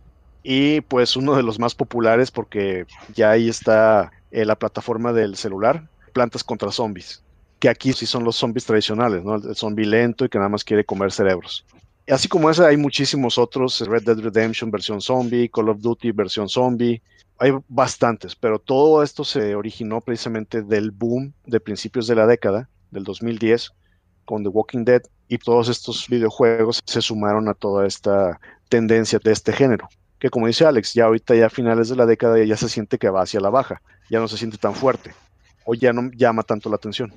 Y 0.42 0.83
pues 0.83 1.16
uno 1.16 1.37
de 1.37 1.42
los 1.42 1.59
más 1.59 1.75
populares 1.75 2.31
porque 2.31 2.85
ya 3.14 3.31
ahí 3.31 3.49
está 3.49 4.12
eh, 4.31 4.44
la 4.44 4.57
plataforma 4.57 5.14
del 5.14 5.37
celular, 5.37 5.88
Plantas 6.12 6.44
contra 6.44 6.70
Zombies, 6.70 7.23
que 7.61 7.68
aquí 7.68 7.92
sí 7.92 8.07
son 8.07 8.25
los 8.25 8.37
zombies 8.37 8.64
tradicionales, 8.64 9.23
¿no? 9.23 9.37
El 9.37 9.55
zombie 9.55 9.87
lento 9.87 10.25
y 10.25 10.29
que 10.29 10.38
nada 10.38 10.49
más 10.49 10.64
quiere 10.64 10.85
comer 10.85 11.12
cerebros. 11.12 11.64
Y 12.07 12.12
así 12.12 12.27
como 12.27 12.51
ese, 12.51 12.64
hay 12.64 12.77
muchísimos 12.77 13.38
otros, 13.38 13.81
Red 13.87 14.03
Dead 14.03 14.18
Redemption 14.18 14.70
versión 14.70 15.01
zombie, 15.01 15.49
Call 15.49 15.68
of 15.68 15.81
Duty 15.81 16.11
versión 16.12 16.49
zombie, 16.49 17.01
hay 17.38 17.53
bastantes, 17.68 18.35
pero 18.35 18.59
todo 18.59 19.03
esto 19.03 19.23
se 19.23 19.55
originó 19.55 20.01
precisamente 20.01 20.62
del 20.62 20.90
boom 20.90 21.33
de 21.46 21.61
principios 21.61 22.07
de 22.07 22.16
la 22.16 22.27
década, 22.27 22.68
del 22.90 23.05
2010, 23.05 23.70
con 24.25 24.42
The 24.42 24.49
Walking 24.49 24.85
Dead, 24.85 25.03
y 25.29 25.38
todos 25.38 25.68
estos 25.68 26.09
videojuegos 26.09 26.81
se 26.85 27.01
sumaron 27.01 27.49
a 27.49 27.55
toda 27.55 27.87
esta 27.87 28.40
tendencia 28.68 29.20
de 29.23 29.33
este 29.33 29.53
género 29.53 29.88
que 30.20 30.29
como 30.29 30.46
dice 30.46 30.66
Alex, 30.66 30.92
ya 30.92 31.07
ahorita 31.07 31.35
ya 31.35 31.46
a 31.46 31.51
finales 31.51 31.88
de 31.88 31.96
la 31.96 32.05
década 32.07 32.44
ya 32.44 32.57
se 32.57 32.68
siente 32.68 32.99
que 32.99 33.09
va 33.09 33.23
hacia 33.23 33.40
la 33.40 33.49
baja, 33.49 33.81
ya 34.11 34.20
no 34.20 34.29
se 34.29 34.37
siente 34.37 34.59
tan 34.59 34.75
fuerte 34.75 35.14
o 35.64 35.75
ya 35.75 35.92
no 35.92 36.11
llama 36.14 36.42
tanto 36.42 36.68
la 36.68 36.77
atención. 36.77 37.12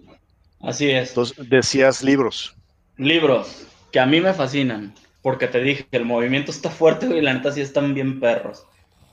Así 0.63 0.89
es. 0.89 1.09
Entonces 1.09 1.49
decías 1.49 2.01
libros. 2.01 2.55
Libros, 2.97 3.67
que 3.91 3.99
a 3.99 4.05
mí 4.05 4.21
me 4.21 4.33
fascinan, 4.33 4.95
porque 5.21 5.47
te 5.47 5.61
dije, 5.61 5.85
el 5.91 6.05
movimiento 6.05 6.51
está 6.51 6.69
fuerte 6.69 7.05
y 7.05 7.21
la 7.21 7.33
neta 7.33 7.51
sí 7.51 7.61
están 7.61 7.93
bien 7.93 8.19
perros. 8.19 8.65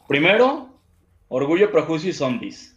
Primero, 0.08 0.68
Orgullo, 1.28 1.70
Prejuicio 1.70 2.10
y 2.10 2.12
Zombies. 2.12 2.76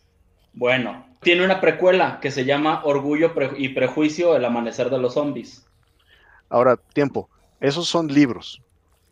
Bueno, 0.53 1.05
tiene 1.21 1.45
una 1.45 1.61
precuela 1.61 2.19
que 2.19 2.32
se 2.32 2.45
llama 2.45 2.82
Orgullo 2.84 3.34
y 3.57 3.69
Prejuicio, 3.69 4.36
el 4.36 4.45
amanecer 4.45 4.89
de 4.89 4.99
los 4.99 5.13
zombies. 5.13 5.65
Ahora, 6.49 6.78
tiempo, 6.78 7.30
esos 7.59 7.88
son 7.88 8.07
libros. 8.07 8.61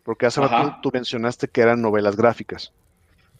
Porque 0.04 0.26
hace 0.26 0.40
rato 0.40 0.78
tú 0.82 0.90
mencionaste 0.92 1.46
que 1.48 1.60
eran 1.60 1.80
novelas 1.80 2.16
gráficas. 2.16 2.72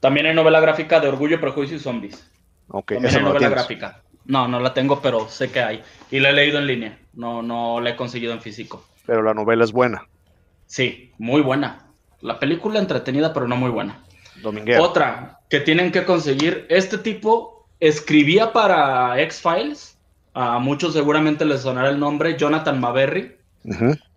También 0.01 0.27
hay 0.27 0.35
novela 0.35 0.61
gráfica 0.61 1.01
de 1.01 1.09
Orgullo, 1.09 1.41
Prejuicio 1.41 1.77
y 1.77 1.81
Zombies. 1.81 2.29
Ok, 2.69 2.93
También 2.93 3.17
hay 3.17 3.23
novela 3.23 3.49
gráfica. 3.49 4.03
No, 4.25 4.49
no 4.49 4.61
la 4.61 4.75
tengo, 4.75 5.01
pero 5.01 5.29
sé 5.29 5.51
que 5.51 5.61
hay. 5.61 5.83
Y 6.11 6.21
la 6.21 6.31
he 6.31 6.33
leído 6.33 6.59
en 6.59 6.67
línea. 6.67 6.99
No, 7.15 7.43
no 7.43 7.81
la 7.81 7.91
he 7.91 7.97
conseguido 7.97 8.33
en 8.33 8.41
físico. 8.41 8.85
Pero 9.07 9.23
la 9.23 9.35
novela 9.35 9.65
es 9.65 9.73
buena. 9.73 10.07
Sí, 10.67 11.13
muy 11.19 11.43
buena. 11.43 11.87
La 12.21 12.39
película 12.39 12.79
entretenida, 12.79 13.33
pero 13.33 13.49
no 13.49 13.57
muy 13.57 13.71
buena. 13.71 14.03
Dominguero. 14.43 14.83
Otra 14.83 15.41
que 15.49 15.61
tienen 15.61 15.93
que 15.93 16.05
conseguir. 16.05 16.67
Este 16.69 16.99
tipo 16.99 17.67
escribía 17.81 18.53
para 18.53 19.21
X-Files. 19.21 19.99
A 20.35 20.59
muchos 20.59 20.95
seguramente 20.95 21.45
les 21.45 21.61
sonará 21.63 21.91
el 21.91 21.99
nombre. 21.99 22.39
Jonathan 22.39 22.81
Maberry. 22.81 23.37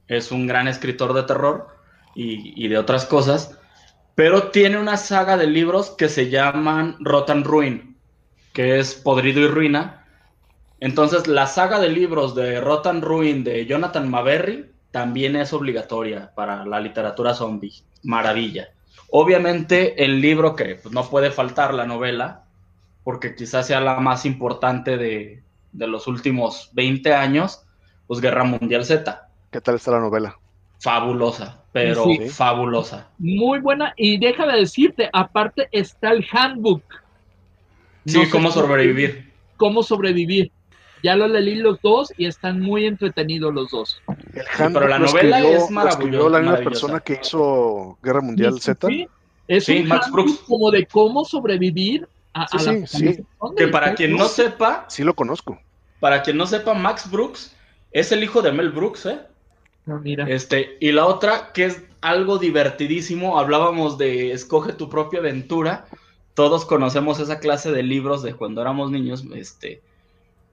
Es 0.08 0.32
un 0.32 0.48
gran 0.48 0.68
escritor 0.68 1.14
de 1.14 1.24
terror 1.24 1.76
y, 2.16 2.68
de 2.68 2.78
otras 2.78 3.06
cosas, 3.06 3.60
pero 4.16 4.50
tiene 4.50 4.78
una 4.78 4.98
saga 4.98 5.38
de 5.38 5.48
libros 5.48 5.92
que 5.92 6.10
se 6.10 6.30
llaman 6.30 6.96
Rotten 7.00 7.44
Ruin, 7.44 7.95
que 8.56 8.80
es 8.80 8.96
Podrido 8.96 9.42
y 9.42 9.48
Ruina, 9.48 10.02
Entonces, 10.80 11.28
la 11.28 11.46
saga 11.46 11.80
de 11.80 11.90
libros 11.90 12.36
de 12.36 12.62
Rotan 12.62 13.02
Ruin 13.02 13.44
de 13.44 13.66
Jonathan 13.66 14.10
Maberry 14.10 14.72
también 14.92 15.36
es 15.36 15.52
obligatoria 15.54 16.32
para 16.36 16.66
la 16.66 16.80
literatura 16.80 17.34
zombie. 17.34 17.84
Maravilla. 18.04 18.70
Obviamente, 19.10 20.04
el 20.04 20.22
libro 20.22 20.56
que 20.56 20.76
pues, 20.76 20.94
no 20.94 21.04
puede 21.10 21.32
faltar, 21.32 21.74
la 21.74 21.86
novela, 21.86 22.46
porque 23.04 23.36
quizás 23.36 23.68
sea 23.68 23.82
la 23.82 24.00
más 24.00 24.26
importante 24.26 24.98
de, 24.98 25.44
de 25.74 25.88
los 25.88 26.08
últimos 26.08 26.70
20 26.74 27.14
años, 27.14 27.66
pues 28.08 28.22
Guerra 28.22 28.44
Mundial 28.44 28.86
Z. 28.86 29.28
¿Qué 29.52 29.62
tal 29.62 29.76
está 29.76 29.92
la 29.92 30.00
novela? 30.00 30.38
Fabulosa, 30.80 31.64
pero 31.72 32.06
fabulosa. 32.30 33.10
Muy 33.18 33.60
buena. 33.60 33.94
Y 33.98 34.18
déjame 34.18 34.58
decirte, 34.58 35.10
aparte 35.12 35.68
está 35.72 36.12
el 36.12 36.26
handbook. 36.32 36.84
Sí, 38.06 38.30
cómo 38.30 38.52
sobrevivir. 38.52 39.32
Cómo 39.58 39.84
sobrevivir. 39.84 40.52
Ya 41.04 41.16
lo 41.16 41.28
leí 41.28 41.56
los 41.56 41.80
dos 41.82 42.12
y 42.18 42.26
están 42.26 42.62
muy 42.62 42.86
entretenidos 42.86 43.54
los 43.54 43.70
dos. 43.70 44.02
pero 44.58 44.88
la 44.88 45.00
novela 45.00 45.40
es 45.40 45.70
maravillosa. 45.70 46.30
la 46.30 46.40
misma 46.40 46.58
persona 46.58 47.00
que 47.00 47.20
hizo 47.22 47.98
Guerra 48.02 48.22
Mundial 48.22 48.60
Z. 48.60 48.88
Sí, 48.88 49.08
es 49.48 49.70
un 49.70 49.88
Max 49.88 50.12
Brooks. 50.12 50.40
como 50.48 50.72
de 50.72 50.86
cómo 50.88 51.24
sobrevivir 51.26 52.08
a, 52.34 52.48
sí, 52.58 52.88
sí, 52.88 53.26
Que 53.56 53.68
para 53.68 53.94
quien 53.96 54.18
no 54.18 54.28
sepa. 54.28 54.86
Sí 54.90 55.04
lo 55.04 55.14
conozco. 55.14 55.60
Para 56.00 56.22
quien 56.22 56.38
no 56.38 56.48
sepa, 56.48 56.74
Max 56.74 57.10
Brooks 57.10 57.56
es 57.92 58.12
el 58.12 58.24
hijo 58.24 58.42
de 58.42 58.52
Mel 58.52 58.72
Brooks, 58.72 59.06
¿eh? 59.06 59.20
No, 59.86 60.00
mira. 60.00 60.28
Este, 60.28 60.78
y 60.82 60.92
la 60.92 61.06
otra, 61.06 61.54
que 61.54 61.66
es 61.66 61.84
algo 62.02 62.38
divertidísimo, 62.38 63.40
hablábamos 63.40 63.98
de 63.98 64.32
Escoge 64.32 64.74
tu 64.74 64.90
propia 64.90 65.20
aventura. 65.20 65.86
Todos 66.36 66.66
conocemos 66.66 67.20
esa 67.20 67.40
clase 67.40 67.72
de 67.72 67.82
libros 67.82 68.22
de 68.22 68.36
cuando 68.36 68.62
éramos 68.62 68.92
niños, 68.92 69.24
este, 69.34 69.82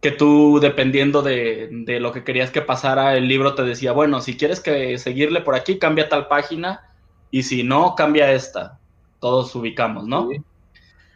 que 0.01 0.11
tú, 0.11 0.59
dependiendo 0.61 1.23
de, 1.23 1.69
lo 2.01 2.13
que 2.13 2.25
querías 2.25 2.51
que 2.51 2.63
pasara, 2.63 3.17
el 3.17 3.29
libro 3.29 3.55
te 3.55 3.63
decía, 3.63 3.93
bueno, 3.93 4.21
si 4.21 4.37
quieres 4.37 4.61
que 4.61 4.97
seguirle 4.99 5.43
por 5.43 5.55
aquí, 5.55 5.79
cambia 5.79 6.09
tal 6.09 6.29
página, 6.29 6.89
y 7.31 7.43
si 7.43 7.63
no, 7.65 7.95
cambia 7.97 8.33
esta. 8.33 8.79
Todos 9.21 9.55
ubicamos, 9.55 10.07
¿no? 10.07 10.29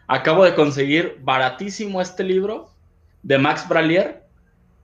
Acabo 0.08 0.44
de 0.44 0.54
conseguir 0.54 1.18
baratísimo 1.22 2.00
este 2.00 2.22
libro 2.22 2.70
de 3.22 3.38
Max 3.38 3.68
Bralier, 3.68 4.24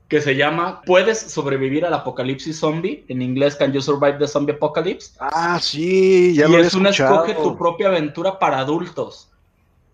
que 0.09 0.21
se 0.21 0.37
llama 0.37 0.83
¿Puedes 0.85 1.19
sobrevivir 1.19 1.87
al 1.87 1.95
apocalipsis 1.95 2.59
zombie? 2.59 3.05
En 3.09 3.23
inglés, 3.23 3.57
Can 3.57 3.73
You 3.73 3.81
Survive 3.81 4.19
the 4.19 4.29
Zombie 4.29 4.53
Apocalypse? 4.53 5.13
Ah, 5.19 5.59
sí, 5.61 6.35
ya 6.35 6.49
y 6.49 6.55
es 6.57 6.75
una 6.75 6.91
escoge 6.91 7.35
tu 7.35 7.57
propia 7.57 7.89
aventura 7.89 8.39
para 8.39 8.59
adultos. 8.59 9.32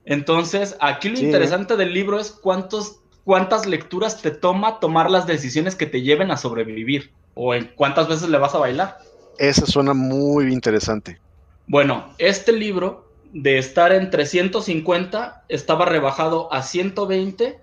Entonces, 0.08 0.74
aquí 0.80 1.10
lo 1.10 1.18
interesante 1.18 1.76
del 1.76 1.92
libro 1.92 2.18
es 2.18 2.30
cuántos 2.30 3.00
cuántas 3.24 3.66
lecturas 3.66 4.22
te 4.22 4.30
toma 4.30 4.80
tomar 4.80 5.10
las 5.10 5.26
decisiones 5.26 5.76
que 5.76 5.84
te 5.84 6.00
lleven 6.00 6.30
a 6.30 6.38
sobrevivir 6.38 7.12
o 7.34 7.52
en 7.52 7.70
cuántas 7.76 8.08
veces 8.08 8.30
le 8.30 8.38
vas 8.38 8.54
a 8.54 8.58
bailar. 8.58 8.96
Esa 9.36 9.66
suena 9.66 9.92
muy 9.92 10.50
interesante. 10.50 11.20
Bueno, 11.66 12.14
este 12.16 12.52
libro 12.52 13.12
de 13.34 13.58
estar 13.58 13.92
en 13.92 14.08
350 14.08 15.44
estaba 15.50 15.84
rebajado 15.84 16.50
a 16.50 16.62
120 16.62 17.60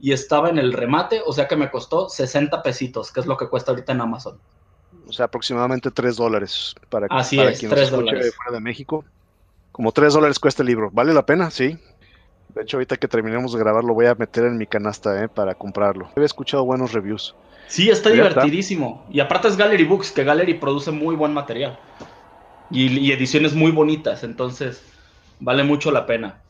y 0.00 0.12
estaba 0.12 0.48
en 0.48 0.56
el 0.56 0.72
remate, 0.72 1.20
o 1.26 1.32
sea 1.34 1.46
que 1.46 1.56
me 1.56 1.70
costó 1.70 2.08
60 2.08 2.62
pesitos, 2.62 3.12
que 3.12 3.20
es 3.20 3.26
lo 3.26 3.36
que 3.36 3.48
cuesta 3.50 3.72
ahorita 3.72 3.92
en 3.92 4.00
Amazon. 4.00 4.38
O 5.06 5.12
sea, 5.12 5.26
aproximadamente 5.26 5.90
3 5.90 6.16
dólares 6.16 6.74
para, 6.88 7.06
Así 7.10 7.36
para 7.36 7.50
es, 7.50 7.58
quien 7.58 7.70
nos 7.70 7.80
escuche 7.80 8.32
fuera 8.32 8.52
de 8.52 8.60
México. 8.60 9.04
Como 9.72 9.92
3 9.92 10.12
dólares 10.12 10.38
cuesta 10.38 10.62
el 10.62 10.68
libro. 10.68 10.90
¿Vale 10.92 11.12
la 11.14 11.26
pena? 11.26 11.50
Sí. 11.50 11.78
De 12.54 12.62
hecho, 12.62 12.76
ahorita 12.76 12.98
que 12.98 13.08
terminemos 13.08 13.52
de 13.52 13.58
grabar, 13.58 13.82
lo 13.82 13.94
voy 13.94 14.06
a 14.06 14.14
meter 14.14 14.44
en 14.44 14.58
mi 14.58 14.66
canasta 14.66 15.24
¿eh? 15.24 15.28
para 15.28 15.54
comprarlo. 15.54 16.10
He 16.16 16.22
escuchado 16.22 16.64
buenos 16.64 16.92
reviews. 16.92 17.34
Sí, 17.68 17.88
está 17.88 18.10
divertidísimo. 18.10 19.06
Y 19.10 19.20
aparte 19.20 19.48
es 19.48 19.56
Gallery 19.56 19.84
Books, 19.84 20.12
que 20.12 20.24
Gallery 20.24 20.54
produce 20.54 20.90
muy 20.90 21.16
buen 21.16 21.32
material. 21.32 21.78
Y, 22.70 23.10
ediciones 23.12 23.54
muy 23.54 23.70
bonitas, 23.70 24.24
entonces 24.24 24.82
vale 25.40 25.62
mucho 25.62 25.90
la 25.90 26.04
pena. 26.04 26.42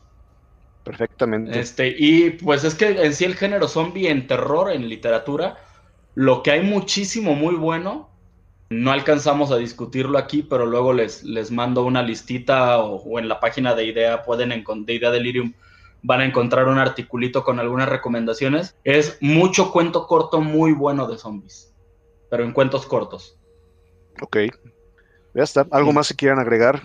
Perfectamente. 0.83 1.57
Este, 1.57 1.95
y 1.97 2.31
pues 2.31 2.65
es 2.65 2.75
que 2.75 3.03
en 3.03 3.13
sí 3.13 3.23
el 3.23 3.35
género 3.35 3.69
zombie 3.69 4.09
en 4.09 4.27
terror, 4.27 4.71
en 4.71 4.89
literatura, 4.89 5.57
lo 6.15 6.43
que 6.43 6.51
hay 6.51 6.61
muchísimo 6.61 7.35
muy 7.35 7.55
bueno, 7.55 8.09
no 8.81 8.91
alcanzamos 8.91 9.51
a 9.51 9.57
discutirlo 9.57 10.17
aquí, 10.17 10.43
pero 10.43 10.65
luego 10.65 10.93
les, 10.93 11.23
les 11.23 11.51
mando 11.51 11.83
una 11.83 12.01
listita 12.01 12.79
o, 12.79 13.19
en 13.19 13.27
la 13.27 13.39
página 13.39 13.75
de 13.75 13.85
Idea, 13.85 14.23
pueden 14.23 14.49
de 14.49 14.93
Idea 14.93 15.11
Delirium, 15.11 15.53
van 16.01 16.21
a 16.21 16.25
encontrar 16.25 16.67
un 16.67 16.79
articulito 16.79 17.43
con 17.43 17.59
algunas 17.59 17.89
recomendaciones. 17.89 18.75
Es 18.83 19.17
mucho 19.21 19.71
cuento 19.71 20.07
corto 20.07 20.41
muy 20.41 20.73
bueno 20.73 21.07
de 21.07 21.17
zombies, 21.17 21.73
pero 22.29 22.43
en 22.43 22.51
cuentos 22.51 22.85
cortos. 22.85 23.37
Ok, 24.21 24.37
ya 25.33 25.43
está. 25.43 25.65
¿Algo 25.71 25.93
más 25.93 26.09
que 26.09 26.15
quieran 26.15 26.39
agregar? 26.39 26.81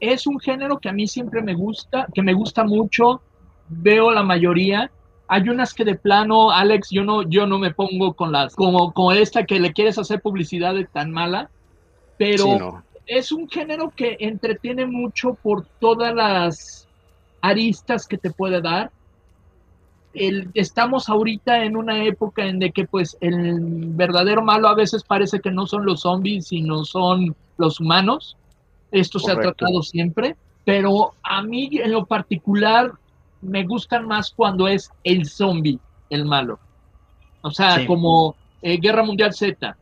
Es 0.00 0.26
un 0.26 0.38
género 0.38 0.78
que 0.78 0.88
a 0.88 0.92
mí 0.92 1.06
siempre 1.08 1.42
me 1.42 1.54
gusta, 1.54 2.06
que 2.14 2.22
me 2.22 2.32
gusta 2.32 2.64
mucho. 2.64 3.20
Veo 3.68 4.10
la 4.10 4.22
mayoría. 4.22 4.90
Hay 5.28 5.48
unas 5.48 5.74
que 5.74 5.84
de 5.84 5.94
plano, 5.94 6.50
Alex, 6.50 6.88
yo 6.90 7.04
no, 7.04 7.22
yo 7.22 7.46
no 7.46 7.58
me 7.58 7.72
pongo 7.72 8.14
con 8.14 8.32
las, 8.32 8.54
como, 8.54 8.92
como 8.92 9.12
esta 9.12 9.44
que 9.44 9.60
le 9.60 9.74
quieres 9.74 9.98
hacer 9.98 10.22
publicidad 10.22 10.74
de 10.74 10.86
tan 10.86 11.10
mala, 11.10 11.50
pero 12.16 12.82
es 13.06 13.30
un 13.30 13.48
género 13.48 13.90
que 13.94 14.16
entretiene 14.20 14.86
mucho 14.86 15.34
por 15.34 15.66
todas 15.80 16.14
las 16.14 16.88
aristas 17.42 18.06
que 18.06 18.18
te 18.18 18.30
puede 18.30 18.60
dar. 18.60 18.90
El, 20.14 20.50
estamos 20.54 21.08
ahorita 21.08 21.62
en 21.64 21.76
una 21.76 22.04
época 22.04 22.46
en 22.46 22.58
de 22.58 22.72
que 22.72 22.86
pues 22.86 23.16
el 23.20 23.60
verdadero 23.90 24.42
malo 24.42 24.68
a 24.68 24.74
veces 24.74 25.04
parece 25.04 25.40
que 25.40 25.50
no 25.50 25.66
son 25.66 25.84
los 25.84 26.00
zombies, 26.00 26.48
sino 26.48 26.84
son 26.84 27.36
los 27.58 27.80
humanos. 27.80 28.36
Esto 28.90 29.18
se 29.18 29.32
ha 29.32 29.36
tratado 29.36 29.82
siempre, 29.82 30.36
pero 30.64 31.12
a 31.22 31.42
mí 31.42 31.68
en 31.72 31.92
lo 31.92 32.06
particular 32.06 32.92
me 33.40 33.64
gustan 33.64 34.06
más 34.06 34.30
cuando 34.30 34.68
es 34.68 34.90
el 35.04 35.26
zombie 35.26 35.78
el 36.10 36.24
malo. 36.24 36.58
O 37.42 37.50
sea, 37.50 37.86
como 37.86 38.34
eh, 38.62 38.78
Guerra 38.78 39.04
Mundial 39.04 39.32
Z. 39.32 39.76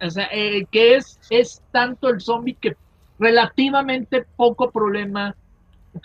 O 0.00 0.10
sea, 0.10 0.28
eh, 0.32 0.66
que 0.70 0.96
es, 0.96 1.18
es 1.30 1.62
tanto 1.70 2.08
el 2.08 2.20
zombie 2.20 2.54
que 2.54 2.76
relativamente 3.18 4.26
poco 4.36 4.70
problema 4.70 5.34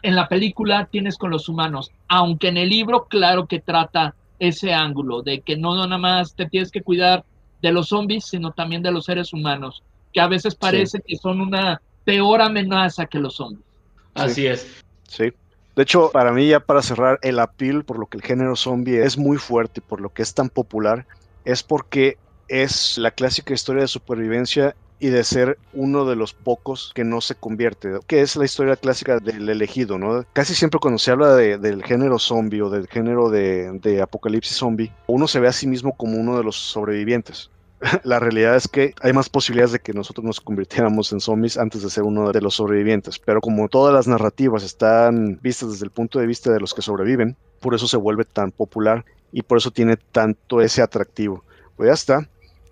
en 0.01 0.15
la 0.15 0.27
película 0.27 0.87
tienes 0.89 1.17
con 1.17 1.31
los 1.31 1.47
humanos, 1.49 1.91
aunque 2.07 2.47
en 2.47 2.57
el 2.57 2.69
libro 2.69 3.05
claro 3.05 3.45
que 3.45 3.59
trata 3.59 4.15
ese 4.39 4.73
ángulo 4.73 5.21
de 5.21 5.41
que 5.41 5.57
no 5.57 5.75
nada 5.75 5.97
más 5.97 6.35
te 6.35 6.47
tienes 6.47 6.71
que 6.71 6.81
cuidar 6.81 7.23
de 7.61 7.71
los 7.71 7.89
zombies, 7.89 8.25
sino 8.25 8.51
también 8.51 8.81
de 8.81 8.91
los 8.91 9.05
seres 9.05 9.33
humanos, 9.33 9.83
que 10.13 10.21
a 10.21 10.27
veces 10.27 10.55
parece 10.55 11.01
que 11.01 11.15
son 11.17 11.41
una 11.41 11.81
peor 12.03 12.41
amenaza 12.41 13.05
que 13.05 13.19
los 13.19 13.35
zombies. 13.35 13.65
Así 14.13 14.47
es. 14.47 14.83
Sí. 15.07 15.31
De 15.75 15.83
hecho, 15.83 16.09
para 16.11 16.31
mí 16.31 16.47
ya 16.47 16.61
para 16.61 16.81
cerrar, 16.81 17.19
el 17.21 17.39
appeal 17.39 17.83
por 17.83 17.99
lo 17.99 18.07
que 18.07 18.17
el 18.17 18.23
género 18.23 18.55
zombie 18.55 19.03
es 19.03 19.17
muy 19.17 19.37
fuerte, 19.37 19.81
por 19.81 19.99
lo 19.99 20.09
que 20.13 20.21
es 20.21 20.33
tan 20.33 20.49
popular, 20.49 21.05
es 21.43 21.63
porque 21.63 22.17
es 22.47 22.97
la 22.97 23.11
clásica 23.11 23.53
historia 23.53 23.81
de 23.81 23.87
supervivencia 23.87 24.75
y 24.99 25.09
de 25.09 25.23
ser 25.23 25.57
uno 25.73 26.05
de 26.05 26.15
los 26.15 26.33
pocos 26.33 26.91
que 26.95 27.03
no 27.03 27.19
se 27.19 27.35
convierte, 27.35 27.99
que 28.07 28.21
es 28.21 28.35
la 28.37 28.45
historia 28.45 28.77
clásica 28.77 29.19
del 29.19 29.49
elegido, 29.49 29.97
¿no? 29.97 30.25
Casi 30.31 30.55
siempre 30.55 30.79
cuando 30.79 30.97
se 30.97 31.11
habla 31.11 31.35
del 31.35 31.83
género 31.83 32.17
zombie 32.19 32.61
o 32.61 32.69
del 32.69 32.87
género 32.87 33.29
de, 33.29 34.01
apocalipsis 34.01 34.57
zombie, 34.57 34.93
uno 35.07 35.27
se 35.27 35.39
ve 35.39 35.47
a 35.47 35.53
sí 35.53 35.67
mismo 35.67 35.95
como 35.97 36.17
uno 36.17 36.37
de 36.37 36.43
los 36.43 36.55
sobrevivientes. 36.55 37.51
la 38.03 38.19
realidad 38.19 38.55
es 38.55 38.67
que 38.67 38.93
hay 39.01 39.13
más 39.13 39.29
posibilidades 39.29 39.73
de 39.73 39.79
que 39.79 39.93
nosotros 39.93 40.25
nos 40.25 40.41
convirtiéramos 40.41 41.11
en 41.11 41.19
zombies 41.19 41.57
antes 41.57 41.83
de 41.83 41.89
ser 41.89 42.03
uno 42.03 42.31
de 42.31 42.41
los 42.41 42.55
sobrevivientes. 42.55 43.19
Pero 43.19 43.41
como 43.41 43.67
todas 43.67 43.93
las 43.93 44.07
narrativas 44.07 44.63
están 44.63 45.39
vistas 45.41 45.71
desde 45.71 45.85
el 45.85 45.91
punto 45.91 46.19
de 46.19 46.27
vista 46.27 46.51
de 46.51 46.59
los 46.59 46.73
que 46.73 46.81
sobreviven, 46.81 47.35
por 47.59 47.75
eso 47.75 47.87
se 47.87 47.97
vuelve 47.97 48.25
tan 48.25 48.51
popular 48.51 49.05
y 49.31 49.41
por 49.41 49.57
eso 49.57 49.71
tiene 49.71 49.97
tanto 49.97 50.61
ese 50.61 50.81
atractivo. 50.81 51.43
Pues 51.75 51.87
ya 51.87 51.93
está. 51.93 52.29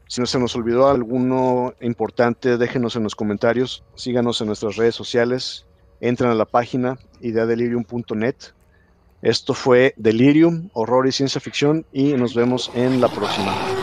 Si 0.07 0.21
no 0.21 0.27
se 0.27 0.39
nos 0.39 0.55
olvidó 0.55 0.89
alguno 0.89 1.73
importante, 1.81 2.57
déjenos 2.57 2.95
en 2.95 3.03
los 3.03 3.15
comentarios, 3.15 3.83
síganos 3.95 4.39
en 4.41 4.47
nuestras 4.47 4.75
redes 4.75 4.95
sociales, 4.95 5.65
entren 6.01 6.29
a 6.29 6.35
la 6.35 6.45
página 6.45 6.99
ideadelirium.net. 7.21 8.35
Esto 9.21 9.53
fue 9.53 9.93
Delirium, 9.97 10.69
Horror 10.73 11.07
y 11.07 11.11
Ciencia 11.11 11.41
Ficción 11.41 11.85
y 11.91 12.13
nos 12.13 12.35
vemos 12.35 12.69
en 12.75 13.01
la 13.01 13.07
próxima. 13.07 13.82